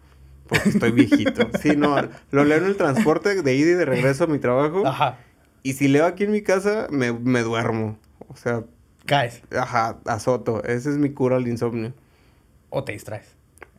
Porque 0.49 0.69
estoy 0.71 0.93
viejito. 0.93 1.49
Sí, 1.63 1.77
no. 1.77 1.97
Lo 2.31 2.45
leo 2.45 2.59
en 2.59 2.65
el 2.65 2.77
transporte 2.77 3.43
de 3.43 3.55
ida 3.55 3.71
y 3.71 3.75
de 3.75 3.85
regreso 3.85 4.25
a 4.25 4.27
mi 4.27 4.39
trabajo. 4.39 4.87
Ajá. 4.87 5.19
Y 5.63 5.75
si 5.75 5.89
leo 5.89 6.07
aquí 6.07 6.25
en 6.25 6.33
mi 6.33 6.43
casa, 6.43 6.87
me, 6.91 7.13
me 7.13 7.43
duermo. 7.43 7.99
O 8.29 8.37
sea, 8.37 8.65
Caes. 9.07 9.43
ajá, 9.57 9.99
azoto. 10.07 10.63
Ese 10.65 10.91
es 10.91 10.99
mi 10.99 11.11
cura 11.11 11.37
al 11.37 11.49
insomnio. 11.49 11.93
O 12.71 12.85
te 12.85 12.93
distraes. 12.93 13.38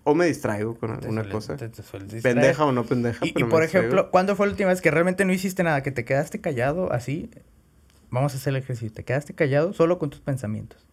O 0.10 0.16
me 0.16 0.26
distraigo 0.26 0.76
con 0.76 0.92
alguna 0.92 1.22
suele- 1.22 1.32
cosa. 1.32 1.58
te- 1.58 1.70
te. 1.70 1.84
Pendeja 2.22 2.66
o 2.66 2.72
no 2.72 2.84
pendeja, 2.86 3.26
Y, 3.26 3.34
pero 3.34 3.50
por 3.50 3.64
ejemplo, 3.64 4.10
¿cuándo 4.12 4.36
fue 4.36 4.48
la 4.48 4.52
última 4.54 4.70
vez 4.70 4.82
que 4.82 4.92
realmente 4.92 5.26
no 5.26 5.34
hiciste 5.34 5.64
nada? 5.64 5.84
Que 5.84 5.92
te 5.92 6.06
quedaste 6.06 6.40
callado 6.42 6.92
así. 6.92 7.30
Vamos 8.12 8.34
a 8.34 8.38
hacer 8.38 8.52
el 8.52 8.58
ejercicio. 8.64 8.92
Te 8.94 9.04
quedaste 9.04 9.34
callado 9.34 9.74
solo 9.74 10.00
con 10.00 10.10
tus 10.10 10.20
pensamientos. 10.22 10.86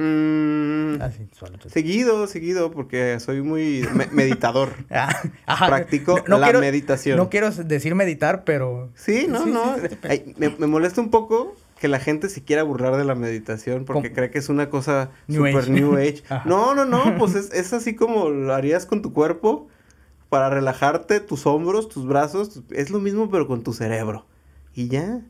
Mm, 0.00 1.02
Así, 1.02 1.26
solo 1.36 1.58
tus- 1.58 1.72
seguido, 1.72 2.26
seguido, 2.28 2.70
porque 2.70 3.18
soy 3.18 3.42
muy 3.42 3.84
me- 3.94 4.06
meditador. 4.12 4.70
Ah, 4.90 5.08
ajá. 5.46 5.66
Practico 5.66 6.22
la 6.28 6.52
meditación. 6.52 7.16
No 7.16 7.28
quiero 7.28 7.50
decir 7.50 7.94
meditar, 7.96 8.44
pero... 8.44 8.90
Sí, 8.94 9.26
no, 9.28 9.44
Sí, 9.44 9.50
no. 9.50 9.74
sí, 9.74 9.80
sí, 9.90 9.98
sí. 10.00 10.08
Ay, 10.08 10.34
me, 10.38 10.50
me 10.50 10.66
molesta 10.68 11.00
un 11.00 11.10
poco 11.10 11.56
que 11.80 11.88
la 11.88 12.00
gente 12.00 12.28
se 12.28 12.42
quiera 12.42 12.62
burlar 12.62 12.96
de 12.96 13.04
la 13.04 13.14
meditación 13.14 13.84
porque 13.84 14.08
¿Cómo? 14.08 14.14
cree 14.16 14.30
que 14.30 14.38
es 14.38 14.48
una 14.48 14.68
cosa 14.70 15.10
New 15.28 15.46
super 15.46 15.62
Age. 15.62 15.70
new 15.70 15.94
age. 15.96 16.22
No, 16.44 16.74
no, 16.74 16.84
no, 16.84 17.16
pues 17.18 17.34
es, 17.34 17.52
es 17.52 17.72
así 17.72 17.94
como 17.94 18.28
lo 18.30 18.52
harías 18.54 18.84
con 18.86 19.00
tu 19.02 19.12
cuerpo 19.12 19.68
para 20.28 20.50
relajarte 20.50 21.20
tus 21.20 21.46
hombros, 21.46 21.88
tus 21.88 22.06
brazos. 22.06 22.62
Es 22.70 22.90
lo 22.90 22.98
mismo 22.98 23.30
pero 23.30 23.46
con 23.46 23.62
tu 23.62 23.72
cerebro. 23.72 24.26
Y 24.74 24.88
ya. 24.88 25.20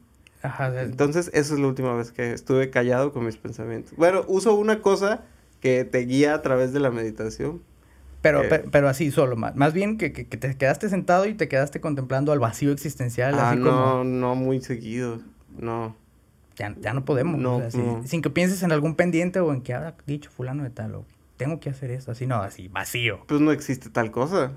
Ajá, 0.42 0.70
sea, 0.70 0.82
Entonces, 0.82 1.30
esa 1.34 1.54
es 1.54 1.60
la 1.60 1.66
última 1.66 1.94
vez 1.94 2.12
que 2.12 2.32
estuve 2.32 2.70
callado 2.70 3.12
con 3.12 3.24
mis 3.26 3.36
pensamientos. 3.36 3.92
Bueno, 3.96 4.24
uso 4.28 4.54
una 4.54 4.80
cosa 4.80 5.22
que 5.60 5.84
te 5.84 5.98
guía 6.00 6.34
a 6.34 6.42
través 6.42 6.72
de 6.72 6.78
la 6.80 6.90
meditación. 6.90 7.60
pero, 8.22 8.42
eh, 8.44 8.48
pe- 8.48 8.64
pero 8.70 8.88
así 8.88 9.10
solo. 9.10 9.34
Más, 9.36 9.54
más 9.56 9.72
bien 9.72 9.98
que, 9.98 10.12
que- 10.12 10.26
que 10.26 10.36
te 10.36 10.56
quedaste 10.56 10.88
sentado 10.88 11.26
y 11.26 11.34
te 11.34 11.48
quedaste 11.48 11.80
contemplando 11.80 12.30
al 12.32 12.38
vacío 12.38 12.72
existencial. 12.72 13.34
Ah, 13.38 13.50
así 13.50 13.58
no, 13.60 13.70
como... 13.70 14.04
no 14.04 14.34
muy 14.36 14.60
seguido. 14.60 15.20
No. 15.58 15.96
Ya, 16.58 16.74
ya 16.80 16.92
no 16.92 17.04
podemos. 17.04 17.40
No, 17.40 17.56
o 17.56 17.60
sea, 17.60 17.70
si- 17.70 17.78
no. 17.78 18.02
Sin 18.04 18.20
que 18.20 18.30
pienses 18.30 18.62
en 18.62 18.72
algún 18.72 18.94
pendiente 18.96 19.38
o 19.40 19.52
en 19.52 19.60
que 19.62 19.74
habrá 19.74 19.94
dicho 20.06 20.28
fulano 20.30 20.64
de 20.64 20.70
tal 20.70 20.94
o 20.96 21.04
tengo 21.36 21.60
que 21.60 21.70
hacer 21.70 21.90
esto. 21.92 22.10
Así 22.12 22.26
no, 22.26 22.36
así 22.42 22.68
vacío. 22.68 23.20
Pues 23.26 23.40
no 23.40 23.52
existe 23.52 23.90
tal 23.90 24.10
cosa. 24.10 24.52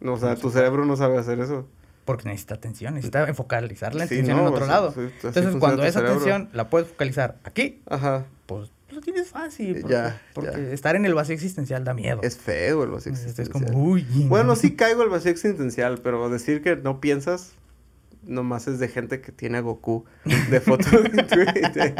No, 0.00 0.14
o 0.14 0.18
sea, 0.18 0.30
No 0.30 0.36
tu 0.36 0.50
cerebro 0.50 0.84
no 0.84 0.96
sabe 0.96 1.18
hacer 1.18 1.40
eso. 1.40 1.66
Porque 2.04 2.24
necesita 2.28 2.56
atención, 2.56 2.94
necesita 2.94 3.32
focalizar 3.32 3.94
la 3.94 4.06
Sí, 4.08 4.14
atención 4.14 4.36
no, 4.38 4.48
en 4.48 4.52
otro 4.54 4.66
lado. 4.66 4.92
Entonces, 4.96 5.56
cuando 5.60 5.84
esa 5.84 6.00
cerebro. 6.00 6.12
atención 6.16 6.48
la 6.52 6.68
puedes 6.68 6.88
focalizar 6.88 7.38
aquí, 7.44 7.80
Ajá. 7.86 8.26
pues 8.46 8.70
lo 8.90 9.00
tienes 9.00 9.28
fácil. 9.28 9.78
Porque, 9.80 9.94
Ya, 9.94 10.20
porque 10.34 10.50
ya. 10.50 10.72
estar 10.72 10.96
en 10.96 11.06
el 11.06 11.14
vacío 11.14 11.34
existencial 11.36 11.84
da 11.84 11.94
miedo. 11.94 12.20
Es 12.24 12.36
feo 12.36 12.82
el 12.82 12.90
vacío 12.90 13.10
Entonces, 13.12 13.32
es 13.32 13.38
existencial. 13.38 13.72
como, 13.72 13.84
uy. 13.92 14.04
Bueno, 14.28 14.56
sí 14.56 14.74
caigo 14.74 15.04
el 15.04 15.08
vacío 15.10 15.30
existencial, 15.30 16.00
pero 16.02 16.28
decir 16.28 16.60
que 16.60 16.74
no 16.76 17.00
piensas 17.00 17.52
nomás 18.22 18.68
es 18.68 18.78
de 18.78 18.88
gente 18.88 19.20
que 19.20 19.32
tiene 19.32 19.58
a 19.58 19.60
Goku 19.60 20.04
de 20.50 20.60
foto 20.60 21.02
de 21.02 21.22
Twitter. 21.22 21.94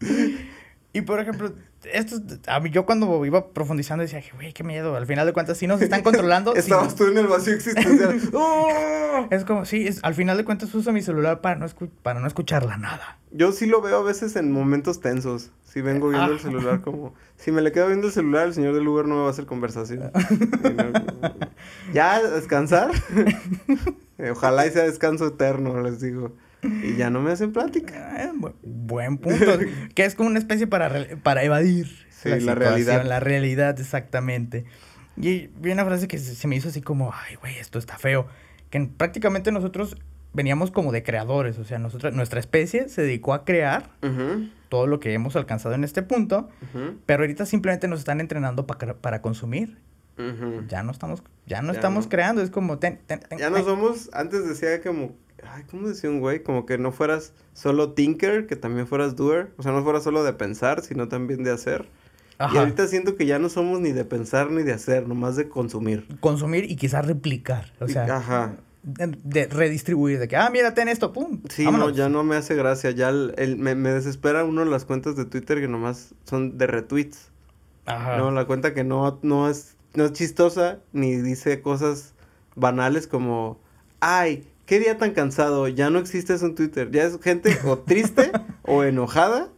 Y 0.94 1.02
por 1.02 1.18
ejemplo, 1.20 1.52
esto, 1.92 2.16
es- 2.16 2.40
a 2.48 2.60
mí 2.60 2.70
yo 2.70 2.86
cuando 2.86 3.26
iba 3.26 3.48
profundizando 3.52 4.02
decía, 4.02 4.22
güey, 4.34 4.52
qué 4.54 4.62
miedo. 4.64 4.96
Al 4.96 5.06
final 5.06 5.26
de 5.26 5.32
cuentas, 5.34 5.58
sí 5.58 5.66
nos 5.66 5.82
están 5.82 6.02
controlando. 6.04 6.54
Estabas 6.54 6.84
nos- 6.86 6.94
tú 6.94 7.04
en 7.08 7.18
el 7.18 7.26
vacío 7.26 7.52
existencial. 7.52 8.20
¡Oh! 8.32 9.26
Es 9.30 9.44
como, 9.44 9.64
sí, 9.64 9.86
es, 9.86 10.02
al 10.02 10.14
final 10.14 10.36
de 10.36 10.44
cuentas 10.44 10.72
uso 10.74 10.92
mi 10.92 11.02
celular 11.02 11.40
para 11.42 11.56
no, 11.56 11.66
escu- 11.66 11.90
para 12.02 12.20
no 12.20 12.26
escuchar 12.26 12.64
la 12.64 12.76
nada. 12.78 13.18
Yo 13.32 13.50
sí 13.52 13.66
lo 13.66 13.82
veo 13.82 13.98
a 13.98 14.02
veces 14.02 14.36
en 14.36 14.52
momentos 14.52 15.00
tensos. 15.00 15.50
Si 15.64 15.80
vengo 15.82 16.08
viendo 16.08 16.30
el 16.32 16.38
Ah. 16.38 16.42
celular 16.42 16.80
como... 16.80 17.12
Si 17.36 17.50
me 17.50 17.60
le 17.60 17.72
quedo 17.72 17.88
viendo 17.88 18.06
el 18.06 18.12
celular, 18.12 18.46
el 18.46 18.54
señor 18.54 18.74
del 18.74 18.86
Uber 18.86 19.06
no 19.06 19.16
me 19.16 19.20
va 19.22 19.26
a 19.26 19.30
hacer 19.30 19.44
conversación. 19.46 20.12
No- 20.12 21.32
ya, 21.92 22.22
descansar. 22.22 22.90
Eh, 24.18 24.30
Ojalá 24.30 24.64
y 24.66 24.70
sea 24.70 24.84
descanso 24.84 25.26
eterno, 25.26 25.80
les 25.82 26.00
digo. 26.00 26.32
Y 26.82 26.96
ya 26.96 27.10
no 27.10 27.20
me 27.20 27.30
hacen 27.32 27.52
plática. 27.52 28.24
Eh, 28.24 28.30
bu- 28.36 28.54
buen 28.62 29.18
punto. 29.18 29.58
que 29.94 30.04
es 30.04 30.14
como 30.14 30.28
una 30.28 30.38
especie 30.38 30.66
para, 30.66 31.06
para 31.22 31.42
evadir 31.44 31.86
Sí, 32.10 32.28
la 32.30 32.38
situación, 32.38 32.56
realidad. 32.58 33.04
La 33.04 33.20
realidad, 33.20 33.78
exactamente. 33.80 34.64
Y 35.16 35.48
vi 35.58 35.70
una 35.72 35.84
frase 35.84 36.08
que 36.08 36.18
se, 36.18 36.48
me 36.48 36.56
hizo 36.56 36.68
así 36.70 36.80
como, 36.82 37.12
ay, 37.12 37.36
güey, 37.36 37.56
esto 37.58 37.78
está 37.78 37.98
feo. 37.98 38.26
Que 38.70 38.78
en- 38.78 38.88
prácticamente 38.88 39.52
nosotros 39.52 39.96
veníamos 40.32 40.70
como 40.70 40.90
de 40.90 41.02
creadores. 41.02 41.58
O 41.58 41.64
sea, 41.64 41.78
nosotros, 41.78 42.14
nuestra 42.14 42.40
especie 42.40 42.88
se 42.88 43.02
dedicó 43.02 43.34
a 43.34 43.44
crear 43.44 43.90
Ujú, 44.02 44.48
todo 44.68 44.86
lo 44.86 44.98
que 45.00 45.12
hemos 45.12 45.36
alcanzado 45.36 45.74
en 45.74 45.84
este 45.84 46.02
punto. 46.02 46.48
ujú. 46.62 46.96
Pero 47.06 47.22
ahorita 47.22 47.46
simplemente 47.46 47.86
nos 47.88 48.00
están 48.00 48.20
entrenando 48.20 48.66
pa- 48.66 48.78
para 48.78 49.20
consumir. 49.22 49.78
Ujú. 50.16 50.64
Ya 50.68 50.82
no 50.84 50.92
estamos, 50.92 51.22
ya 51.46 51.60
no 51.60 51.72
Ya 51.72 51.78
estamos 51.78 52.04
no. 52.06 52.10
creando, 52.10 52.40
es 52.42 52.50
como 52.50 52.78
ten, 52.78 53.00
ten, 53.06 53.20
ten, 53.28 53.36
Ya 53.38 53.50
no 53.50 53.62
somos, 53.64 54.10
antes 54.12 54.48
decía 54.48 54.80
como, 54.80 55.12
ay, 55.52 55.64
¿cómo 55.70 55.88
decía 55.88 56.10
un 56.10 56.20
güey? 56.20 56.42
Como 56.42 56.66
que 56.66 56.78
no 56.78 56.92
fueras 56.92 57.32
solo 57.52 57.92
thinker, 57.92 58.46
que 58.46 58.56
también 58.56 58.86
fueras 58.86 59.16
doer. 59.16 59.52
O 59.56 59.62
sea, 59.62 59.72
no 59.72 59.82
fueras 59.82 60.02
solo 60.04 60.22
de 60.24 60.32
pensar, 60.32 60.82
sino 60.82 61.08
también 61.08 61.44
de 61.44 61.50
hacer. 61.52 61.86
Y 62.32 62.42
Ajá. 62.42 62.60
ahorita 62.60 62.86
siento 62.88 63.16
que 63.16 63.26
ya 63.26 63.38
no 63.38 63.48
somos 63.48 63.80
ni 63.80 63.92
de 63.92 64.04
pensar 64.04 64.50
ni 64.50 64.62
de 64.64 64.72
hacer, 64.72 65.06
nomás 65.06 65.36
de 65.36 65.48
consumir. 65.48 66.06
Consumir 66.20 66.68
y 66.70 66.76
quizás 66.76 67.06
replicar, 67.06 67.72
o 67.80 67.86
Y- 67.86 67.92
sea, 67.92 68.04
Ajá. 68.16 68.56
de, 68.82 69.46
redistribuir, 69.46 70.18
de 70.18 70.26
que, 70.28 70.36
ah, 70.36 70.50
mira, 70.52 70.74
ten 70.74 70.88
esto, 70.88 71.12
pum. 71.12 71.40
Sí, 71.48 71.64
vámonos. 71.64 71.90
no, 71.90 71.94
ya 71.96 72.08
no 72.08 72.24
me 72.24 72.36
hace 72.36 72.54
gracia. 72.54 72.90
Ya 72.90 73.08
el, 73.10 73.34
el- 73.38 73.56
me, 73.56 73.74
me 73.76 73.90
desespera 73.90 74.44
uno 74.44 74.64
las 74.64 74.84
cuentas 74.84 75.14
de 75.16 75.24
Twitter 75.24 75.60
que 75.60 75.68
nomás 75.68 76.14
son 76.24 76.58
de 76.58 76.66
retweets. 76.66 77.30
Ajá. 77.86 78.16
No, 78.18 78.30
la 78.30 78.46
cuenta 78.46 78.74
que 78.74 78.82
no, 78.84 79.18
no, 79.22 79.48
es, 79.48 79.76
no 79.94 80.04
es 80.04 80.12
chistosa 80.12 80.80
ni 80.92 81.16
dice 81.16 81.62
cosas 81.62 82.14
banales 82.56 83.06
como, 83.06 83.58
ay, 84.00 84.46
qué 84.66 84.80
día 84.80 84.96
tan 84.98 85.12
cansado, 85.12 85.68
ya 85.68 85.90
no 85.90 85.98
existe 85.98 86.34
eso 86.34 86.46
en 86.46 86.54
Twitter. 86.54 86.90
Ya 86.90 87.04
es 87.04 87.18
gente 87.20 87.56
o 87.64 87.78
triste 87.78 88.30
o 88.62 88.82
enojada 88.84 89.48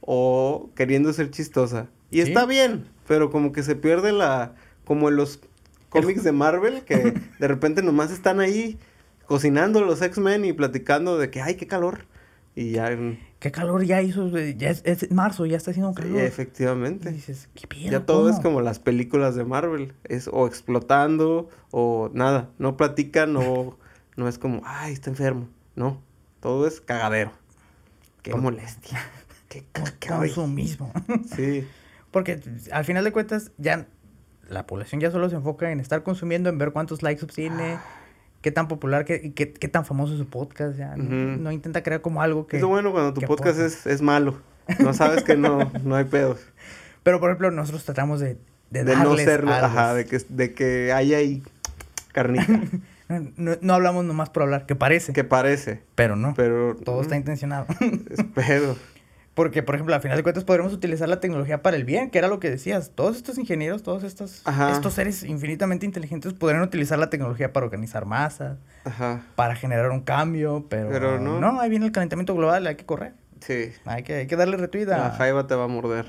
o 0.00 0.70
queriendo 0.74 1.12
ser 1.12 1.30
chistosa. 1.30 1.88
Y 2.10 2.16
Sí. 2.22 2.28
está 2.28 2.44
bien, 2.46 2.84
pero 3.06 3.30
como 3.30 3.52
que 3.52 3.62
se 3.62 3.74
pierde 3.76 4.12
la, 4.12 4.54
como 4.84 5.08
en 5.08 5.16
los 5.16 5.40
cómics 5.88 6.24
de 6.24 6.32
Marvel, 6.32 6.82
que 6.82 6.96
de 7.38 7.48
repente 7.48 7.82
nomás 7.82 8.10
están 8.10 8.40
ahí 8.40 8.78
cocinando 9.26 9.82
los 9.84 10.02
X-Men 10.02 10.44
y 10.44 10.52
platicando 10.52 11.18
de 11.18 11.30
que, 11.30 11.40
ay, 11.40 11.54
qué 11.56 11.66
calor. 11.66 12.06
Y 12.54 12.72
ya, 12.72 12.90
Qué 13.38 13.50
calor 13.50 13.82
ya 13.84 14.02
hizo, 14.02 14.36
eh, 14.36 14.54
ya 14.58 14.68
es, 14.68 14.82
es 14.84 15.10
marzo, 15.10 15.46
ya 15.46 15.56
está 15.56 15.70
haciendo 15.70 15.90
sí, 15.94 16.02
calor. 16.02 16.16
Y 16.18 16.20
efectivamente. 16.20 17.10
dices, 17.10 17.48
¿qué 17.54 17.66
pedo? 17.66 17.90
Ya 17.90 18.04
todo 18.04 18.28
es 18.28 18.36
¿Cómo?". 18.36 18.42
como 18.42 18.60
las 18.60 18.78
películas 18.78 19.34
de 19.34 19.44
Marvel. 19.44 19.94
Es 20.04 20.28
o 20.30 20.46
explotando 20.46 21.48
o 21.70 22.10
nada. 22.12 22.50
No 22.58 22.76
platican 22.76 23.36
o 23.38 23.78
no 24.16 24.28
es 24.28 24.38
como, 24.38 24.62
ay, 24.64 24.92
está 24.92 25.10
enfermo. 25.10 25.48
No. 25.74 26.00
Todo 26.40 26.66
es 26.66 26.80
cagadero. 26.80 27.32
Qué 28.22 28.32
Por- 28.32 28.40
molestia. 28.42 29.00
Qué 29.48 29.64
caca, 29.72 30.20
ay. 30.20 30.30
Consumismo. 30.30 30.92
Sí. 31.36 31.66
Porque 32.10 32.40
al 32.72 32.84
final 32.84 33.04
de 33.04 33.12
cuentas, 33.12 33.52
ya 33.58 33.86
la 34.48 34.66
población 34.66 35.00
ya 35.00 35.10
solo 35.10 35.30
se 35.30 35.36
enfoca 35.36 35.70
en 35.70 35.80
estar 35.80 36.02
consumiendo, 36.02 36.50
en 36.50 36.58
ver 36.58 36.72
cuántos 36.72 37.02
likes 37.02 37.24
obtiene, 37.24 37.78
qué 38.42 38.50
tan 38.50 38.68
popular, 38.68 39.04
qué, 39.06 39.20
y 39.24 39.30
qué, 39.30 39.52
qué 39.52 39.68
tan 39.68 39.84
famoso 39.86 40.12
es 40.12 40.18
su 40.18 40.26
podcast. 40.26 40.76
Ya 40.76 40.94
no, 40.96 41.50
intenta 41.52 41.82
crear 41.82 42.02
como 42.02 42.20
algo 42.22 42.46
que. 42.46 42.58
Es 42.58 42.64
bueno 42.64 42.92
cuando 42.92 43.14
tu 43.14 43.22
podcast 43.22 43.58
es, 43.58 43.86
es 43.86 44.02
malo. 44.02 44.40
No 44.78 44.92
sabes 44.92 45.22
que 45.24 45.36
no, 45.36 45.70
no 45.84 45.96
hay 45.96 46.04
pedos. 46.04 46.40
Pero 47.02 47.18
por 47.18 47.30
ejemplo, 47.30 47.50
nosotros 47.50 47.84
tratamos 47.84 48.20
de. 48.20 48.36
De, 48.70 48.84
De 48.84 48.94
no 48.96 49.10
darles 49.10 49.24
ser, 49.24 49.40
algo. 49.40 49.52
ajá, 49.52 49.94
de 49.94 50.04
que, 50.06 50.18
de 50.28 50.54
que 50.54 50.92
haya 50.92 51.16
ahí 51.18 51.42
carnita. 52.12 52.60
No, 53.36 53.56
no- 53.60 53.74
hablamos 53.74 54.04
nomás 54.04 54.30
por 54.30 54.42
hablar, 54.42 54.66
que 54.66 54.74
parece. 54.74 55.12
que 55.12 55.24
parece. 55.24 55.82
Pero 55.94 56.16
no. 56.16 56.34
Pero. 56.34 56.76
todo 56.76 57.02
está 57.02 57.14
mm, 57.14 57.18
intencionado. 57.18 57.66
Espero. 58.10 58.76
Porque, 59.34 59.62
por 59.62 59.74
ejemplo, 59.76 59.94
al 59.94 60.02
final 60.02 60.18
de 60.18 60.22
cuentas 60.22 60.44
podremos 60.44 60.74
utilizar 60.74 61.08
la 61.08 61.18
tecnología 61.18 61.62
para 61.62 61.76
el 61.78 61.84
bien, 61.84 62.10
que 62.10 62.18
era 62.18 62.28
lo 62.28 62.38
que 62.38 62.50
decías. 62.50 62.90
Todos 62.94 63.16
estos 63.16 63.38
ingenieros, 63.38 63.82
todos 63.82 64.02
estos, 64.04 64.42
Ajá. 64.44 64.72
estos 64.72 64.92
seres 64.92 65.22
infinitamente 65.22 65.86
inteligentes 65.86 66.34
podrían 66.34 66.62
utilizar 66.62 66.98
la 66.98 67.08
tecnología 67.08 67.50
para 67.50 67.64
organizar 67.64 68.04
masas, 68.04 68.58
Ajá. 68.84 69.22
para 69.34 69.54
generar 69.56 69.90
un 69.90 70.02
cambio, 70.02 70.66
pero, 70.68 70.90
Pero 70.90 71.18
no. 71.18 71.40
no. 71.40 71.60
ahí 71.62 71.70
viene 71.70 71.86
el 71.86 71.92
calentamiento 71.92 72.34
global, 72.34 72.66
hay 72.66 72.74
que 72.74 72.84
correr. 72.84 73.14
Sí. 73.40 73.72
Hay 73.86 74.02
que, 74.02 74.16
hay 74.16 74.26
que 74.26 74.36
darle 74.36 74.58
retweet 74.58 74.88
a... 74.92 74.98
La 74.98 75.10
jaiba 75.12 75.46
te 75.46 75.54
va 75.54 75.64
a 75.64 75.68
morder. 75.68 76.04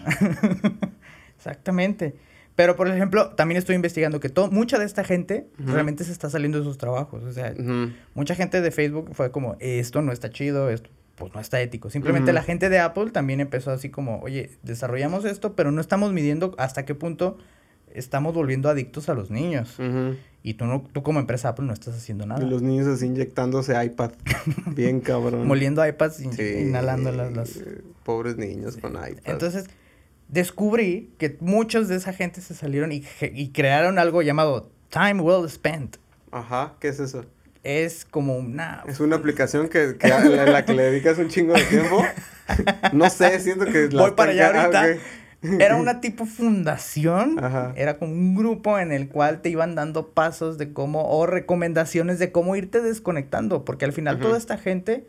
Exactamente. 1.38 2.16
Pero, 2.56 2.76
por 2.76 2.88
ejemplo, 2.88 3.30
también 3.32 3.58
estoy 3.58 3.76
investigando 3.76 4.20
que 4.20 4.30
to- 4.30 4.51
mucha 4.51 4.78
de 4.78 4.86
esta 4.86 5.04
gente 5.04 5.47
realmente 5.58 6.04
se 6.04 6.12
está 6.12 6.30
saliendo 6.30 6.60
de 6.60 6.64
sus 6.64 6.78
trabajos. 6.78 7.24
O 7.24 7.32
sea, 7.32 7.54
mucha 8.14 8.36
gente 8.36 8.62
de 8.62 8.70
Facebook 8.72 9.10
fue 9.14 9.32
como, 9.32 9.56
esto 9.60 10.01
no 10.01 10.12
está 10.12 10.30
chido, 10.30 10.70
esto 10.70 10.89
pues 11.16 11.34
no 11.34 11.39
está 11.39 11.62
ético. 11.62 11.89
Simplemente 11.91 12.34
la 12.34 12.41
gente 12.43 12.70
de 12.70 12.80
Apple 12.80 13.12
también 13.12 13.39
empezó 13.39 13.72
así 13.72 13.89
como, 13.89 14.20
oye, 14.22 14.49
desarrollamos 14.64 15.26
esto, 15.26 15.56
pero 15.56 15.72
no 15.72 15.80
estamos 15.82 16.12
midiendo 16.14 16.56
hasta 16.58 16.86
qué 16.86 16.95
punto 16.95 17.38
estamos 17.93 18.34
volviendo 18.34 18.68
adictos 18.70 19.10
a 19.10 19.14
los 19.14 19.30
niños. 19.30 19.78
Y 20.41 20.56
tú, 20.56 20.66
no, 20.66 20.84
tú 20.91 21.04
como 21.04 21.20
empresa 21.20 21.49
Apple 21.49 21.66
no 21.66 21.74
estás 21.74 21.95
haciendo 21.95 22.26
nada. 22.26 22.43
Y 22.43 22.49
los 22.49 22.62
niños 22.64 22.88
así 22.88 23.06
inyectándose 23.06 23.82
iPad. 23.86 24.12
Bien 24.76 24.99
cabrón. 24.99 25.47
Moliendo 25.47 25.86
iPads 25.88 26.20
y 26.22 26.32
Sí, 26.34 26.43
inhalando 26.62 27.12
las... 27.12 27.32
las- 27.34 27.60
Pobres 28.04 28.36
niños 28.38 28.76
con 28.78 28.91
iPad. 28.93 29.20
Entonces, 29.26 29.66
descubrí 30.34 31.12
que 31.20 31.38
muchos 31.40 31.88
de 31.88 31.96
esa 31.96 32.12
gente 32.12 32.42
se 32.42 32.56
salieron 32.56 32.92
y, 32.92 33.04
y 33.22 33.50
crearon 33.50 34.00
algo 34.00 34.22
llamado 34.24 34.70
Time 34.90 35.22
Well 35.22 35.48
Spent. 35.50 35.98
Ajá, 36.32 36.74
¿qué 36.80 36.88
es 36.88 37.00
eso? 37.00 37.26
Es 37.64 38.04
como 38.04 38.36
una... 38.36 38.84
Es 38.88 39.00
una 39.00 39.16
aplicación 39.16 39.70
que, 39.70 39.96
que 39.98 40.08
a 40.12 40.24
la, 40.26 40.46
la 40.46 40.66
que 40.66 40.74
le 40.74 40.84
dedicas 40.84 41.18
un 41.20 41.30
chingo 41.30 41.54
de 41.54 41.64
tiempo. 41.64 42.04
No 42.92 43.10
sé, 43.10 43.40
siento 43.40 43.64
que... 43.66 43.88
la 43.90 44.02
Voy 44.02 44.12
para 44.12 44.32
allá 44.32 44.52
ah, 44.54 44.64
ahorita. 44.66 45.00
Era 45.60 45.78
una 45.78 46.02
tipo 46.02 46.26
fundación. 46.26 47.42
Ajá. 47.42 47.72
Era 47.78 47.98
como 47.98 48.12
un 48.12 48.36
grupo 48.36 48.80
en 48.80 48.92
el 48.92 49.08
cual 49.08 49.42
te 49.42 49.50
iban 49.50 49.76
dando 49.76 50.10
pasos 50.10 50.58
de 50.58 50.74
cómo, 50.74 51.10
o 51.10 51.26
recomendaciones 51.26 52.20
de 52.20 52.34
cómo 52.34 52.58
irte 52.58 52.82
desconectando. 52.82 53.64
Porque 53.64 53.86
al 53.86 53.94
final 53.94 54.20
toda 54.20 54.38
esta 54.38 54.58
gente, 54.58 55.06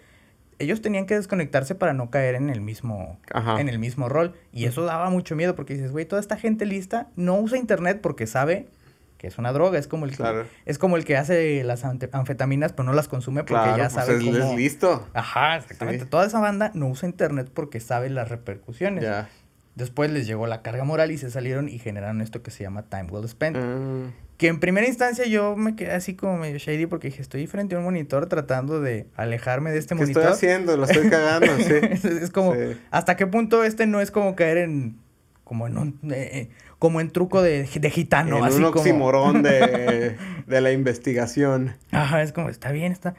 ellos 0.58 0.80
tenían 0.82 1.06
que 1.06 1.14
desconectarse 1.16 1.74
para 1.74 1.92
no 1.92 2.10
caer 2.10 2.34
en 2.34 2.50
el 2.50 2.60
mismo, 2.60 3.18
Ajá. 3.32 3.60
en 3.60 3.68
el 3.68 3.78
mismo 3.78 4.08
rol. 4.08 4.34
Y 4.52 4.66
eso 4.66 4.82
daba 4.84 5.10
mucho 5.10 5.36
miedo 5.36 5.54
porque 5.54 5.74
dices, 5.74 5.92
güey, 5.92 6.04
toda 6.06 6.20
esta 6.20 6.36
gente 6.36 6.66
lista 6.66 7.08
no 7.16 7.36
usa 7.36 7.58
internet 7.58 8.00
porque 8.02 8.26
sabe 8.26 8.68
que 9.18 9.26
es 9.28 9.38
una 9.38 9.52
droga. 9.52 9.78
Es 9.78 9.88
como 9.88 10.04
el 10.04 10.10
que, 10.10 10.18
Claro. 10.18 10.46
es 10.66 10.78
como 10.78 10.96
el 10.96 11.04
que 11.04 11.16
hace 11.16 11.64
las 11.64 11.84
anfetaminas, 11.84 12.72
pero 12.72 12.84
no 12.84 12.92
las 12.92 13.08
consume 13.08 13.42
porque 13.44 13.54
Claro, 13.64 13.76
ya 13.78 13.84
pues 13.84 13.92
sabe 13.94 14.16
es, 14.18 14.24
cómo... 14.24 14.36
es 14.52 14.56
listo. 14.56 15.08
Ajá, 15.14 15.56
exactamente. 15.56 16.04
Sí. 16.04 16.10
Toda 16.10 16.26
esa 16.26 16.40
banda 16.40 16.70
no 16.74 16.88
usa 16.88 17.08
internet 17.08 17.50
porque 17.52 17.80
sabe 17.80 18.10
las 18.10 18.28
repercusiones. 18.28 19.02
Ya. 19.02 19.28
Después 19.76 20.10
les 20.10 20.26
llegó 20.26 20.46
la 20.46 20.62
carga 20.62 20.84
moral 20.84 21.10
y 21.10 21.18
se 21.18 21.30
salieron 21.30 21.68
y 21.68 21.78
generaron 21.78 22.20
esto 22.20 22.42
que 22.42 22.50
se 22.52 22.62
llama 22.62 22.82
Time 22.84 23.06
Well 23.10 23.28
Spent. 23.28 23.56
Ah, 23.58 24.10
Que 24.36 24.46
en 24.48 24.60
primera 24.60 24.86
instancia 24.86 25.26
yo 25.26 25.56
me 25.56 25.74
quedé 25.74 25.92
así 25.92 26.14
como 26.14 26.36
medio 26.38 26.58
shady 26.58 26.86
porque 26.86 27.08
dije, 27.08 27.20
estoy 27.22 27.46
frente 27.48 27.74
a 27.74 27.78
un 27.78 27.84
monitor 27.84 28.26
tratando 28.26 28.80
de 28.80 29.08
alejarme 29.16 29.72
de 29.72 29.78
este 29.78 29.94
¿Qué 29.96 30.00
monitor. 30.02 30.22
estoy 30.22 30.34
haciendo? 30.36 30.76
Lo 30.76 30.84
estoy 30.84 31.08
cagando, 31.10 31.46
sí. 31.58 31.72
es, 31.90 32.04
es 32.04 32.30
como, 32.30 32.54
Sí. 32.54 32.76
¿hasta 32.92 33.16
qué 33.16 33.26
punto 33.26 33.64
este 33.64 33.86
no 33.86 34.00
es 34.00 34.10
como 34.12 34.36
caer 34.36 34.58
en, 34.58 34.96
como 35.42 35.66
en 35.66 35.76
un, 35.76 35.98
eh, 36.12 36.30
eh, 36.32 36.48
como 36.78 37.00
en 37.00 37.10
truco 37.10 37.42
de, 37.42 37.64
de 37.64 37.90
gitano? 37.90 38.38
en 38.38 38.44
así 38.44 38.56
un 38.58 38.64
como, 38.70 38.80
oximorón 38.80 39.42
de, 39.42 40.16
de 40.46 40.60
la 40.60 40.70
investigación. 40.70 41.74
Ajá, 41.90 42.22
es 42.22 42.32
como, 42.32 42.48
está 42.48 42.70
bien, 42.70 42.92
está. 42.92 43.14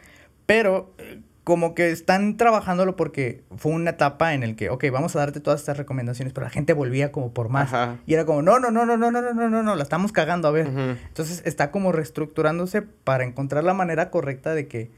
Pero 0.45 0.93
eh, 0.99 1.19
como 1.45 1.75
que 1.75 1.91
están 1.91 2.37
trabajándolo 2.37 2.95
porque 2.95 3.43
fue 3.55 3.71
una 3.71 3.91
etapa 3.91 4.33
en 4.33 4.41
el 4.41 4.55
que, 4.55 4.71
ok, 4.71 4.83
vamos 4.91 5.15
a 5.15 5.19
darte 5.19 5.39
todas 5.39 5.59
estas 5.59 5.77
recomendaciones, 5.77 6.33
pero 6.33 6.45
la 6.45 6.49
gente 6.49 6.73
volvía 6.73 7.11
como 7.11 7.33
por 7.33 7.49
más. 7.49 7.71
Ajá. 7.71 7.97
Y 8.07 8.15
era 8.15 8.25
como, 8.25 8.41
no, 8.41 8.57
no, 8.59 8.71
no, 8.71 8.83
no, 8.83 8.97
no, 8.97 9.11
no, 9.11 9.21
no, 9.21 9.33
no, 9.33 9.49
no, 9.49 9.61
no, 9.61 9.75
la 9.75 9.83
estamos 9.83 10.11
cagando, 10.11 10.47
a 10.47 10.51
ver. 10.51 10.67
Entonces 11.07 11.43
está 11.45 11.69
como 11.69 11.91
reestructurándose 11.91 12.81
para 12.81 13.25
encontrar 13.25 13.63
la 13.63 13.75
manera 13.75 14.09
correcta 14.09 14.55
de 14.55 14.67
que 14.67 14.89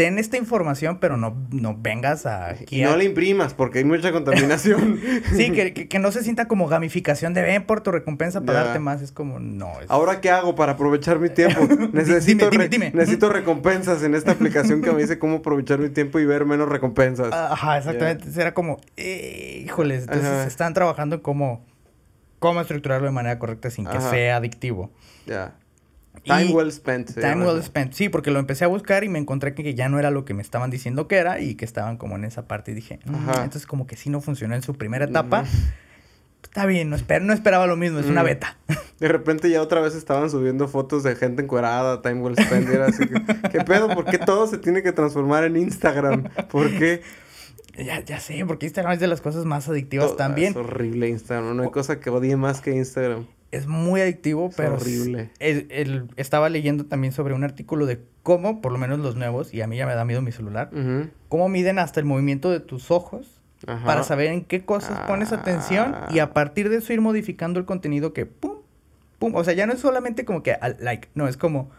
ten 0.00 0.18
esta 0.18 0.38
información, 0.38 0.96
pero 0.98 1.18
no, 1.18 1.36
no 1.50 1.76
vengas 1.78 2.24
a... 2.24 2.54
Y 2.70 2.80
no 2.80 2.96
le 2.96 3.04
imprimas 3.04 3.52
porque 3.52 3.80
hay 3.80 3.84
mucha 3.84 4.12
contaminación. 4.12 4.98
Sí, 5.36 5.50
que, 5.52 5.74
que, 5.74 5.88
que 5.88 5.98
no 5.98 6.10
se 6.10 6.22
sienta 6.24 6.48
como 6.48 6.68
gamificación 6.68 7.34
de 7.34 7.42
ven 7.42 7.64
por 7.66 7.82
tu 7.82 7.90
recompensa 7.92 8.40
para 8.40 8.64
darte 8.64 8.78
más. 8.78 9.02
Es 9.02 9.12
como, 9.12 9.38
no. 9.40 9.78
es- 9.78 9.90
Ahora, 9.90 10.22
¿qué 10.22 10.30
hago 10.30 10.54
para 10.54 10.72
aprovechar 10.72 11.18
mi 11.18 11.28
tiempo? 11.28 11.60
Necesito, 11.92 12.48
dime, 12.48 12.64
re- 12.64 12.68
dime. 12.70 12.92
necesito 12.94 13.28
recompensas 13.30 14.02
en 14.02 14.14
esta 14.14 14.32
aplicación 14.32 14.80
que 14.80 14.90
me 14.90 15.02
dice 15.02 15.18
cómo 15.18 15.36
aprovechar 15.36 15.78
mi 15.80 15.90
tiempo 15.90 16.18
y 16.18 16.24
ver 16.24 16.46
menos 16.46 16.66
recompensas. 16.70 17.30
Ajá, 17.30 17.76
exactamente. 17.76 18.24
Era 18.40 18.54
como, 18.54 18.78
eh, 18.96 19.62
híjoles, 19.66 20.04
entonces 20.04 20.24
Ajá. 20.26 20.46
están 20.46 20.72
trabajando 20.72 21.16
en 21.16 21.20
cómo, 21.20 21.66
cómo 22.38 22.62
estructurarlo 22.62 23.06
de 23.06 23.12
manera 23.12 23.38
correcta 23.38 23.68
sin 23.68 23.84
que 23.84 23.98
Ajá. 23.98 24.08
sea 24.10 24.36
adictivo. 24.36 24.90
Ya. 25.26 25.56
Time 26.24 26.52
well 26.52 26.70
spent. 26.72 27.14
Time 27.14 27.22
llama. 27.26 27.46
well 27.46 27.62
spent. 27.62 27.92
Sí, 27.94 28.08
porque 28.08 28.30
lo 28.30 28.38
empecé 28.38 28.64
a 28.64 28.68
buscar 28.68 29.04
y 29.04 29.08
me 29.08 29.18
encontré 29.18 29.54
que, 29.54 29.74
ya 29.74 29.88
no 29.88 29.98
era 29.98 30.10
lo 30.10 30.24
que 30.24 30.34
me 30.34 30.42
estaban 30.42 30.70
diciendo 30.70 31.08
que 31.08 31.16
era 31.16 31.40
y 31.40 31.54
que 31.54 31.64
estaban 31.64 31.96
como 31.96 32.16
en 32.16 32.24
esa 32.24 32.46
parte 32.46 32.72
y 32.72 32.74
dije, 32.74 33.00
mm, 33.06 33.28
entonces 33.30 33.66
como 33.66 33.86
que 33.86 33.96
sí 33.96 34.10
no 34.10 34.20
funcionó 34.20 34.54
en 34.54 34.62
su 34.62 34.74
primera 34.74 35.06
etapa. 35.06 35.44
Está 36.42 36.66
bien, 36.66 36.90
no, 36.90 36.96
esper- 36.96 37.22
no 37.22 37.32
esperaba 37.32 37.66
lo 37.66 37.76
mismo, 37.76 38.00
es 38.00 38.06
una 38.06 38.22
Mm. 38.22 38.26
beta. 38.26 38.56
De 38.98 39.08
repente 39.08 39.48
ya 39.50 39.62
otra 39.62 39.80
vez 39.80 39.94
estaban 39.94 40.30
subiendo 40.30 40.68
fotos 40.68 41.02
de 41.04 41.14
gente 41.14 41.42
encuerada, 41.42 42.02
time 42.02 42.20
well 42.22 42.34
spent. 42.36 42.68
y 42.68 42.72
era 42.72 42.86
así 42.86 43.06
que, 43.06 43.48
¿qué 43.50 43.60
pedo? 43.64 43.88
¿Por 43.94 44.04
qué 44.06 44.18
todo 44.18 44.46
se 44.46 44.58
tiene 44.58 44.82
que 44.82 44.92
transformar 44.92 45.44
en 45.44 45.56
Instagram? 45.56 46.24
¿Por 46.50 46.70
qué? 46.76 47.02
ya, 47.78 48.00
ya 48.04 48.18
sé, 48.20 48.44
porque 48.46 48.66
Instagram 48.66 48.92
es 48.94 49.00
de 49.00 49.06
las 49.06 49.20
cosas 49.20 49.44
más 49.44 49.68
adictivas 49.68 50.16
también. 50.16 50.50
Es 50.50 50.56
horrible 50.56 51.08
Instagram. 51.08 51.56
No 51.56 51.62
hay 51.62 51.70
cosa 51.70 52.00
que 52.00 52.10
odie 52.10 52.36
más 52.36 52.60
que 52.60 52.72
Instagram. 52.72 53.26
Es 53.50 53.66
muy 53.66 54.00
adictivo, 54.00 54.48
Es 54.50 54.54
pero... 54.56 54.74
horrible. 54.74 55.30
el- 55.40 55.66
el- 55.70 56.04
estaba 56.16 56.48
leyendo 56.48 56.86
también 56.86 57.12
sobre 57.12 57.34
un 57.34 57.42
artículo 57.44 57.86
de 57.86 58.00
cómo, 58.22 58.60
por 58.60 58.70
lo 58.72 58.78
menos 58.78 58.98
los 59.00 59.16
nuevos, 59.16 59.52
y 59.52 59.60
a 59.62 59.66
mí 59.66 59.76
ya 59.76 59.86
me 59.86 59.94
da 59.94 60.04
miedo 60.04 60.22
mi 60.22 60.30
celular, 60.32 60.70
cómo 61.28 61.48
miden 61.48 61.78
hasta 61.78 61.98
el 62.00 62.06
movimiento 62.06 62.50
de 62.50 62.60
tus 62.60 62.90
ojos 62.90 63.40
Ajá. 63.66 63.84
para 63.84 64.02
saber 64.04 64.28
en 64.28 64.44
qué 64.44 64.64
cosas 64.64 65.00
pones 65.06 65.32
atención 65.32 65.94
y 66.10 66.20
a 66.20 66.32
partir 66.32 66.68
de 66.68 66.76
eso 66.76 66.92
ir 66.92 67.00
modificando 67.00 67.58
el 67.58 67.66
contenido 67.66 68.12
que, 68.12 68.24
¡pum!, 68.26 68.58
pum. 69.18 69.34
O 69.34 69.42
sea, 69.44 69.52
ya 69.54 69.66
no 69.66 69.72
es 69.72 69.80
solamente 69.80 70.24
como 70.24 70.42
que 70.42 70.52
al 70.52 70.76
like, 70.80 71.08
no, 71.14 71.26
es 71.28 71.36
como 71.36 71.70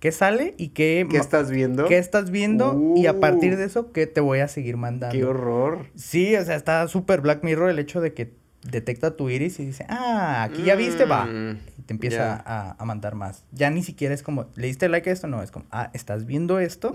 qué 0.00 0.12
sale 0.12 0.54
y 0.56 0.68
qué... 0.68 1.06
¿Qué 1.10 1.18
estás 1.18 1.50
viendo? 1.50 1.84
qué 1.86 1.98
estás 1.98 2.30
viendo 2.30 2.94
y 2.96 3.06
a 3.06 3.20
partir 3.20 3.52
Uh. 3.52 3.56
de 3.56 3.64
eso, 3.64 3.92
¿qué 3.92 4.06
te 4.06 4.20
voy 4.20 4.40
a 4.40 4.48
seguir 4.48 4.76
mandando? 4.78 5.14
Qué 5.16 5.24
horror. 5.24 5.86
Sí, 5.94 6.34
o 6.36 6.44
sea, 6.44 6.56
está 6.56 6.88
súper 6.88 7.20
Black 7.20 7.44
Mirror 7.44 7.70
el 7.70 7.78
hecho 7.78 8.00
de 8.00 8.14
que 8.14 8.32
detecta 8.62 9.16
tu 9.16 9.30
iris 9.30 9.58
y 9.60 9.66
dice, 9.66 9.86
ah, 9.88 10.42
aquí 10.42 10.62
ya 10.64 10.74
viste, 10.74 11.04
va. 11.06 11.24
Mm, 11.26 11.58
Y 11.78 11.82
te 11.82 11.94
empieza 11.94 12.34
a, 12.44 12.76
a 12.78 12.84
mandar 12.84 13.14
más. 13.14 13.44
Ya 13.52 13.70
ni 13.70 13.82
siquiera 13.82 14.14
es 14.14 14.22
como, 14.22 14.46
¿le 14.54 14.66
diste 14.66 14.88
like 14.88 15.08
a 15.08 15.12
esto? 15.12 15.26
No, 15.28 15.42
es 15.42 15.50
como, 15.50 15.64
ah, 15.70 15.90
estás 15.94 16.26
viendo 16.26 16.58
esto. 16.58 16.92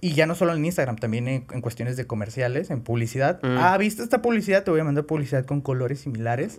Y 0.00 0.12
ya 0.14 0.26
no 0.26 0.34
solo 0.34 0.54
en 0.54 0.64
Instagram, 0.64 0.96
también 0.96 1.26
en, 1.28 1.44
en 1.50 1.60
cuestiones 1.60 1.96
de 1.96 2.06
comerciales, 2.06 2.70
en 2.70 2.82
publicidad. 2.82 3.40
Mm. 3.42 3.58
Ah, 3.58 3.76
¿viste 3.78 4.02
esta 4.02 4.22
publicidad? 4.22 4.62
Te 4.64 4.70
voy 4.70 4.80
a 4.80 4.84
mandar 4.84 5.04
publicidad 5.04 5.44
con 5.44 5.60
colores 5.60 6.00
similares 6.00 6.58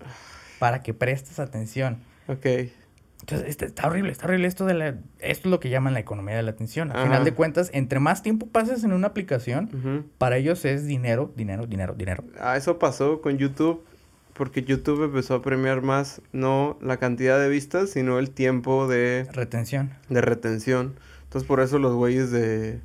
para 0.59 0.81
que 0.81 0.93
prestes 0.93 1.39
atención. 1.39 1.99
Ok. 2.27 2.45
Entonces, 3.21 3.47
está, 3.47 3.65
está 3.65 3.87
horrible, 3.87 4.11
está 4.11 4.25
horrible 4.25 4.47
esto 4.49 4.65
de 4.65 4.73
la... 4.73 4.87
Esto 5.19 5.47
es 5.47 5.51
lo 5.51 5.61
que 5.61 5.69
llaman 5.69 5.93
la 5.93 6.01
economía 6.01 6.35
de 6.35 6.43
la 6.43 6.51
atención. 6.51 6.91
Al 6.91 7.03
final 7.03 7.23
de 7.23 7.33
cuentas, 7.33 7.69
entre 7.73 7.99
más 8.01 8.21
tiempo 8.21 8.47
pases 8.47 8.83
en 8.83 8.91
una 8.91 9.07
aplicación, 9.07 10.05
para 10.17 10.35
ellos 10.35 10.65
es 10.65 10.85
dinero, 10.85 11.31
dinero, 11.37 11.65
dinero, 11.65 11.93
dinero. 11.95 12.25
Ah, 12.41 12.57
eso 12.57 12.77
pasó 12.79 13.21
con 13.21 13.37
YouTube 13.37 13.85
porque 14.33 14.63
YouTube 14.63 15.03
empezó 15.03 15.35
a 15.35 15.41
premiar 15.41 15.81
más 15.81 16.21
no 16.31 16.77
la 16.81 16.97
cantidad 16.97 17.39
de 17.39 17.49
vistas, 17.49 17.91
sino 17.91 18.19
el 18.19 18.31
tiempo 18.31 18.87
de, 18.87 19.27
Retención. 19.33 19.91
de 20.09 20.21
retención. 20.21 20.95
Entonces 21.23 21.47
por 21.47 21.59
eso 21.59 21.79
los 21.79 21.93
güeyes 21.95 22.31
de 22.31 22.79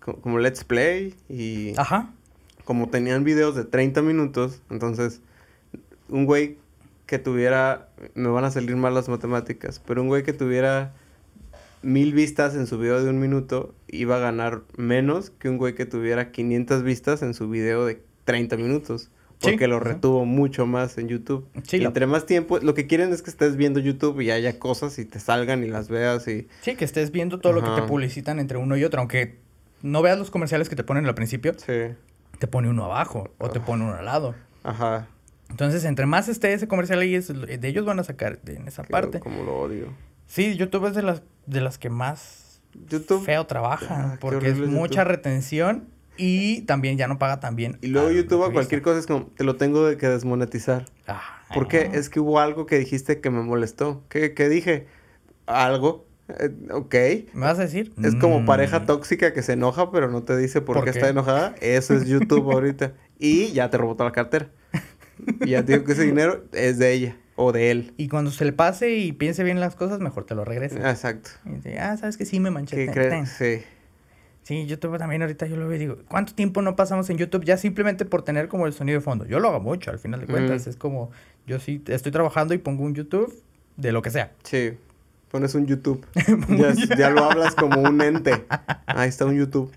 co- 0.00 0.16
como 0.20 0.38
Let's 0.38 0.64
Play 0.64 1.14
y 1.28 1.74
Ajá. 1.78 2.10
como 2.64 2.88
tenían 2.88 3.24
videos 3.24 3.54
de 3.54 3.64
30 3.64 4.02
minutos, 4.02 4.60
entonces 4.70 5.20
un 6.08 6.24
güey 6.26 6.58
que 7.06 7.18
tuviera, 7.18 7.88
me 8.14 8.28
van 8.28 8.44
a 8.44 8.50
salir 8.50 8.76
mal 8.76 8.94
las 8.94 9.08
matemáticas, 9.08 9.80
pero 9.86 10.02
un 10.02 10.08
güey 10.08 10.22
que 10.22 10.32
tuviera 10.34 10.92
mil 11.82 12.12
vistas 12.12 12.54
en 12.54 12.66
su 12.66 12.78
video 12.78 13.02
de 13.02 13.08
un 13.08 13.20
minuto 13.20 13.74
iba 13.86 14.16
a 14.16 14.18
ganar 14.18 14.62
menos 14.76 15.30
que 15.30 15.48
un 15.48 15.56
güey 15.58 15.74
que 15.74 15.86
tuviera 15.86 16.30
500 16.32 16.82
vistas 16.82 17.22
en 17.22 17.32
su 17.34 17.48
video 17.48 17.86
de 17.86 18.02
30 18.24 18.56
minutos. 18.56 19.10
Sí, 19.40 19.50
Porque 19.50 19.68
lo 19.68 19.78
retuvo 19.78 20.24
mucho 20.24 20.66
más 20.66 20.98
en 20.98 21.06
YouTube. 21.08 21.46
Sí, 21.62 21.76
y 21.76 21.84
entre 21.84 22.06
más 22.08 22.26
tiempo, 22.26 22.58
lo 22.58 22.74
que 22.74 22.88
quieren 22.88 23.12
es 23.12 23.22
que 23.22 23.30
estés 23.30 23.56
viendo 23.56 23.78
YouTube 23.78 24.20
y 24.20 24.32
haya 24.32 24.58
cosas 24.58 24.98
y 24.98 25.04
te 25.04 25.20
salgan 25.20 25.62
y 25.62 25.68
las 25.68 25.88
veas 25.88 26.26
y... 26.26 26.48
Sí, 26.60 26.74
que 26.74 26.84
estés 26.84 27.12
viendo 27.12 27.38
todo 27.38 27.52
lo 27.52 27.62
que 27.62 27.80
te 27.80 27.86
publicitan 27.86 28.40
entre 28.40 28.58
uno 28.58 28.76
y 28.76 28.82
otro, 28.82 28.98
aunque 29.00 29.38
no 29.80 30.02
veas 30.02 30.18
los 30.18 30.32
comerciales 30.32 30.68
que 30.68 30.74
te 30.74 30.82
ponen 30.82 31.06
al 31.06 31.14
principio, 31.14 31.54
Sí. 31.56 31.94
te 32.40 32.46
pone 32.48 32.68
uno 32.68 32.84
abajo 32.84 33.30
o 33.38 33.48
te 33.48 33.60
pone 33.60 33.84
uno 33.84 33.94
al 33.94 34.04
lado. 34.06 34.34
Ajá. 34.64 35.06
Entonces, 35.50 35.84
entre 35.84 36.06
más 36.06 36.28
esté 36.28 36.52
ese 36.52 36.66
comercial 36.66 36.98
ahí, 36.98 37.14
es- 37.14 37.28
de 37.28 37.68
ellos 37.68 37.84
van 37.86 38.00
a 38.00 38.04
sacar 38.04 38.42
de- 38.42 38.56
en 38.56 38.66
esa 38.66 38.82
que- 38.82 38.90
parte. 38.90 39.20
Como 39.20 39.44
lo 39.44 39.56
odio. 39.60 39.86
Sí, 40.26 40.56
YouTube 40.56 40.86
es 40.86 40.94
de 40.96 41.02
las, 41.02 41.22
de 41.46 41.60
las 41.60 41.78
que 41.78 41.90
más 41.90 42.60
YouTube... 42.90 43.24
feo 43.24 43.46
trabajan, 43.46 44.12
Ah, 44.14 44.16
porque 44.20 44.48
es 44.48 44.58
mucha 44.58 45.04
retención 45.04 45.84
y 46.18 46.62
también 46.62 46.98
ya 46.98 47.08
no 47.08 47.18
paga 47.18 47.40
tan 47.40 47.56
bien. 47.56 47.78
Y 47.80 47.86
luego 47.86 48.10
YouTube 48.10 48.44
a 48.44 48.52
cualquier 48.52 48.82
cosa 48.82 48.98
es 48.98 49.06
como, 49.06 49.26
te 49.28 49.44
lo 49.44 49.56
tengo 49.56 49.86
de 49.86 49.96
que 49.96 50.08
desmonetizar. 50.08 50.84
Ah, 51.06 51.22
¿Por 51.54 51.68
qué? 51.68 51.88
no. 51.88 51.94
Es 51.94 52.10
que 52.10 52.20
hubo 52.20 52.38
algo 52.40 52.66
que 52.66 52.78
dijiste 52.78 53.20
que 53.20 53.30
me 53.30 53.40
molestó. 53.42 54.02
¿Qué, 54.10 54.34
qué 54.34 54.48
dije? 54.48 54.86
Algo. 55.46 56.06
Eh, 56.28 56.50
ok. 56.72 56.94
¿Me 57.32 57.40
vas 57.46 57.58
a 57.58 57.62
decir? 57.62 57.92
Es 58.02 58.14
como 58.16 58.40
Mm. 58.40 58.46
pareja 58.46 58.84
tóxica 58.84 59.32
que 59.32 59.42
se 59.42 59.54
enoja, 59.54 59.90
pero 59.90 60.10
no 60.10 60.24
te 60.24 60.36
dice 60.36 60.60
por, 60.60 60.76
¿Por 60.76 60.84
qué, 60.84 60.92
qué? 60.92 60.98
está 60.98 61.08
enojada. 61.08 61.54
Eso 61.60 61.94
es 61.94 62.06
YouTube 62.06 62.50
ahorita. 62.52 62.92
Y 63.18 63.52
ya 63.52 63.70
te 63.70 63.78
robó 63.78 63.94
toda 63.94 64.10
la 64.10 64.12
cartera. 64.12 64.50
Y 65.40 65.50
ya 65.50 65.64
te 65.64 65.72
digo 65.72 65.84
que 65.84 65.92
ese 65.92 66.02
dinero 66.04 66.44
es 66.52 66.78
de 66.78 66.92
ella 66.92 67.16
o 67.34 67.50
de 67.52 67.70
él. 67.70 67.94
Y 67.96 68.08
cuando 68.08 68.30
se 68.30 68.44
le 68.44 68.52
pase 68.52 68.96
y 68.96 69.12
piense 69.12 69.42
bien 69.42 69.58
las 69.58 69.74
cosas, 69.74 70.00
mejor 70.00 70.24
te 70.24 70.34
lo 70.34 70.44
regresa. 70.44 70.90
Exacto. 70.90 71.30
Y 71.46 71.50
dice, 71.56 71.78
ah, 71.78 71.96
sabes 71.96 72.16
que 72.16 72.24
sí 72.26 72.40
me 72.40 72.50
manché. 72.50 72.76
¿Qué 72.76 72.92
crees? 72.92 73.10
ten". 73.10 73.26
Sí. 73.26 73.64
Sí, 74.48 74.64
YouTube 74.64 74.96
también 74.96 75.20
ahorita 75.20 75.46
yo 75.46 75.56
lo 75.56 75.68
veo 75.68 75.76
y 75.76 75.78
digo, 75.78 75.96
¿cuánto 76.08 76.34
tiempo 76.34 76.62
no 76.62 76.74
pasamos 76.74 77.10
en 77.10 77.18
YouTube 77.18 77.44
ya 77.44 77.58
simplemente 77.58 78.06
por 78.06 78.22
tener 78.22 78.48
como 78.48 78.66
el 78.66 78.72
sonido 78.72 78.98
de 78.98 79.04
fondo? 79.04 79.26
Yo 79.26 79.40
lo 79.40 79.48
hago 79.48 79.60
mucho, 79.60 79.90
al 79.90 79.98
final 79.98 80.22
de 80.22 80.26
cuentas. 80.26 80.66
Es 80.66 80.76
como, 80.76 81.10
yo 81.46 81.60
sí 81.60 81.82
estoy 81.86 82.12
trabajando 82.12 82.54
y 82.54 82.58
pongo 82.58 82.82
un 82.82 82.94
YouTube 82.94 83.42
de 83.76 83.92
lo 83.92 84.00
que 84.00 84.08
sea. 84.08 84.32
Sí. 84.44 84.72
Pones 85.30 85.54
un 85.54 85.66
YouTube. 85.66 86.02
ya, 86.48 86.72
ya 86.96 87.10
lo 87.10 87.24
hablas 87.24 87.54
como 87.56 87.82
un 87.82 88.00
ente. 88.00 88.46
Ahí 88.86 89.10
está 89.10 89.26
un 89.26 89.36
YouTube. 89.36 89.70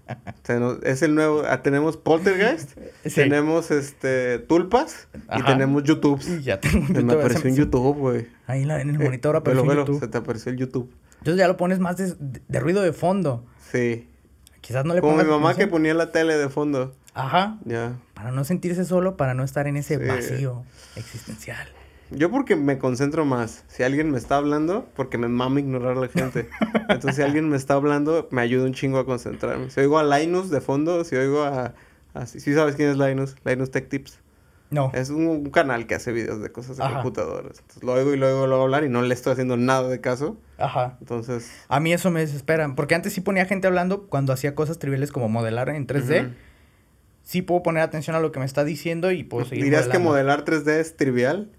Es 0.83 1.01
el 1.01 1.15
nuevo. 1.15 1.43
ah, 1.45 1.61
tenemos 1.61 1.97
Poltergeist. 1.97 2.77
Sí. 3.03 3.15
Tenemos 3.15 3.71
este 3.71 4.39
Tulpas. 4.39 5.09
Y 5.37 5.43
tenemos 5.43 5.83
YouTube. 5.83 6.21
Y 6.25 6.43
ya 6.43 6.61
tengo 6.61 6.79
un 6.79 6.87
Se 6.87 6.93
me 6.93 6.99
YouTube. 7.01 7.19
apareció 7.19 7.49
un 7.49 7.57
YouTube, 7.57 7.97
güey. 7.97 8.27
Ahí 8.47 8.63
en, 8.63 8.71
el 8.71 8.99
monitor 8.99 9.35
Eh, 9.35 9.39
apareció 9.39 9.63
velo, 9.63 9.63
un 9.63 9.67
velo, 9.67 9.81
YouTube. 9.85 9.99
Se 9.99 10.07
te 10.07 10.17
apareció 10.17 10.49
el 10.53 10.57
YouTube. 10.57 10.89
Entonces 11.17 11.37
ya 11.37 11.49
lo 11.49 11.57
pones 11.57 11.79
más 11.79 11.97
de, 11.97 12.15
de 12.47 12.59
ruido 12.61 12.81
de 12.81 12.93
fondo. 12.93 13.43
Sí. 13.69 14.07
Quizás 14.61 14.85
no 14.85 14.93
le 14.93 15.01
Como 15.01 15.17
mi 15.17 15.23
mamá 15.23 15.55
que 15.55 15.67
ponía 15.67 15.93
la 15.93 16.11
tele 16.11 16.37
de 16.37 16.49
fondo. 16.49 16.95
Ajá. 17.13 17.57
Ya. 17.65 17.97
Para 18.13 18.31
no 18.31 18.43
sentirse 18.43 18.85
solo, 18.85 19.17
para 19.17 19.33
no 19.33 19.43
estar 19.43 19.67
en 19.67 19.75
ese 19.77 19.97
Sí. 19.97 20.05
vacío 20.05 20.63
existencial. 20.95 21.67
Yo 22.11 22.29
porque 22.29 22.55
me 22.55 22.77
concentro 22.77 23.25
más. 23.25 23.63
Si 23.67 23.83
alguien 23.83 24.11
me 24.11 24.17
está 24.17 24.35
hablando, 24.37 24.87
porque 24.95 25.17
me 25.17 25.27
mama 25.29 25.59
ignorar 25.61 25.97
a 25.97 26.01
la 26.01 26.07
gente. 26.09 26.49
Entonces, 26.89 27.15
si 27.15 27.21
alguien 27.21 27.49
me 27.49 27.57
está 27.57 27.73
hablando, 27.75 28.27
me 28.31 28.41
ayuda 28.41 28.65
un 28.65 28.73
chingo 28.73 28.99
a 28.99 29.05
concentrarme. 29.05 29.69
Si 29.69 29.79
oigo 29.79 29.97
a 29.97 30.03
Linus 30.03 30.49
de 30.49 30.61
fondo, 30.61 31.03
si 31.05 31.15
oigo 31.15 31.43
a... 31.43 31.73
a 32.13 32.25
si 32.25 32.39
sí 32.39 32.53
sabes 32.53 32.75
quién 32.75 32.89
es 32.89 32.97
Linus, 32.97 33.35
Linus 33.45 33.71
Tech 33.71 33.87
Tips. 33.89 34.19
No. 34.71 34.89
Es 34.93 35.09
un, 35.09 35.27
un 35.27 35.49
canal 35.51 35.85
que 35.85 35.95
hace 35.95 36.11
videos 36.13 36.41
de 36.41 36.49
cosas 36.51 36.77
de 36.77 36.83
Ajá. 36.83 36.95
computadoras. 36.95 37.59
Entonces, 37.59 37.83
lo 37.83 37.91
oigo 37.93 38.13
y 38.13 38.17
luego 38.17 38.47
lo 38.47 38.55
hago 38.55 38.63
hablar 38.63 38.85
y 38.85 38.89
no 38.89 39.01
le 39.01 39.13
estoy 39.13 39.33
haciendo 39.33 39.57
nada 39.57 39.87
de 39.89 39.99
caso. 39.99 40.37
Ajá. 40.57 40.97
Entonces, 41.01 41.51
A 41.67 41.79
mí 41.81 41.91
eso 41.91 42.09
me 42.09 42.21
desespera. 42.21 42.73
Porque 42.75 42.95
antes 42.95 43.11
sí 43.11 43.19
ponía 43.21 43.45
gente 43.45 43.67
hablando 43.67 44.07
cuando 44.07 44.31
hacía 44.31 44.55
cosas 44.55 44.79
triviales 44.79 45.11
como 45.11 45.27
modelar 45.27 45.69
en 45.69 45.85
3D. 45.87 46.21
Ujú. 46.25 46.33
Sí 47.23 47.41
puedo 47.41 47.63
poner 47.63 47.83
atención 47.83 48.15
a 48.15 48.19
lo 48.19 48.31
que 48.31 48.39
me 48.39 48.45
está 48.45 48.63
diciendo 48.63 49.11
y 49.11 49.23
puedo 49.23 49.45
seguir 49.45 49.65
¿dirías 49.65 49.87
que 49.87 49.99
modelar 49.99 50.43
3D 50.45 50.79
es 50.79 50.95
trivial? 50.97 51.51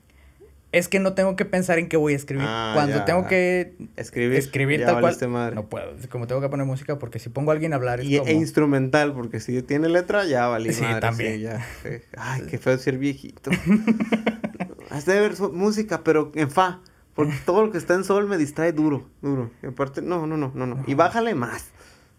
Es 0.72 0.88
que 0.88 0.98
no 1.00 1.12
tengo 1.12 1.36
que 1.36 1.44
pensar 1.44 1.78
en 1.78 1.88
qué 1.88 1.96
voy 1.98 2.14
a 2.14 2.16
escribir. 2.16 2.46
Ah, 2.48 2.72
Cuando 2.74 2.96
ya. 2.96 3.04
tengo 3.04 3.26
que 3.26 3.74
Escribir. 3.96 4.38
escribir 4.38 4.80
ya 4.80 4.86
tal 4.86 4.94
cual, 4.96 5.02
valiste 5.04 5.26
madre. 5.28 5.54
no 5.54 5.68
puedo. 5.68 5.92
Como 6.10 6.26
tengo 6.26 6.40
que 6.40 6.48
poner 6.48 6.66
música 6.66 6.98
porque 6.98 7.18
si 7.18 7.28
pongo 7.28 7.50
a 7.50 7.54
alguien 7.54 7.74
a 7.74 7.76
hablar 7.76 8.00
es 8.00 8.06
Y, 8.06 8.16
como... 8.18 8.30
E 8.30 8.32
instrumental, 8.32 9.12
porque 9.12 9.38
si 9.38 9.60
tiene 9.62 9.88
letra, 9.90 10.24
ya 10.24 10.46
valí 10.46 10.72
Sí, 10.72 10.80
madre, 10.82 11.00
también. 11.00 11.34
sí, 11.34 11.40
ya, 11.42 11.66
sí. 11.82 11.88
Ay, 12.16 12.42
qué 12.50 12.56
feo 12.58 12.78
ser 12.78 12.96
viejito. 12.98 13.50
Has 14.90 15.04
de 15.06 15.20
ver 15.20 15.34
música, 15.52 16.02
pero 16.02 16.32
en 16.34 16.50
fa. 16.50 16.80
Porque 17.14 17.34
todo 17.44 17.66
lo 17.66 17.70
que 17.70 17.76
está 17.78 17.92
en 17.94 18.04
sol 18.04 18.26
me 18.26 18.38
distrae 18.38 18.72
duro, 18.72 19.06
duro. 19.20 19.50
Y 19.62 19.66
aparte, 19.66 20.00
no, 20.00 20.26
no, 20.26 20.38
no, 20.38 20.50
no, 20.54 20.66
no. 20.66 20.82
Y 20.86 20.94
bájale 20.94 21.34
más. 21.34 21.66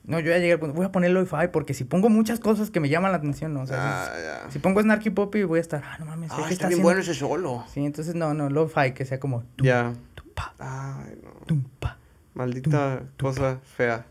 No, 0.06 0.20
yo 0.20 0.32
ya 0.32 0.38
llegué 0.40 0.54
al 0.54 0.60
punto. 0.60 0.76
Voy 0.76 0.86
a 0.86 0.92
poner 0.92 1.12
lo-fi 1.12 1.48
porque 1.54 1.74
si 1.74 1.86
pongo 1.86 2.10
muchas 2.10 2.40
cosas 2.42 2.70
que 2.70 2.80
me 2.82 2.90
llaman 2.90 3.12
la 3.12 3.18
atención, 3.20 3.54
¿no? 3.54 3.62
O 3.62 3.66
sea, 3.68 3.78
Ah, 4.04 4.12
si- 4.16 4.22
ya. 4.46 4.52
si 4.52 4.60
pongo 4.60 4.82
Snarky 4.82 5.12
Poppy 5.12 5.44
voy 5.44 5.60
a 5.60 5.62
estar, 5.62 5.82
ah, 5.86 5.96
no 6.00 6.06
mames, 6.06 6.30
Ah, 6.32 6.36
¿qué 6.36 6.42
está 6.42 6.54
está 6.54 6.68
bien 6.68 6.80
haciendo? 6.80 6.84
bueno 6.84 7.00
ese 7.02 7.14
solo. 7.14 7.64
Sí, 7.74 7.86
entonces 7.86 8.14
no, 8.14 8.34
no, 8.34 8.50
lo-fi 8.50 8.92
que 8.94 9.06
sea 9.06 9.20
como 9.20 9.44
tum, 9.56 9.66
Ya. 9.66 9.94
tumpa, 10.16 10.54
Ay, 10.60 11.18
no. 11.24 11.64
Maldita 12.34 13.04
cosa 13.20 13.60
fea. 13.78 14.06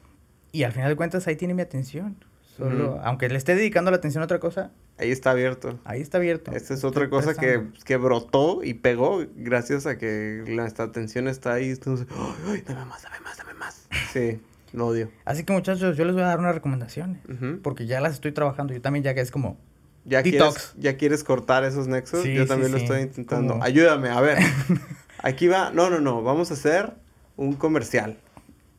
Y 0.53 0.63
al 0.65 0.73
final 0.73 0.89
de 0.91 0.97
cuentas 0.97 1.27
ahí 1.27 1.37
tiene 1.37 1.55
mi 1.55 1.63
atención. 1.63 2.17
Solo, 2.57 3.01
aunque 3.03 3.29
le 3.31 3.37
esté 3.39 3.55
dedicando 3.55 3.91
la 3.91 3.97
atención 3.97 4.21
a 4.23 4.27
otra 4.27 4.39
cosa, 4.39 4.71
Ahí 4.99 5.11
está 5.11 5.31
abierto. 5.31 5.79
ahí 5.85 6.01
está 6.03 6.19
abierto. 6.19 6.53
Esta 6.53 6.75
es 6.75 6.85
otra 6.85 7.09
cosa 7.09 7.35
que, 7.35 7.63
que 7.85 7.97
brotó 7.97 8.63
y 8.63 8.75
pegó 8.75 9.25
gracias 9.37 9.87
a 9.87 9.97
que 9.97 10.45
la, 10.47 10.67
esta 10.67 10.83
atención 10.85 11.29
está 11.29 11.55
ahí. 11.55 11.71
Entonces, 11.71 12.07
ay, 12.15 12.35
ay, 12.53 12.63
dame 12.67 12.85
más, 12.85 13.03
dame 13.03 13.21
más, 13.21 13.37
dame 13.39 13.55
más. 13.55 13.87
Sí, 14.13 14.39
lo 14.73 14.87
odio. 14.87 15.11
Así 15.25 15.45
que 15.45 15.53
muchachos, 15.53 15.97
yo 15.97 16.05
les 16.05 16.15
voy 16.15 16.23
a 16.23 16.27
dar 16.27 16.39
unas 16.39 16.55
recomendaciones. 16.55 17.21
Porque 17.63 17.87
ya 17.87 18.01
las 18.01 18.15
estoy 18.15 18.33
trabajando. 18.33 18.73
Yo 18.75 18.81
también 18.81 19.03
ya 19.05 19.15
que 19.15 19.21
es 19.21 19.31
como... 19.31 19.59
¿Ya 20.05 20.21
Detox. 20.23 20.55
quieres, 20.55 20.75
¿Ya 20.79 20.97
quieres 20.97 21.23
cortar 21.25 21.63
esos 21.63 21.87
nexos? 21.87 22.23
Sí, 22.23 22.35
Yo 22.35 22.43
sí, 22.43 22.49
también 22.49 22.73
lo 22.73 22.79
sí. 22.79 22.85
estoy 22.85 23.03
intentando. 23.03 23.59
Ayúdame, 23.63 24.09
a 24.09 24.21
ver. 24.21 24.39
Aquí 25.19 25.47
va. 25.47 25.71
No, 25.71 25.91
no, 25.91 26.01
no. 26.01 26.23
Vamos 26.23 26.51
a 26.51 26.55
hacer 26.55 26.93
un 27.37 27.53
comercial. 27.55 28.19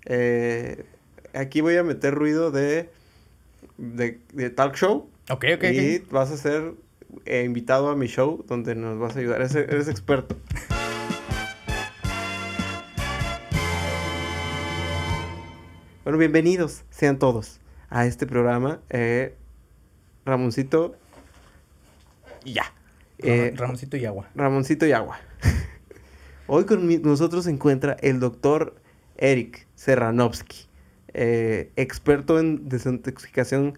Eh, 0.05 0.83
aquí 1.33 1.61
voy 1.61 1.77
a 1.77 1.83
meter 1.83 2.13
ruido 2.13 2.51
de, 2.51 2.89
de, 3.77 4.19
de 4.33 4.49
talk 4.49 4.75
show. 4.75 5.09
Ok, 5.29 5.45
ok, 5.55 5.63
y 5.71 5.99
vas 6.11 6.29
a 6.31 6.35
ser 6.35 6.73
eh, 7.25 7.43
invitado 7.45 7.89
a 7.89 7.95
mi 7.95 8.07
show 8.07 8.43
donde 8.45 8.75
nos 8.75 8.99
vas 8.99 9.15
a 9.15 9.19
ayudar. 9.19 9.39
Eres, 9.39 9.55
eres 9.55 9.87
experto. 9.87 10.35
Bueno, 16.03 16.17
bienvenidos 16.19 16.83
sean 16.89 17.17
todos 17.19 17.59
a 17.89 18.05
este 18.05 18.27
programa. 18.27 18.79
Eh, 18.89 19.35
Ramoncito 20.25 20.95
y 22.43 22.53
ya. 22.53 22.63
Eh, 23.19 23.51
Ram- 23.51 23.57
Ramoncito 23.59 23.97
y 23.97 24.05
agua. 24.05 24.29
Ramoncito 24.35 24.85
y 24.85 24.91
agua. 24.91 25.17
Hoy 26.47 26.65
con 26.65 26.85
mi- 26.87 26.97
nosotros 26.97 27.45
se 27.45 27.51
encuentra 27.51 27.95
el 28.01 28.19
doctor 28.19 28.75
Eric 29.17 29.65
Serranovsky, 29.75 30.67
eh, 31.13 31.71
experto 31.77 32.39
en 32.39 32.67
desintoxicación 32.67 33.77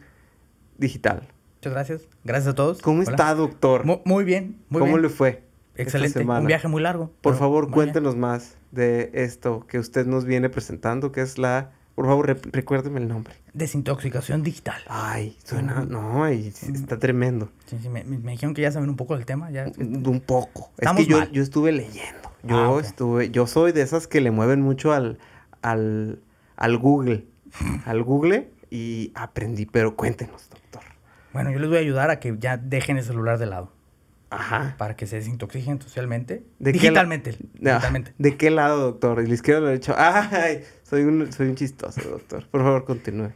digital. 0.78 1.28
Muchas 1.58 1.74
gracias. 1.74 2.02
Gracias 2.24 2.48
a 2.54 2.56
todos. 2.56 2.82
¿Cómo 2.82 3.02
Hola. 3.02 3.12
está, 3.12 3.36
doctor? 3.36 3.86
Mu- 3.86 4.02
Muy 4.06 4.24
bien, 4.24 4.58
muy 4.70 4.80
¿Cómo 4.80 4.94
bien. 4.94 5.04
le 5.04 5.10
fue? 5.10 5.44
Excelente. 5.78 6.24
Un 6.24 6.48
viaje 6.48 6.68
muy 6.70 6.82
largo. 6.82 7.12
Por 7.22 7.36
favor, 7.36 7.70
cuéntenos 7.70 8.16
más 8.16 8.58
de 8.72 9.12
esto 9.14 9.66
que 9.68 9.78
usted 9.78 10.06
nos 10.08 10.26
viene 10.26 10.50
presentando, 10.50 11.12
que 11.12 11.22
es 11.22 11.38
la... 11.38 11.72
Por 11.96 12.06
favor, 12.08 12.38
recuérdeme 12.52 13.00
el 13.00 13.08
nombre. 13.08 13.34
Desintoxicación 13.54 14.44
digital. 14.44 14.82
Ay, 14.88 15.38
suena... 15.46 15.86
No, 15.86 16.24
ay, 16.26 16.48
está 16.50 17.00
tremendo. 17.00 17.50
Sí, 17.68 17.78
sí, 17.82 17.88
me, 17.88 18.04
me- 18.04 18.32
dijeron 18.34 18.54
que 18.54 18.62
ya 18.62 18.72
saben 18.72 18.90
un 18.90 18.98
poco 18.98 19.16
del 19.16 19.26
tema. 19.26 19.50
Ya, 19.50 19.66
un 19.78 20.20
poco. 20.26 20.72
Es 20.74 20.80
Estamos 20.80 21.04
que 21.04 21.10
yo, 21.10 21.20
mal. 21.20 21.32
yo 21.32 21.42
estuve 21.42 21.72
leyendo. 21.72 22.30
Yo 22.44 22.58
Ah, 22.58 22.70
ok. 22.72 22.82
estuve... 22.84 23.30
Yo 23.32 23.48
soy 23.48 23.72
de 23.72 23.82
esas 23.82 24.08
que 24.08 24.20
le 24.20 24.32
mueven 24.32 24.62
mucho 24.62 24.92
al... 24.92 25.20
Al, 25.62 26.20
al 26.58 26.78
Google. 26.78 27.26
al 27.86 28.04
Google 28.04 28.52
y 28.70 29.12
aprendí. 29.16 29.66
Pero 29.66 29.96
cuéntenos, 29.96 30.50
doctor. 30.50 30.82
Bueno, 31.32 31.52
yo 31.52 31.60
les 31.60 31.70
voy 31.70 31.78
a 31.78 31.82
ayudar 31.82 32.10
a 32.10 32.20
que 32.20 32.36
ya 32.40 32.58
dejen 32.58 32.98
el 32.98 33.04
celular 33.06 33.38
de 33.40 33.46
lado. 33.46 33.72
Ajá. 34.30 34.76
Para 34.78 34.96
que 34.96 35.08
se 35.08 35.18
desintoxiquen 35.18 35.82
socialmente. 35.82 36.44
¿De 36.60 36.72
qué 36.74 36.78
la- 36.78 37.02
digitalmente. 37.04 37.38
Digitalmente. 37.54 38.14
¿De 38.18 38.38
qué 38.38 38.50
lado, 38.50 38.82
doctor? 38.82 39.20
¿El 39.20 39.32
izquierdo 39.32 39.62
o 39.64 39.70
el 39.70 39.74
derecho? 39.80 39.96
Ay, 39.98 40.64
soy 40.84 41.04
un, 41.04 41.32
soy 41.32 41.48
un 41.50 41.56
chistoso, 41.56 42.02
doctor. 42.10 42.48
Por 42.50 42.62
favor, 42.62 42.86
continúe. 42.86 43.32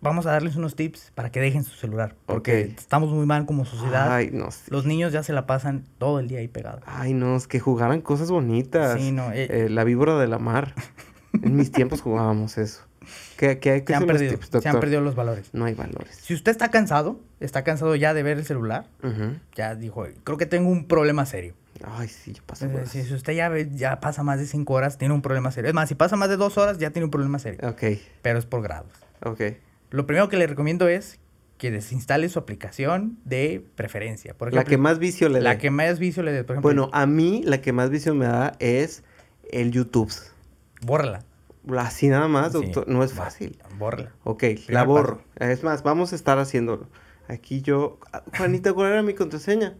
Vamos 0.00 0.26
a 0.26 0.32
darles 0.32 0.56
unos 0.56 0.76
tips 0.76 1.12
para 1.14 1.30
que 1.32 1.40
dejen 1.40 1.64
su 1.64 1.74
celular. 1.76 2.14
Porque 2.26 2.60
estamos 2.76 3.10
muy 3.10 3.24
mal 3.24 3.46
como 3.46 3.64
sociedad. 3.64 4.12
Ay, 4.12 4.28
no 4.32 4.50
sé. 4.50 4.70
Los 4.70 4.84
niños 4.84 5.12
ya 5.14 5.22
se 5.22 5.32
la 5.32 5.46
pasan 5.46 5.84
todo 5.96 6.20
el 6.20 6.28
día 6.28 6.40
ahí 6.40 6.48
pegados. 6.48 6.82
Ay, 6.86 7.14
no, 7.14 7.36
es 7.36 7.46
que 7.46 7.58
jugaran 7.58 8.02
cosas 8.02 8.30
bonitas. 8.30 9.00
Sí, 9.00 9.12
no, 9.12 9.32
eh. 9.32 9.46
Eh, 9.50 9.68
la 9.70 9.82
víbora 9.84 10.18
de 10.18 10.26
la 10.28 10.38
mar. 10.38 10.74
en 11.42 11.56
mis 11.56 11.72
tiempos 11.72 12.02
jugábamos 12.02 12.58
eso. 12.58 12.82
¿Qué, 13.36 13.58
qué, 13.58 13.84
qué 13.84 13.92
Se 13.92 13.94
han, 13.94 14.06
perdido, 14.06 14.32
tips, 14.38 14.62
se 14.62 14.68
han 14.68 14.80
perdido 14.80 15.00
los 15.00 15.14
valores. 15.14 15.48
No 15.52 15.64
hay 15.64 15.74
valores. 15.74 16.16
Si 16.22 16.34
usted 16.34 16.50
está 16.52 16.70
cansado, 16.70 17.20
está 17.40 17.64
cansado 17.64 17.94
ya 17.96 18.14
de 18.14 18.22
ver 18.22 18.38
el 18.38 18.44
celular, 18.44 18.86
ya 19.54 19.74
dijo, 19.74 20.06
creo 20.24 20.38
que 20.38 20.46
tengo 20.46 20.68
un 20.70 20.86
problema 20.86 21.26
serio. 21.26 21.54
Ay, 21.82 22.08
sí, 22.08 22.32
yo 22.32 22.42
paso. 22.46 22.66
Si, 22.86 23.02
si 23.02 23.14
usted 23.14 23.32
ya, 23.32 23.48
ve- 23.48 23.68
ya 23.74 23.98
pasa 24.00 24.22
más 24.22 24.38
de 24.38 24.46
cinco 24.46 24.74
horas, 24.74 24.96
tiene 24.96 25.12
un 25.12 25.22
problema 25.22 25.50
serio. 25.50 25.68
Es 25.68 25.74
más, 25.74 25.88
si 25.88 25.94
pasa 25.96 26.14
más 26.16 26.28
de 26.28 26.36
dos 26.36 26.56
horas, 26.56 26.78
ya 26.78 26.90
tiene 26.90 27.04
un 27.04 27.10
problema 27.10 27.38
serio. 27.40 27.60
Ok, 27.68 27.82
Pero 28.22 28.38
es 28.38 28.46
por 28.46 28.62
grados. 28.62 28.92
ok. 29.24 29.40
Lo 29.90 30.06
primero 30.06 30.28
que 30.28 30.36
le 30.36 30.46
recomiendo 30.46 30.86
es 30.88 31.18
que 31.58 31.70
desinstale 31.70 32.28
su 32.28 32.38
aplicación 32.38 33.18
de 33.24 33.64
preferencia. 33.76 34.34
Por 34.34 34.52
la 34.52 34.60
ejemplo, 34.60 34.70
que 34.70 34.78
más 34.78 34.98
vicio 34.98 35.28
le 35.28 35.40
La 35.40 35.52
dé. 35.54 35.58
que 35.58 35.70
más 35.70 35.98
vicio 35.98 36.22
le 36.22 36.32
dé. 36.32 36.42
Por 36.44 36.54
ejemplo, 36.54 36.68
Bueno, 36.68 36.90
a 36.92 37.06
mí 37.06 37.42
la 37.44 37.60
que 37.60 37.72
más 37.72 37.90
vicio 37.90 38.14
me 38.14 38.26
da 38.26 38.54
es 38.60 39.02
el 39.50 39.70
YouTube. 39.72 40.12
bórrala. 40.82 41.24
Así 41.78 42.08
nada 42.08 42.28
más, 42.28 42.52
Sí, 42.52 42.58
doctor. 42.60 42.88
No 42.88 43.02
es 43.02 43.12
fácil. 43.12 43.58
Bórrala. 43.78 44.12
Ok, 44.24 44.40
Primer 44.40 44.70
la 44.70 44.82
borro. 44.84 45.22
Es 45.36 45.62
más, 45.62 45.82
vamos 45.82 46.12
a 46.12 46.16
estar 46.16 46.38
haciéndolo. 46.38 46.88
Aquí 47.28 47.62
yo... 47.62 47.98
Ah, 48.12 48.22
Juanita, 48.36 48.72
¿cuál 48.72 48.92
era 48.92 49.02
mi 49.02 49.14
contraseña? 49.14 49.74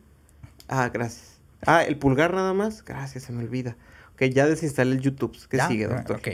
Ah, 0.69 0.89
gracias. 0.93 1.41
Ah, 1.67 1.85
el 1.85 1.99
pulgar 1.99 2.33
nada 2.33 2.55
más. 2.55 2.85
Gracias, 2.85 3.25
se 3.25 3.33
me 3.33 3.43
olvida. 3.45 3.77
Ok, 4.15 4.23
ya 4.25 4.47
desinstalé 4.47 4.93
el 4.93 5.01
YouTube. 5.01 5.37
¿Qué 5.49 5.59
¿Ya? 5.59 5.69
sigue, 5.69 5.87
doctor? 5.89 6.17
Ok. 6.17 6.29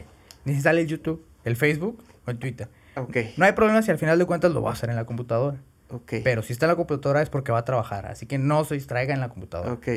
Desinstale 0.44 0.82
el 0.82 0.86
YouTube, 0.86 1.24
el 1.44 1.56
Facebook 1.56 2.02
o 2.26 2.30
el 2.30 2.38
Twitter. 2.38 2.68
Ok, 2.96 3.16
No 3.36 3.44
hay 3.44 3.52
problema 3.52 3.82
si 3.82 3.90
al 3.90 3.98
final 3.98 4.18
de 4.18 4.26
cuentas 4.26 4.52
lo 4.52 4.62
va 4.62 4.70
a 4.70 4.72
hacer 4.74 4.90
en 4.90 4.96
la 4.96 5.04
computadora. 5.04 5.58
ok. 5.90 6.14
Pero 6.24 6.42
si 6.42 6.52
está 6.52 6.66
en 6.66 6.70
la 6.70 6.76
computadora 6.76 7.22
es 7.22 7.30
porque 7.30 7.52
va 7.52 7.58
a 7.58 7.64
trabajar. 7.64 8.06
Así 8.06 8.26
que 8.26 8.38
no 8.38 8.64
se 8.64 8.74
distraiga 8.74 9.14
en 9.14 9.20
la 9.20 9.28
computadora. 9.28 9.72
Ok, 9.72 9.88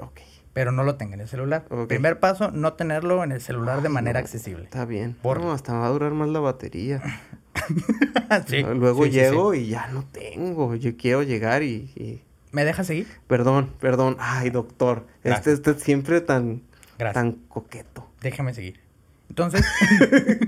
ok. 0.00 0.20
Pero 0.56 0.72
no 0.72 0.84
lo 0.84 0.94
tenga 0.94 1.12
en 1.16 1.20
el 1.20 1.28
celular. 1.28 1.66
Primer 1.86 2.18
paso, 2.18 2.50
no 2.50 2.72
tenerlo 2.72 3.22
en 3.22 3.30
el 3.30 3.42
celular 3.42 3.82
de 3.82 3.90
manera 3.90 4.18
no, 4.20 4.24
accesible. 4.24 4.64
Está 4.64 4.86
bien. 4.86 5.14
No, 5.22 5.52
hasta 5.52 5.74
va 5.74 5.84
a 5.86 5.90
durar 5.90 6.12
más 6.12 6.30
la 6.30 6.40
batería. 6.40 7.02
Sí, 8.46 8.62
Luego 8.62 9.04
sí, 9.04 9.10
llego 9.10 9.52
sí. 9.52 9.60
y 9.60 9.66
ya 9.68 9.86
no 9.88 10.02
tengo. 10.04 10.74
Yo 10.74 10.96
quiero 10.96 11.22
llegar 11.22 11.62
y... 11.62 11.90
y- 11.94 12.22
¿Me 12.52 12.64
deja 12.64 12.84
seguir? 12.84 13.06
Perdón, 13.28 13.70
perdón. 13.80 14.16
Ay, 14.18 14.48
doctor. 14.50 15.06
Gracias. 15.22 15.54
Este, 15.58 15.70
este 15.72 15.84
siempre 15.84 16.20
tan, 16.22 16.62
Gracias. 16.98 17.14
tan 17.22 17.32
coqueto. 17.48 18.08
Déjame 18.22 18.54
seguir. 18.54 18.80
Entonces, 19.28 19.62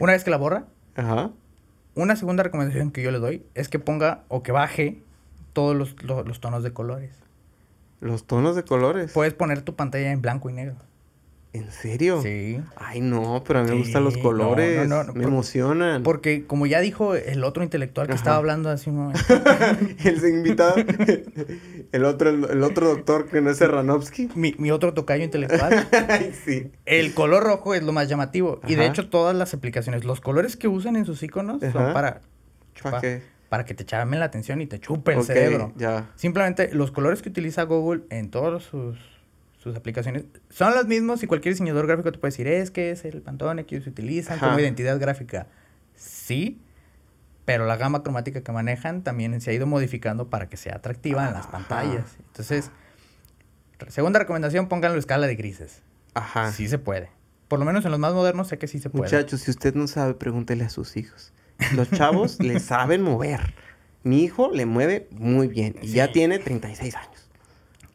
una 0.00 0.12
vez 0.12 0.24
que 0.24 0.30
la 0.30 0.36
borra, 0.38 0.64
Ajá. 0.96 1.30
una 1.94 2.16
segunda 2.16 2.42
recomendación 2.42 2.90
que 2.90 3.02
yo 3.02 3.10
le 3.12 3.18
doy 3.18 3.44
es 3.54 3.68
que 3.68 3.78
ponga 3.78 4.24
o 4.28 4.42
que 4.42 4.52
baje 4.52 4.98
todos 5.52 5.76
los, 5.76 6.02
lo- 6.02 6.24
los 6.24 6.40
tonos 6.40 6.62
de 6.62 6.72
colores. 6.72 7.12
Los 8.00 8.24
tonos 8.24 8.56
de 8.56 8.62
colores. 8.64 9.12
Puedes 9.12 9.34
poner 9.34 9.62
tu 9.62 9.74
pantalla 9.74 10.10
en 10.10 10.22
blanco 10.22 10.48
y 10.50 10.54
negro. 10.54 10.76
¿En 11.52 11.68
serio? 11.72 12.22
Sí. 12.22 12.60
Ay, 12.76 13.00
no, 13.00 13.42
pero 13.44 13.58
a 13.58 13.62
mí 13.64 13.70
me 13.70 13.76
gustan 13.78 14.04
los 14.04 14.16
no, 14.16 14.22
colores. 14.22 14.88
no, 14.88 15.02
no, 15.02 15.12
me 15.14 15.22
por- 15.24 15.32
emocionan. 15.32 16.04
Porque 16.04 16.46
como 16.46 16.64
ya 16.66 16.78
dijo 16.78 17.16
el 17.16 17.42
otro 17.42 17.64
intelectual 17.64 18.06
que 18.06 18.12
Ajá. 18.12 18.20
estaba 18.20 18.36
hablando 18.36 18.70
hace 18.70 18.88
un 18.88 18.96
momento, 18.98 19.20
el 20.04 20.24
invitado, 20.28 20.76
el 21.92 22.04
otro, 22.04 22.30
el, 22.30 22.62
otro 22.62 22.88
doctor 22.90 23.26
que 23.26 23.40
no 23.40 23.50
es 23.50 23.56
Serranovsky. 23.56 24.28
mi, 24.36 24.54
mi 24.58 24.70
otro 24.70 24.94
tocayo 24.94 25.24
intelectual, 25.24 25.88
Ay, 26.08 26.32
sí. 26.44 26.70
el 26.86 27.14
color 27.14 27.42
rojo 27.42 27.74
es 27.74 27.82
lo 27.82 27.90
más 27.92 28.08
llamativo. 28.08 28.60
Y 28.68 28.76
de 28.76 28.86
hecho 28.86 29.08
todas 29.08 29.34
las 29.34 29.52
aplicaciones, 29.52 30.04
los 30.04 30.20
colores 30.20 30.56
que 30.56 30.68
usan 30.68 30.94
en 30.94 31.04
sus 31.04 31.20
iconos 31.24 31.60
son 31.72 31.92
para, 31.92 32.20
¿Para 32.80 33.00
qué? 33.00 33.22
Para 33.50 33.64
que 33.64 33.74
te 33.74 33.84
llamen 33.84 34.20
la 34.20 34.26
atención 34.26 34.60
y 34.62 34.66
te 34.66 34.78
chupe 34.78 35.12
el 35.12 35.24
cerebro. 35.24 35.72
Ya. 35.76 36.08
Simplemente 36.14 36.72
los 36.72 36.92
colores 36.92 37.20
que 37.20 37.28
utiliza 37.28 37.64
Google 37.64 38.04
en 38.08 38.30
todas 38.30 38.62
sus, 38.62 38.96
sus 39.58 39.76
aplicaciones 39.76 40.24
son 40.48 40.72
los 40.72 40.86
mismos 40.86 41.24
y 41.24 41.26
cualquier 41.26 41.54
diseñador 41.54 41.88
gráfico 41.88 42.12
te 42.12 42.18
puede 42.20 42.30
decir, 42.30 42.46
es 42.46 42.70
que 42.70 42.92
es 42.92 43.04
el 43.04 43.20
Pantone 43.22 43.66
que 43.66 43.74
ellos 43.74 43.88
utilizan 43.88 44.38
Ajá. 44.38 44.46
como 44.46 44.60
identidad 44.60 44.98
gráfica. 45.00 45.48
Sí, 45.96 46.60
pero 47.44 47.66
la 47.66 47.76
gama 47.76 48.04
cromática 48.04 48.40
que 48.40 48.52
manejan 48.52 49.02
también 49.02 49.38
se 49.40 49.50
ha 49.50 49.52
ido 49.52 49.66
modificando 49.66 50.30
para 50.30 50.48
que 50.48 50.56
sea 50.56 50.76
atractiva 50.76 51.26
en 51.26 51.34
las 51.34 51.46
Ajá. 51.46 51.50
pantallas. 51.50 52.18
Entonces, 52.28 52.70
segunda 53.88 54.20
recomendación, 54.20 54.68
pónganlo 54.68 54.94
en 54.94 55.00
escala 55.00 55.26
de 55.26 55.34
grises. 55.34 55.82
Ajá. 56.14 56.52
Sí 56.52 56.68
se 56.68 56.78
puede. 56.78 57.10
Por 57.48 57.58
lo 57.58 57.64
menos 57.64 57.84
en 57.84 57.90
los 57.90 57.98
más 57.98 58.14
modernos 58.14 58.46
sé 58.46 58.58
que 58.58 58.68
sí 58.68 58.78
se 58.78 58.90
puede. 58.90 59.06
Muchachos, 59.06 59.40
si 59.40 59.50
usted 59.50 59.74
no 59.74 59.88
sabe, 59.88 60.14
pregúntele 60.14 60.62
a 60.62 60.70
sus 60.70 60.96
hijos. 60.96 61.32
Los 61.74 61.90
chavos 61.90 62.38
le 62.40 62.58
saben 62.60 63.02
mover. 63.02 63.54
Mi 64.02 64.22
hijo 64.22 64.50
le 64.52 64.66
mueve 64.66 65.08
muy 65.10 65.48
bien 65.48 65.76
y 65.82 65.88
ya 65.88 66.10
tiene 66.12 66.38
36 66.38 66.94
años. 66.96 67.28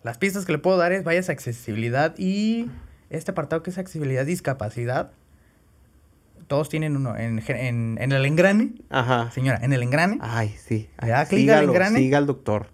Las 0.03 0.17
pistas 0.19 0.45
que 0.45 0.51
le 0.51 0.57
puedo 0.59 0.77
dar 0.77 0.91
es 0.91 1.03
vayas 1.03 1.29
a 1.29 1.31
accesibilidad 1.31 2.13
y 2.17 2.69
este 3.09 3.31
apartado 3.31 3.63
que 3.63 3.71
es 3.71 3.77
accesibilidad 3.77 4.25
discapacidad. 4.25 5.11
Todos 6.47 6.69
tienen 6.69 6.95
uno. 6.95 7.17
En, 7.17 7.41
en, 7.47 7.97
en 7.99 8.11
el 8.11 8.23
engrane, 8.25 8.73
Ajá. 8.89 9.31
señora, 9.31 9.59
en 9.63 9.73
el 9.73 9.81
engrane. 9.81 10.19
Ay, 10.21 10.53
sí. 10.63 10.89
Le 11.01 11.07
da 11.09 11.25
clic 11.25 11.49
al 11.49 11.63
engrane. 11.65 11.97
Siga 11.97 12.19
al 12.19 12.27
doctor. 12.27 12.67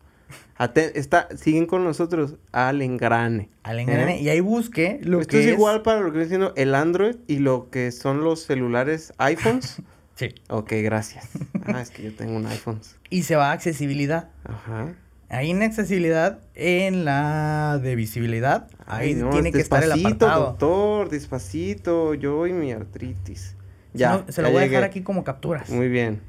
Aten- 0.58 0.92
está, 0.96 1.30
siguen 1.38 1.66
con 1.68 1.84
nosotros 1.86 2.36
al 2.52 2.82
engrane. 2.82 3.50
Al 3.64 3.80
engrane. 3.80 4.18
¿Eh? 4.18 4.22
Y 4.24 4.30
ahí 4.30 4.42
busque 4.42 5.00
lo 5.04 5.22
Esto 5.22 5.32
que 5.32 5.40
es 5.40 5.46
es... 5.48 5.54
igual 5.54 5.84
para 5.84 6.02
lo 6.02 6.08
que 6.12 6.18
viene 6.18 6.28
siendo 6.28 6.54
el 6.58 6.76
Android 6.76 7.16
y 7.28 7.40
lo 7.40 7.70
que 7.70 7.92
son 7.94 8.24
los 8.26 8.44
celulares 8.46 9.14
iPhones. 9.18 9.82
Sí. 10.30 10.36
ok, 10.50 10.72
gracias. 10.84 11.28
Ah, 11.66 11.80
es 11.82 11.92
que 11.92 12.02
yo 12.04 12.16
tengo 12.16 12.36
un 12.36 12.46
iPhone. 12.48 12.80
Y 13.12 13.22
se 13.24 13.36
va 13.36 13.50
a 13.50 13.52
accesibilidad. 13.54 14.30
Ajá. 14.44 14.94
Ahí 15.30 15.52
en 15.52 15.62
accesibilidad, 15.62 16.40
en 16.56 17.06
la 17.06 17.80
de 17.82 17.96
visibilidad, 17.96 18.68
ahí 18.88 19.10
Ay, 19.10 19.16
no, 19.16 19.30
tiene 19.30 19.52
que 19.52 19.60
estar 19.62 19.82
el 19.84 19.90
despacito, 19.90 20.26
apartado. 20.26 20.46
doctor, 20.48 21.10
despacito. 21.10 22.14
Yo 22.16 22.48
y 22.48 22.54
mi 22.54 22.72
artritis. 22.72 23.56
Si 23.94 23.98
Ya. 24.00 24.12
no, 24.18 24.26
se 24.32 24.42
lo 24.42 24.48
ya 24.50 24.54
voy 24.54 24.64
a 24.64 24.68
dejar 24.68 24.84
aquí 24.84 25.02
como 25.02 25.24
capturas. 25.24 25.70
Muy 25.70 25.88
bien. 25.88 26.20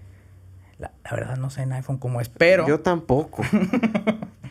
La, 0.78 0.92
la 1.04 1.10
verdad 1.12 1.36
no 1.38 1.48
sé 1.50 1.62
en 1.62 1.72
iPhone 1.72 1.98
cómo 1.98 2.20
es, 2.20 2.28
pero... 2.28 2.66
Yo 2.68 2.80
tampoco. 2.80 3.42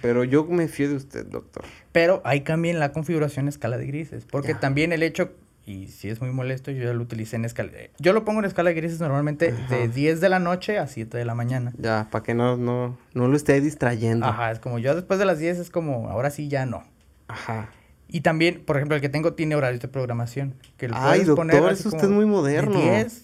Pero 0.01 0.23
yo 0.23 0.45
me 0.45 0.67
fío 0.67 0.89
de 0.89 0.95
usted, 0.95 1.27
doctor. 1.27 1.63
Pero 1.91 2.21
ahí 2.25 2.41
cambien 2.41 2.79
la 2.79 2.91
configuración 2.91 3.47
escala 3.47 3.77
de 3.77 3.85
grises. 3.85 4.25
Porque 4.25 4.53
Ya. 4.53 4.59
también 4.59 4.93
el 4.93 5.03
hecho, 5.03 5.31
y 5.65 5.87
si 5.87 6.09
es 6.09 6.21
muy 6.21 6.31
molesto, 6.31 6.71
yo 6.71 6.83
ya 6.83 6.93
lo 6.93 7.01
utilicé 7.03 7.35
en 7.35 7.45
escala. 7.45 7.71
Yo 7.99 8.13
lo 8.13 8.25
pongo 8.25 8.39
en 8.39 8.45
escala 8.45 8.69
de 8.71 8.75
grises 8.75 8.99
normalmente 8.99 9.49
Ajá. 9.49 9.75
de 9.75 9.87
10 9.87 10.19
de 10.21 10.29
la 10.29 10.39
noche 10.39 10.77
a 10.79 10.87
7 10.87 11.17
de 11.17 11.25
la 11.25 11.35
mañana. 11.35 11.71
Ya, 11.77 12.07
para 12.11 12.23
que 12.23 12.33
no, 12.33 12.57
no, 12.57 12.97
no 13.13 13.27
lo 13.27 13.35
esté 13.37 13.61
distrayendo. 13.61 14.25
Ajá, 14.25 14.51
es 14.51 14.59
como 14.59 14.79
yo 14.79 14.95
después 14.95 15.19
de 15.19 15.25
las 15.25 15.39
10 15.39 15.59
es 15.59 15.69
como, 15.69 16.09
ahora 16.09 16.29
sí 16.31 16.47
ya 16.47 16.65
no. 16.65 16.83
Ajá. 17.27 17.69
Y 18.07 18.21
también, 18.21 18.63
por 18.65 18.75
ejemplo, 18.75 18.95
el 18.95 19.01
que 19.01 19.07
tengo 19.09 19.33
tiene 19.35 19.55
horarios 19.55 19.81
de 19.81 19.87
programación. 19.87 20.55
Que 20.77 20.89
lo 20.89 20.95
Ay, 20.97 21.23
poner 21.25 21.55
doctor, 21.57 21.71
es 21.73 21.85
usted 21.85 22.01
como 22.01 22.15
muy 22.15 22.25
moderno. 22.25 22.77
De 22.77 22.81
10 23.03 23.23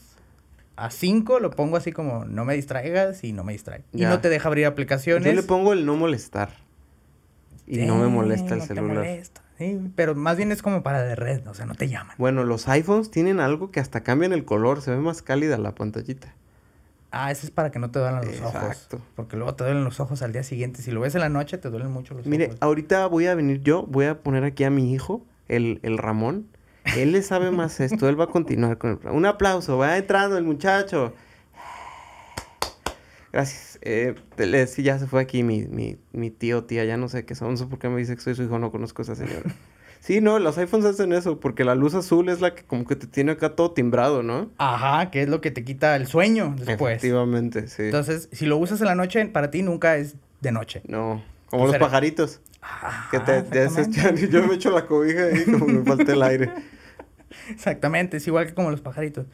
a 0.78 0.90
5 0.92 1.40
lo 1.40 1.50
pongo 1.52 1.76
así 1.76 1.92
como 1.92 2.24
no 2.24 2.46
me 2.46 2.54
distraigas 2.54 3.24
y 3.24 3.34
no 3.34 3.44
me 3.44 3.52
distrae. 3.54 3.84
Y 3.92 4.00
Ya. 4.02 4.10
no 4.10 4.22
te 4.22 4.30
deja 4.30 4.48
abrir 4.48 4.66
aplicaciones. 4.68 5.26
Yo 5.28 5.34
le 5.42 5.44
pongo 5.46 5.74
el 5.74 5.86
no 5.86 5.96
molestar. 5.98 6.52
Y 7.66 7.80
no 7.80 7.98
me 7.98 8.08
molesta 8.08 8.54
el 8.54 8.60
no 8.60 8.68
te 8.68 8.76
celular. 8.76 8.96
molesta. 8.98 9.42
Sí, 9.58 9.80
pero 9.96 10.14
más 10.14 10.38
bien 10.38 10.52
es 10.52 10.62
como 10.62 10.84
para 10.84 11.02
de 11.04 11.16
red, 11.16 11.48
o 11.48 11.54
sea, 11.54 11.66
no 11.66 11.74
te 11.76 11.88
llaman. 11.90 12.16
Bueno, 12.20 12.44
los 12.44 12.68
iPhones 12.68 13.10
tienen 13.10 13.40
algo 13.40 13.72
que 13.72 13.80
hasta 13.80 14.04
cambian 14.04 14.32
el 14.34 14.46
color, 14.46 14.82
se 14.82 14.92
ve 14.92 14.98
más 14.98 15.22
cálida 15.22 15.58
la 15.58 15.74
pantallita. 15.74 16.34
Ah, 17.10 17.32
eso 17.32 17.46
es 17.48 17.52
para 17.52 17.72
que 17.72 17.80
no 17.80 17.90
te 17.90 18.00
duelan 18.00 18.24
los 18.26 18.40
ojos. 18.42 18.54
Exacto. 18.54 19.02
Porque 19.16 19.38
luego 19.38 19.56
te 19.56 19.64
duelen 19.64 19.84
los 19.84 20.00
ojos 20.00 20.22
al 20.22 20.34
día 20.34 20.44
siguiente. 20.44 20.82
Si 20.82 20.92
lo 20.92 21.00
ves 21.00 21.16
en 21.16 21.22
la 21.22 21.30
noche, 21.30 21.58
te 21.58 21.70
duelen 21.70 21.90
mucho 21.92 22.14
los 22.14 22.26
Mire, 22.28 22.48
ojos. 22.48 22.58
ahorita 22.60 23.08
voy 23.08 23.28
a 23.28 23.34
venir 23.34 23.62
yo, 23.64 23.84
voy 23.88 24.06
a 24.06 24.22
poner 24.22 24.44
aquí 24.44 24.64
a 24.66 24.70
mi 24.70 24.94
hijo, 24.94 25.26
el, 25.48 25.80
el 25.84 25.98
Ramón. 25.98 26.48
Él 26.96 27.14
le 27.14 27.22
sabe 27.24 27.50
más 27.50 27.80
esto, 27.80 28.08
él 28.10 28.20
va 28.20 28.26
a 28.26 28.28
continuar 28.28 28.78
con 28.78 29.00
el... 29.02 29.10
Un 29.10 29.26
aplauso, 29.26 29.78
va 29.78 29.98
entrando 29.98 30.38
el 30.38 30.44
muchacho. 30.44 31.14
Gracias. 33.32 33.77
Eh, 33.90 34.16
te- 34.36 34.46
le- 34.48 34.68
sí, 34.68 34.84
ya 34.84 35.00
se 35.00 35.08
fue 35.08 35.22
aquí 35.22 35.44
mi, 35.44 35.64
mi, 35.66 35.98
mi 36.12 36.30
tío, 36.30 36.66
tía, 36.66 36.84
ya 36.84 36.98
no 36.98 37.08
sé 37.08 37.26
qué 37.26 37.36
son. 37.36 37.52
No 37.52 37.58
sé 37.58 37.66
por 37.68 37.80
qué 37.80 37.88
me 37.88 37.98
dice 37.98 38.16
que 38.16 38.22
soy 38.22 38.36
su 38.36 38.44
hijo, 38.44 38.60
no 38.60 38.70
conozco 38.70 39.02
a 39.02 39.04
esa 39.04 39.16
señora. 39.16 39.44
Sí, 40.00 40.22
no, 40.22 40.38
los 40.40 40.58
iPhones 40.58 40.86
hacen 40.86 41.12
eso, 41.12 41.40
porque 41.40 41.66
la 41.66 41.74
luz 41.76 41.94
azul 41.96 42.30
es 42.30 42.40
la 42.40 42.54
que 42.54 42.64
como 42.64 42.86
que 42.86 42.96
te 42.96 43.08
tiene 43.08 43.32
acá 43.34 43.56
todo 43.56 43.72
timbrado, 43.72 44.22
¿no? 44.24 44.52
Ajá, 44.58 45.10
que 45.10 45.24
es 45.24 45.28
lo 45.28 45.42
que 45.42 45.52
te 45.52 45.66
quita 45.66 45.96
el 45.98 46.06
sueño 46.08 46.54
después. 46.56 46.98
Efectivamente, 46.98 47.68
sí. 47.68 47.84
Entonces, 47.84 48.30
si 48.32 48.46
lo 48.46 48.58
usas 48.58 48.80
en 48.80 48.88
la 48.88 48.96
noche, 48.96 49.26
para 49.26 49.50
ti 49.52 49.64
nunca 49.64 49.98
es 49.98 50.16
de 50.40 50.52
noche. 50.52 50.82
no, 50.88 51.24
como 51.48 51.66
los 51.68 51.76
pajaritos. 51.78 52.42
Ajá, 52.62 53.10
Que 53.12 53.20
te, 53.20 53.42
te 53.42 53.62
haces 53.64 53.90
Yo 54.30 54.46
me 54.48 54.54
echo 54.56 54.70
la 54.72 54.86
cobija 54.86 55.24
ahí 55.26 55.44
como 55.46 55.66
me 55.66 55.84
falta 55.84 56.14
el 56.14 56.22
aire. 56.22 56.52
Exactamente, 57.50 58.18
es 58.18 58.28
igual 58.28 58.46
que 58.48 58.54
como 58.54 58.72
los 58.72 58.82
pajaritos. 58.82 59.26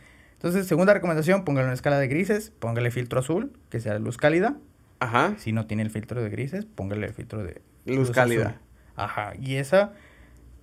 Entonces, 0.44 0.68
segunda 0.68 0.94
recomendación, 0.94 1.46
póngalo 1.46 1.68
en 1.68 1.74
escala 1.74 1.98
de 2.00 2.10
grises, 2.10 2.52
póngale 2.60 2.92
filtro 2.92 3.22
azul, 3.22 3.54
que 3.70 3.80
sea 3.80 3.98
luz 3.98 4.18
cálida. 4.18 4.58
Ajá. 5.00 5.36
Si 5.38 5.54
no 5.54 5.68
tiene 5.68 5.84
el 5.84 5.90
filtro 5.90 6.22
de 6.22 6.30
grises, 6.30 6.66
póngale 6.66 7.08
el 7.08 7.14
filtro 7.14 7.44
de 7.44 7.62
Luz 7.86 8.12
cálida. 8.12 8.48
azul. 8.50 8.60
Ajá, 8.98 9.34
y 9.40 9.56
esa 9.56 9.94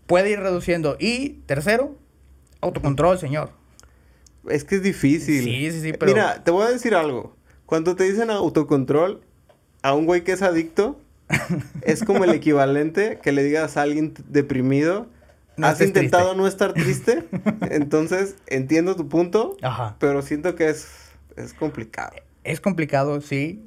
puede 0.07 0.31
ir 0.31 0.41
reduciendo. 0.41 0.97
Y 1.01 1.41
tercero, 1.47 1.97
autocontrol, 2.61 3.18
señor. 3.18 3.53
Es 4.49 4.64
que 4.64 4.76
es 4.76 4.83
difícil. 4.83 5.45
Sí, 5.45 5.70
sí, 5.70 5.81
sí, 5.81 5.93
pero- 5.95 6.12
Mira, 6.12 6.45
te 6.45 6.51
voy 6.51 6.66
a 6.66 6.70
decir 6.70 6.95
algo. 6.95 7.35
Cuando 7.64 7.97
te 7.97 8.05
dicen 8.05 8.31
autocontrol, 8.31 9.22
a 9.83 9.95
un 9.95 10.05
güey 10.05 10.24
que 10.24 10.33
es 10.33 10.43
adicto, 10.43 11.01
es 11.83 12.05
como 12.05 12.24
el 12.24 12.31
equivalente 12.31 13.18
que 13.22 13.33
le 13.33 13.43
digas 13.45 13.78
a 13.78 13.83
alguien 13.83 14.12
deprimido, 14.28 15.09
No 15.61 15.67
has 15.67 15.81
intentado 15.81 16.25
triste". 16.25 16.39
no 16.39 16.47
estar 16.47 16.73
triste, 16.73 17.25
entonces 17.71 18.37
entiendo 18.47 18.97
tu 18.97 19.09
punto, 19.09 19.57
Ajá. 19.63 19.97
pero 19.99 20.23
siento 20.23 20.55
que 20.55 20.69
es, 20.69 20.89
es 21.37 21.55
complicado. 21.55 22.13
Es 22.45 22.61
complicado, 22.61 23.21
sí, 23.21 23.63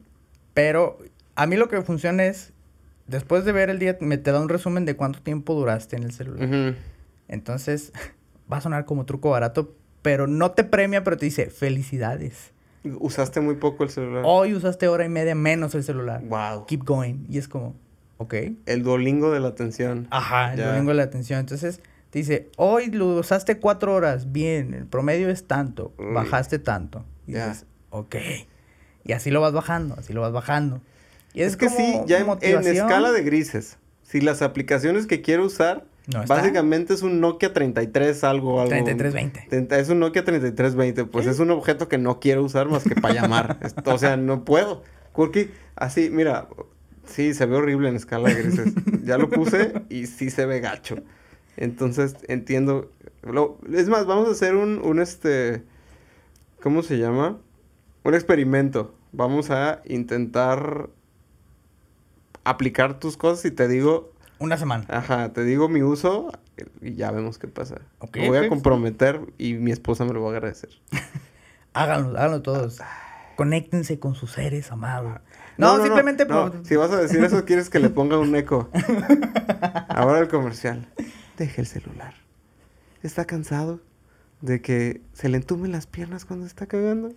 pero 0.54 0.98
a 1.36 1.46
mí 1.46 1.56
lo 1.56 1.68
que 1.68 1.82
funciona 1.82 2.26
es, 2.26 2.54
después 3.08 3.46
de 3.46 3.52
ver 3.52 3.70
el 3.70 3.80
día, 3.80 3.98
me 4.02 4.18
te 4.18 4.32
da 4.32 4.39
un 4.39 4.50
resumen 4.50 4.86
de 4.86 4.96
cuánto 4.96 5.22
tiempo 5.22 5.54
duraste 5.54 5.96
en 5.96 6.04
el 6.04 6.12
celular. 6.12 6.76
Entonces, 7.28 7.91
va 8.52 8.58
a 8.58 8.62
sonar 8.62 8.86
como 8.86 9.06
truco 9.06 9.30
barato, 9.30 9.76
pero 10.02 10.28
no 10.28 10.52
te 10.52 10.64
premia, 10.64 11.04
pero 11.04 11.18
te 11.18 11.26
dice, 11.26 11.50
felicidades. 11.50 12.52
Usaste 13.00 13.39
muy 13.39 13.56
poco 13.56 13.84
el 13.84 13.89
celular. 13.89 14.24
Hoy 14.26 14.54
usaste 14.54 14.89
hora 14.89 15.06
y 15.06 15.10
media 15.10 15.36
menos 15.36 15.74
el 15.74 15.84
celular. 15.84 16.22
Wow. 16.24 16.66
Keep 16.66 16.84
going. 16.84 17.26
Y 17.30 17.38
es 17.38 17.48
como, 17.48 17.76
ok. 18.18 18.34
El 18.66 18.84
Duolingo 18.84 19.32
de 19.32 19.39
la 19.39 19.49
atención. 19.49 20.07
Ajá, 20.11 20.53
el 20.53 20.59
Ya. 20.59 20.72
de 20.82 20.93
la 20.93 21.03
atención. 21.03 21.39
Entonces, 21.39 21.80
te 22.09 22.20
dice, 22.20 22.49
hoy 22.57 22.88
lo 22.91 23.07
usaste 23.18 23.57
cuatro 23.59 23.93
horas, 23.95 24.32
bien, 24.32 24.74
el 24.74 24.86
promedio 24.86 25.30
es 25.30 25.45
tanto, 25.47 25.93
Uy. 25.97 26.14
bajaste 26.14 26.59
tanto. 26.59 27.03
Y 27.28 27.34
Ya. 27.34 27.47
dices, 27.49 27.66
ok. 27.89 28.16
Y 29.03 29.11
así 29.14 29.32
lo 29.32 29.41
vas 29.41 29.53
bajando, 29.53 29.95
así 29.97 30.14
lo 30.14 30.22
vas 30.22 30.32
bajando. 30.32 30.82
Y 31.34 31.41
Es, 31.41 31.57
que 31.57 31.66
como 31.66 31.78
sí, 31.78 31.99
ya 32.05 32.20
en, 32.20 32.28
en 32.41 32.68
escala 32.68 33.11
de 33.11 33.24
grises. 33.24 33.78
Si 34.03 34.22
las 34.22 34.41
aplicaciones 34.43 35.07
que 35.07 35.22
quiero 35.22 35.45
usar, 35.45 35.86
No 36.05 36.24
básicamente 36.26 36.93
es 36.93 37.01
un 37.01 37.20
Nokia 37.20 37.51
33 37.53 38.24
algo, 38.24 38.59
algo. 38.61 38.70
3320. 38.70 39.47
Treinta- 39.49 39.80
Es 39.80 39.89
un 39.89 39.99
Nokia 39.99 40.24
3320, 40.24 41.05
pues 41.05 41.26
es 41.26 41.39
un 41.39 41.49
objeto 41.49 41.88
que 41.88 41.97
no 41.97 42.20
quiero 42.20 42.43
usar 42.43 42.68
más 42.70 42.84
que 42.84 42.93
para 42.95 43.14
llamar. 43.16 43.57
Es- 43.64 43.74
o 43.84 43.97
sea, 43.97 44.16
no 44.18 44.45
puedo. 44.45 44.84
Porque 45.14 45.49
así, 45.76 46.09
mira, 46.11 46.47
sí, 47.06 47.34
se 47.34 47.45
ve 47.45 47.56
horrible 47.56 47.89
en 47.89 47.95
escala 47.95 48.30
de 48.30 48.36
grises. 48.43 48.74
Ya 49.04 49.18
lo 49.18 49.30
puse 49.30 49.74
y 49.89 50.06
sí 50.08 50.30
se 50.30 50.45
ve 50.45 50.60
gacho. 50.62 50.95
Entonces, 51.58 52.16
entiendo. 52.30 52.89
Lo- 53.22 53.58
es 53.74 53.89
más, 53.89 54.06
vamos 54.06 54.30
a 54.30 54.32
hacer 54.32 54.56
un, 54.56 54.80
un 54.84 54.99
este, 55.01 55.64
¿cómo 56.62 56.84
se 56.84 56.97
llama? 56.97 57.38
Un 58.04 58.14
experimento. 58.16 58.95
Vamos 59.12 59.51
a 59.51 59.82
intentar 59.86 60.89
aplicar 62.43 62.99
tus 62.99 63.18
cosas 63.18 63.45
y 63.45 63.51
te 63.51 63.68
digo, 63.68 64.12
Una 64.39 64.58
semana. 64.58 64.86
Ajá, 64.89 65.34
te 65.34 65.43
digo 65.43 65.70
mi 65.70 65.82
uso 65.84 66.32
y 66.82 66.95
ya 66.95 67.12
vemos 67.12 67.38
qué 67.38 67.47
pasa. 67.47 67.82
Me 68.14 68.28
voy 68.30 68.38
a 68.38 68.49
comprometer 68.49 69.22
y 69.38 69.54
mi 69.54 69.72
esposa 69.72 70.06
me 70.06 70.14
lo 70.14 70.22
va 70.24 70.30
a 70.30 70.34
agradecer. 70.34 70.70
Háganlo, 71.74 72.18
háganlo 72.20 72.41
todos. 72.41 72.80
Conéctense 73.36 73.97
con 73.99 74.14
sus 74.16 74.32
seres 74.32 74.72
amados. 74.72 75.20
No, 75.58 75.82
simplemente 75.84 76.26
no. 76.26 76.51
por- 76.51 76.66
Si 76.66 76.76
vas 76.76 76.91
a 76.91 76.97
decir 76.97 77.24
eso, 77.24 77.45
quieres 77.45 77.70
que 77.70 77.80
le 77.80 77.89
ponga 77.89 78.18
un 78.18 78.36
eco. 78.36 78.70
Ahora 79.89 80.20
el 80.20 80.28
comercial. 80.28 80.88
Deje 81.38 81.62
el 81.62 81.68
celular. 81.68 82.14
¿Está 83.04 83.26
cansado 83.26 83.80
de 84.41 84.62
que 84.62 85.01
se 85.14 85.30
le 85.30 85.38
entumen 85.38 85.72
las 85.72 85.88
piernas 85.88 86.26
cuando 86.26 86.45
está 86.45 86.66
cagando? 86.68 87.14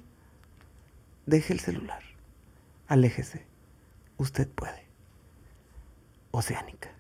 Deje 1.26 1.53
el 1.53 1.61
celular. 1.61 2.01
Aléjese. 2.89 3.45
Usted 4.18 4.49
puede. 4.49 4.84
Oceánica. 6.30 6.91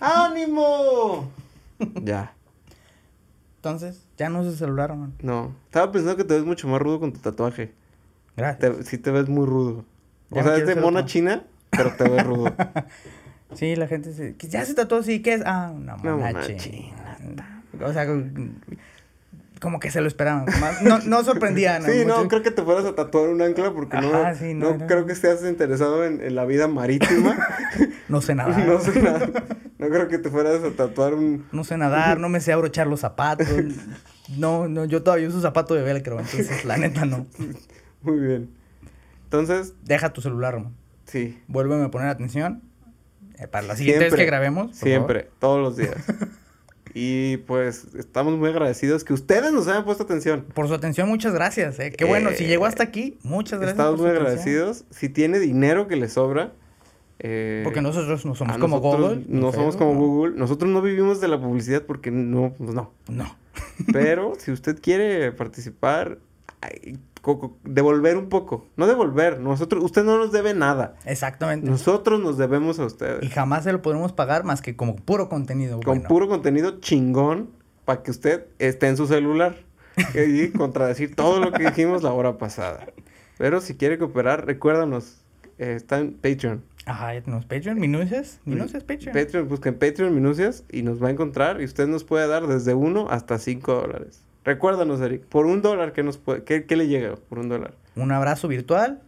¡Ánimo! 0.00 1.30
ya. 2.02 2.32
Entonces, 3.56 4.06
ya 4.16 4.28
no 4.28 4.40
uses 4.40 4.58
celular, 4.58 4.94
man. 4.94 5.12
No. 5.22 5.52
Estaba 5.66 5.90
pensando 5.90 6.16
que 6.16 6.24
te 6.24 6.34
ves 6.34 6.44
mucho 6.44 6.68
más 6.68 6.80
rudo 6.80 7.00
con 7.00 7.12
tu 7.12 7.18
tatuaje. 7.18 7.72
Gracias. 8.36 8.76
Te, 8.76 8.84
sí 8.84 8.98
te 8.98 9.10
ves 9.10 9.28
muy 9.28 9.46
rudo. 9.46 9.84
Ya 10.30 10.40
o 10.40 10.44
sea, 10.44 10.56
es 10.56 10.66
de 10.66 10.74
mona 10.76 11.00
otro. 11.00 11.08
china, 11.08 11.44
pero 11.70 11.92
te 11.96 12.08
ves 12.08 12.24
rudo. 12.24 12.52
Sí, 13.54 13.76
la 13.76 13.86
gente 13.86 14.12
se... 14.12 14.34
Ya 14.48 14.64
se 14.64 14.74
tatuó 14.74 14.98
así, 14.98 15.22
¿qué 15.22 15.34
es? 15.34 15.42
Ah, 15.46 15.70
una 15.72 15.94
Una 15.94 16.16
mona 16.16 16.32
mona 16.32 16.56
china. 16.56 17.62
O 17.80 17.92
sea, 17.92 18.04
como 19.60 19.80
que 19.80 19.90
se 19.90 20.00
lo 20.00 20.08
esperaban. 20.08 20.46
No, 20.82 20.98
no 20.98 21.24
sorprendían. 21.24 21.84
a 21.84 21.86
Sí, 21.88 22.04
no, 22.04 22.28
creo 22.28 22.42
que 22.42 22.50
te 22.50 22.62
fueras 22.62 22.84
a 22.84 22.94
tatuar 22.94 23.28
un 23.28 23.40
ancla 23.40 23.72
porque 23.72 23.98
no, 23.98 24.34
sí, 24.34 24.52
no, 24.52 24.76
creo 24.86 25.06
que 25.06 25.12
estés 25.12 25.42
interesado 25.44 26.04
en, 26.04 26.20
en 26.20 26.34
la 26.34 26.44
vida 26.44 26.68
marítima. 26.68 27.36
No 28.08 28.20
sé 28.20 28.36
nadar. 28.36 28.56
no 28.66 28.78
sé 28.78 29.02
nada. 29.02 29.28
No 29.78 29.88
creo 29.88 30.06
que 30.06 30.18
te 30.18 30.30
fueras 30.30 30.62
a 30.62 30.70
tatuar 30.70 31.14
un... 31.14 31.44
No 31.50 31.64
sé 31.64 31.76
nadar, 31.76 32.20
no 32.20 32.28
me 32.28 32.40
sé 32.40 32.52
abrochar 32.52 32.86
los 32.86 33.00
zapatos. 33.00 33.48
No, 34.38 34.68
no, 34.68 34.84
yo 34.84 35.02
todavía 35.02 35.26
uso 35.26 35.40
zapato 35.40 35.74
de 35.74 35.82
velcro, 35.82 36.20
entonces 36.20 36.64
la 36.64 36.76
neta 36.76 37.04
no. 37.04 37.26
Muy 38.02 38.20
bien. 38.20 38.50
Entonces, 39.26 39.74
Deja 39.84 40.12
tu 40.12 40.20
celular, 40.20 40.54
man. 40.58 40.74
sí. 41.04 41.38
Vuélveme 41.48 41.84
a 41.84 41.90
poner 41.90 42.08
atención. 42.08 42.62
eh, 43.38 43.46
para 43.48 43.66
la 43.66 43.76
siguiente 43.76 44.04
vez 44.04 44.14
que 44.14 44.24
grabemos. 44.24 44.74
Siempre, 44.76 45.28
todos 45.38 45.60
los 45.60 45.76
días. 45.76 45.94
Y 46.98 47.36
pues 47.38 47.88
estamos 47.94 48.38
muy 48.38 48.48
agradecidos 48.48 49.04
que 49.04 49.12
ustedes 49.12 49.52
nos 49.52 49.68
hayan 49.68 49.84
puesto 49.84 50.04
atención. 50.04 50.46
Por 50.54 50.66
su 50.66 50.72
atención, 50.72 51.06
muchas 51.10 51.34
gracias. 51.34 51.78
eh. 51.78 51.92
Qué 51.92 52.06
bueno, 52.06 52.30
si 52.30 52.44
Eh, 52.44 52.48
llegó 52.48 52.64
hasta 52.64 52.84
aquí, 52.84 53.18
muchas 53.22 53.60
gracias. 53.60 53.78
Estamos 53.78 54.00
muy 54.00 54.08
atención. 54.08 54.26
agradecidos. 54.28 54.84
Si 54.90 55.10
tiene 55.10 55.38
dinero 55.38 55.88
que 55.88 55.96
le 55.96 56.08
sobra. 56.08 56.52
eh, 57.18 57.60
Porque 57.64 57.82
nosotros 57.82 58.24
no 58.24 58.34
somos 58.34 58.56
como 58.56 58.80
Google. 58.80 59.24
No 59.28 59.52
somos 59.52 59.74
Facebook, 59.74 59.78
como 59.78 59.92
no. 59.92 59.98
Google. 60.00 60.38
Nosotros 60.38 60.70
no 60.70 60.80
vivimos 60.80 61.20
de 61.20 61.28
la 61.28 61.38
publicidad 61.38 61.82
porque 61.82 62.10
no, 62.10 62.54
pues 62.56 62.72
no. 62.72 62.90
No. 63.08 63.36
Pero 63.92 64.32
si 64.38 64.50
usted 64.52 64.80
quiere 64.80 65.32
participar, 65.32 66.16
devolver 67.64 68.16
un 68.16 68.28
poco. 68.28 68.66
No 68.76 68.86
devolver, 68.86 69.40
nosotros, 69.40 69.82
usted 69.84 70.04
no 70.04 70.18
nos 70.18 70.32
debe 70.32 70.54
nada. 70.54 70.94
Exactamente. 71.04 71.68
Nosotros 71.68 72.20
nos 72.20 72.38
debemos 72.38 72.78
a 72.78 72.84
ustedes. 72.84 73.22
Y 73.22 73.28
jamás 73.28 73.64
se 73.64 73.72
lo 73.72 73.82
podremos 73.82 74.12
pagar 74.12 74.44
más 74.44 74.62
que 74.62 74.76
como 74.76 74.96
puro 74.96 75.28
contenido. 75.28 75.76
Con 75.80 75.84
bueno. 75.98 76.08
puro 76.08 76.28
contenido 76.28 76.80
chingón 76.80 77.50
para 77.84 78.02
que 78.02 78.10
usted 78.10 78.46
esté 78.58 78.88
en 78.88 78.96
su 78.96 79.06
celular. 79.06 79.56
Y 80.14 80.48
contradecir 80.50 81.14
todo 81.14 81.40
lo 81.40 81.52
que 81.52 81.64
dijimos 81.64 82.02
la 82.02 82.12
hora 82.12 82.36
pasada. 82.36 82.86
Pero 83.38 83.60
si 83.62 83.76
quiere 83.76 83.96
cooperar, 83.98 84.44
recuérdanos. 84.46 85.16
eh, 85.58 85.72
está 85.74 85.98
en 85.98 86.12
Patreon. 86.12 86.62
Ajá, 86.84 87.12
tenemos 87.20 87.46
Patreon. 87.46 87.80
Minucias. 87.80 88.38
Minucias 88.44 88.84
Patreon. 88.84 89.14
Patreon, 89.14 89.48
busquen 89.48 89.74
Patreon 89.78 90.14
Minucias 90.14 90.64
y 90.70 90.82
nos 90.82 91.02
va 91.02 91.08
a 91.08 91.10
encontrar. 91.10 91.60
Y 91.60 91.64
usted 91.64 91.88
nos 91.88 92.04
puede 92.04 92.28
dar 92.28 92.46
desde 92.46 92.74
uno 92.74 93.08
hasta 93.10 93.38
cinco 93.38 93.74
dólares. 93.74 94.22
Recuérdanos, 94.46 95.00
Eric, 95.00 95.24
por 95.24 95.44
un 95.44 95.60
dólar, 95.60 95.92
¿qué, 95.92 96.02
nos 96.02 96.16
puede, 96.18 96.44
qué, 96.44 96.64
qué 96.64 96.76
le 96.76 96.86
llega 96.88 97.16
por 97.16 97.40
un 97.40 97.48
dólar? 97.50 97.74
Un 97.96 98.12
abrazo 98.12 98.48
virtual. 98.48 99.02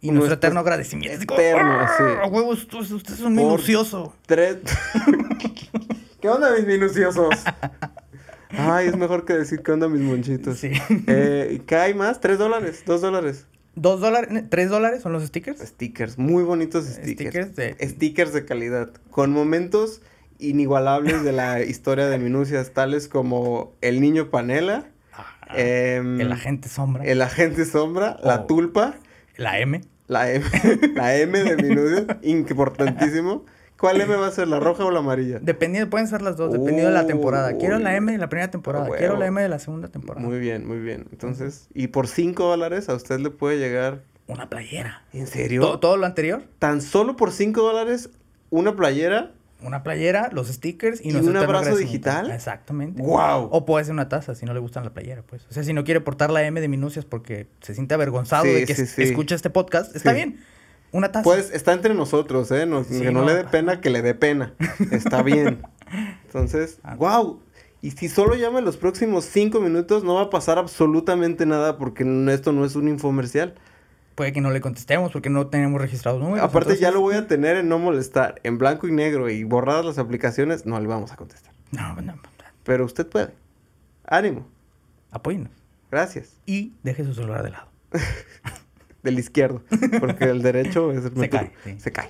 Y 0.00 0.08
Nuestro 0.12 0.28
nuestro 0.28 0.34
eterno 0.36 0.60
agradecimiento. 0.60 1.34
Eterno, 1.34 1.72
"Ah, 1.80 1.90
sí. 1.98 2.30
Huevos, 2.30 2.62
usted, 2.72 3.12
es 3.14 3.20
un 3.20 3.34
Por- 3.34 3.44
minucioso. 3.44 4.14
Tres. 4.26 4.58
¿Qué 6.20 6.28
onda, 6.28 6.54
mis 6.54 6.66
minuciosos? 6.66 7.30
Ay, 8.50 8.86
es 8.88 8.96
mejor 8.96 9.24
que 9.24 9.32
decir 9.32 9.62
qué 9.62 9.72
onda, 9.72 9.88
mis 9.88 10.02
monchitos. 10.02 10.58
Sí. 10.58 10.70
Eh, 11.08 11.54
¿y 11.56 11.58
¿Qué 11.60 11.76
hay 11.76 11.94
más? 11.94 12.20
¿Tres 12.20 12.38
dólares? 12.38 12.84
¿Dos 12.86 13.00
dólares? 13.00 13.46
Dos 13.74 14.00
dólares, 14.00 14.44
tres 14.48 14.70
dólares 14.70 15.02
son 15.02 15.12
los 15.12 15.24
stickers. 15.24 15.60
Stickers, 15.60 16.16
muy 16.18 16.44
bonitos 16.44 16.84
stickers. 16.84 17.48
Stickers 17.48 17.56
de- 17.56 17.88
Stickers 17.88 18.32
de 18.32 18.44
calidad, 18.44 18.90
con 19.10 19.32
momentos 19.32 20.00
inigualables 20.38 21.22
de 21.24 21.32
la 21.32 21.60
historia 21.64 22.06
de 22.08 22.18
Minucias, 22.18 22.72
tales 22.72 23.08
como 23.08 23.74
el 23.80 24.00
niño 24.00 24.30
panela, 24.30 24.86
em, 25.54 26.20
el 26.20 26.32
agente 26.32 26.68
sombra. 26.68 27.04
el 27.04 27.22
agente 27.22 27.64
sombra, 27.64 28.18
la 28.22 28.40
Oh. 28.42 28.46
tulpa, 28.46 28.94
La 29.36 29.58
M. 29.60 29.80
la 30.08 30.30
M, 30.32 30.44
la 30.94 31.16
M 31.16 31.38
de 31.42 31.56
Minucias, 31.56 32.04
importantísimo. 32.22 33.44
¿Cuál 33.78 34.00
M 34.00 34.16
va 34.16 34.26
a 34.28 34.30
ser, 34.30 34.48
la 34.48 34.58
roja 34.58 34.86
o 34.86 34.90
la 34.90 35.00
amarilla? 35.00 35.38
Dependiendo, 35.42 35.90
pueden 35.90 36.08
ser 36.08 36.22
las 36.22 36.38
dos, 36.38 36.50
dependiendo 36.50 36.86
de 36.88 36.94
la 36.94 37.06
temporada. 37.06 37.58
Quiero 37.58 37.78
la. 37.78 37.94
M 37.94 38.10
de 38.10 38.16
la 38.16 38.30
primera 38.30 38.50
temporada, 38.50 38.88
quiero 38.96 39.18
la 39.18 39.26
M 39.26 39.40
de 39.42 39.50
la 39.50 39.58
segunda 39.58 39.88
temporada. 39.88 40.26
Muy 40.26 40.38
bien, 40.38 40.66
muy 40.66 40.78
bien. 40.78 41.04
Entonces, 41.12 41.68
y 41.74 41.88
por 41.88 42.08
5 42.08 42.42
dólares 42.42 42.88
a 42.88 42.94
usted 42.94 43.20
le 43.20 43.28
puede 43.28 43.58
llegar 43.58 44.00
una 44.28 44.48
playera. 44.48 45.02
¿En 45.12 45.26
serio? 45.26 45.60
Todo, 45.60 45.78
todo 45.78 45.96
lo 45.98 46.06
anterior, 46.06 46.44
Tan 46.58 46.80
solo 46.80 47.16
por 47.16 47.32
5 47.32 47.60
dólares, 47.60 48.08
una 48.48 48.74
playera. 48.76 49.32
Una 49.66 49.82
playera, 49.82 50.30
los 50.32 50.48
stickers 50.48 51.00
y, 51.04 51.10
¿Y 51.10 51.16
un 51.16 51.36
abrazo 51.36 51.76
digital? 51.76 52.30
Exactamente. 52.30 53.02
¡Wow! 53.02 53.48
O 53.52 53.66
puede 53.66 53.84
ser 53.84 53.92
una 53.94 54.08
taza 54.08 54.34
si 54.34 54.46
no 54.46 54.54
le 54.54 54.60
gustan 54.60 54.84
la 54.84 54.94
playera, 54.94 55.22
pues. 55.22 55.44
O 55.50 55.52
sea, 55.52 55.62
si 55.64 55.72
no 55.72 55.84
quiere 55.84 56.00
portar 56.00 56.30
la 56.30 56.42
M 56.44 56.60
de 56.60 56.68
minucias 56.68 57.04
porque 57.04 57.48
se 57.60 57.74
siente 57.74 57.94
avergonzado 57.94 58.44
Sí, 58.44 58.52
de 58.52 58.64
que 58.66 58.74
sí, 58.74 58.86
sí. 58.86 59.02
escucha 59.02 59.34
este 59.34 59.50
podcast, 59.50 59.94
está 59.96 60.12
bien. 60.12 60.40
Una 60.92 61.10
taza. 61.12 61.24
Pues 61.24 61.50
está 61.52 61.72
entre 61.72 61.94
nosotros, 61.94 62.50
¿eh? 62.52 62.64
No- 62.64 62.84
Sí, 62.84 63.00
que 63.00 63.10
no, 63.10 63.20
no, 63.20 63.26
le 63.26 63.34
dé 63.34 63.44
pena, 63.44 63.80
que 63.80 63.90
le 63.90 64.02
dé 64.02 64.14
pena. 64.14 64.54
Está 64.92 65.22
bien. 65.22 65.62
Entonces, 66.26 66.78
Ah. 66.84 66.94
wow. 66.96 67.40
Y 67.82 67.90
si 67.92 68.08
solo 68.08 68.34
llama 68.34 68.58
en 68.60 68.64
los 68.64 68.76
próximos 68.76 69.24
cinco 69.26 69.60
minutos, 69.60 70.02
no 70.02 70.14
va 70.14 70.22
a 70.22 70.30
pasar 70.30 70.58
absolutamente 70.58 71.44
nada 71.46 71.76
porque 71.76 72.04
esto 72.32 72.52
no 72.52 72.64
es 72.64 72.74
un 72.74 72.88
infomercial. 72.88 73.54
Puede 74.16 74.32
que 74.32 74.40
no 74.40 74.50
le 74.50 74.62
contestemos 74.62 75.12
porque 75.12 75.28
no 75.28 75.46
tenemos 75.48 75.78
registrados 75.78 76.22
números. 76.22 76.42
Aparte, 76.42 76.76
ya 76.78 76.90
lo 76.90 77.02
voy 77.02 77.16
a 77.16 77.26
tener 77.28 77.58
en 77.58 77.68
no 77.68 77.78
molestar. 77.78 78.40
En 78.44 78.56
blanco 78.56 78.88
y 78.88 78.92
negro 78.92 79.28
y 79.28 79.44
borradas 79.44 79.84
las 79.84 79.98
aplicaciones, 79.98 80.64
no 80.64 80.80
le 80.80 80.86
vamos 80.86 81.12
a 81.12 81.16
contestar. 81.16 81.52
No, 81.70 81.94
no, 81.96 82.14
no. 82.14 82.22
Pero 82.64 82.86
usted 82.86 83.06
puede. 83.06 83.34
Ánimo. 84.06 84.48
Apóyenos. 85.10 85.52
Gracias. 85.90 86.40
Y 86.46 86.72
deje 86.82 87.04
su 87.04 87.12
celular 87.12 87.42
de 87.42 87.50
lado. 87.50 87.68
Del 89.02 89.18
izquierdo. 89.18 89.62
Porque 90.00 90.24
el 90.24 90.40
derecho 90.40 90.92
es 90.92 91.04
el 91.04 91.14
Se 91.14 91.28
cae, 91.28 91.52
sí. 91.62 91.78
Se 91.78 91.92
cae. 91.92 92.08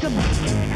Come 0.00 0.16
on. 0.18 0.69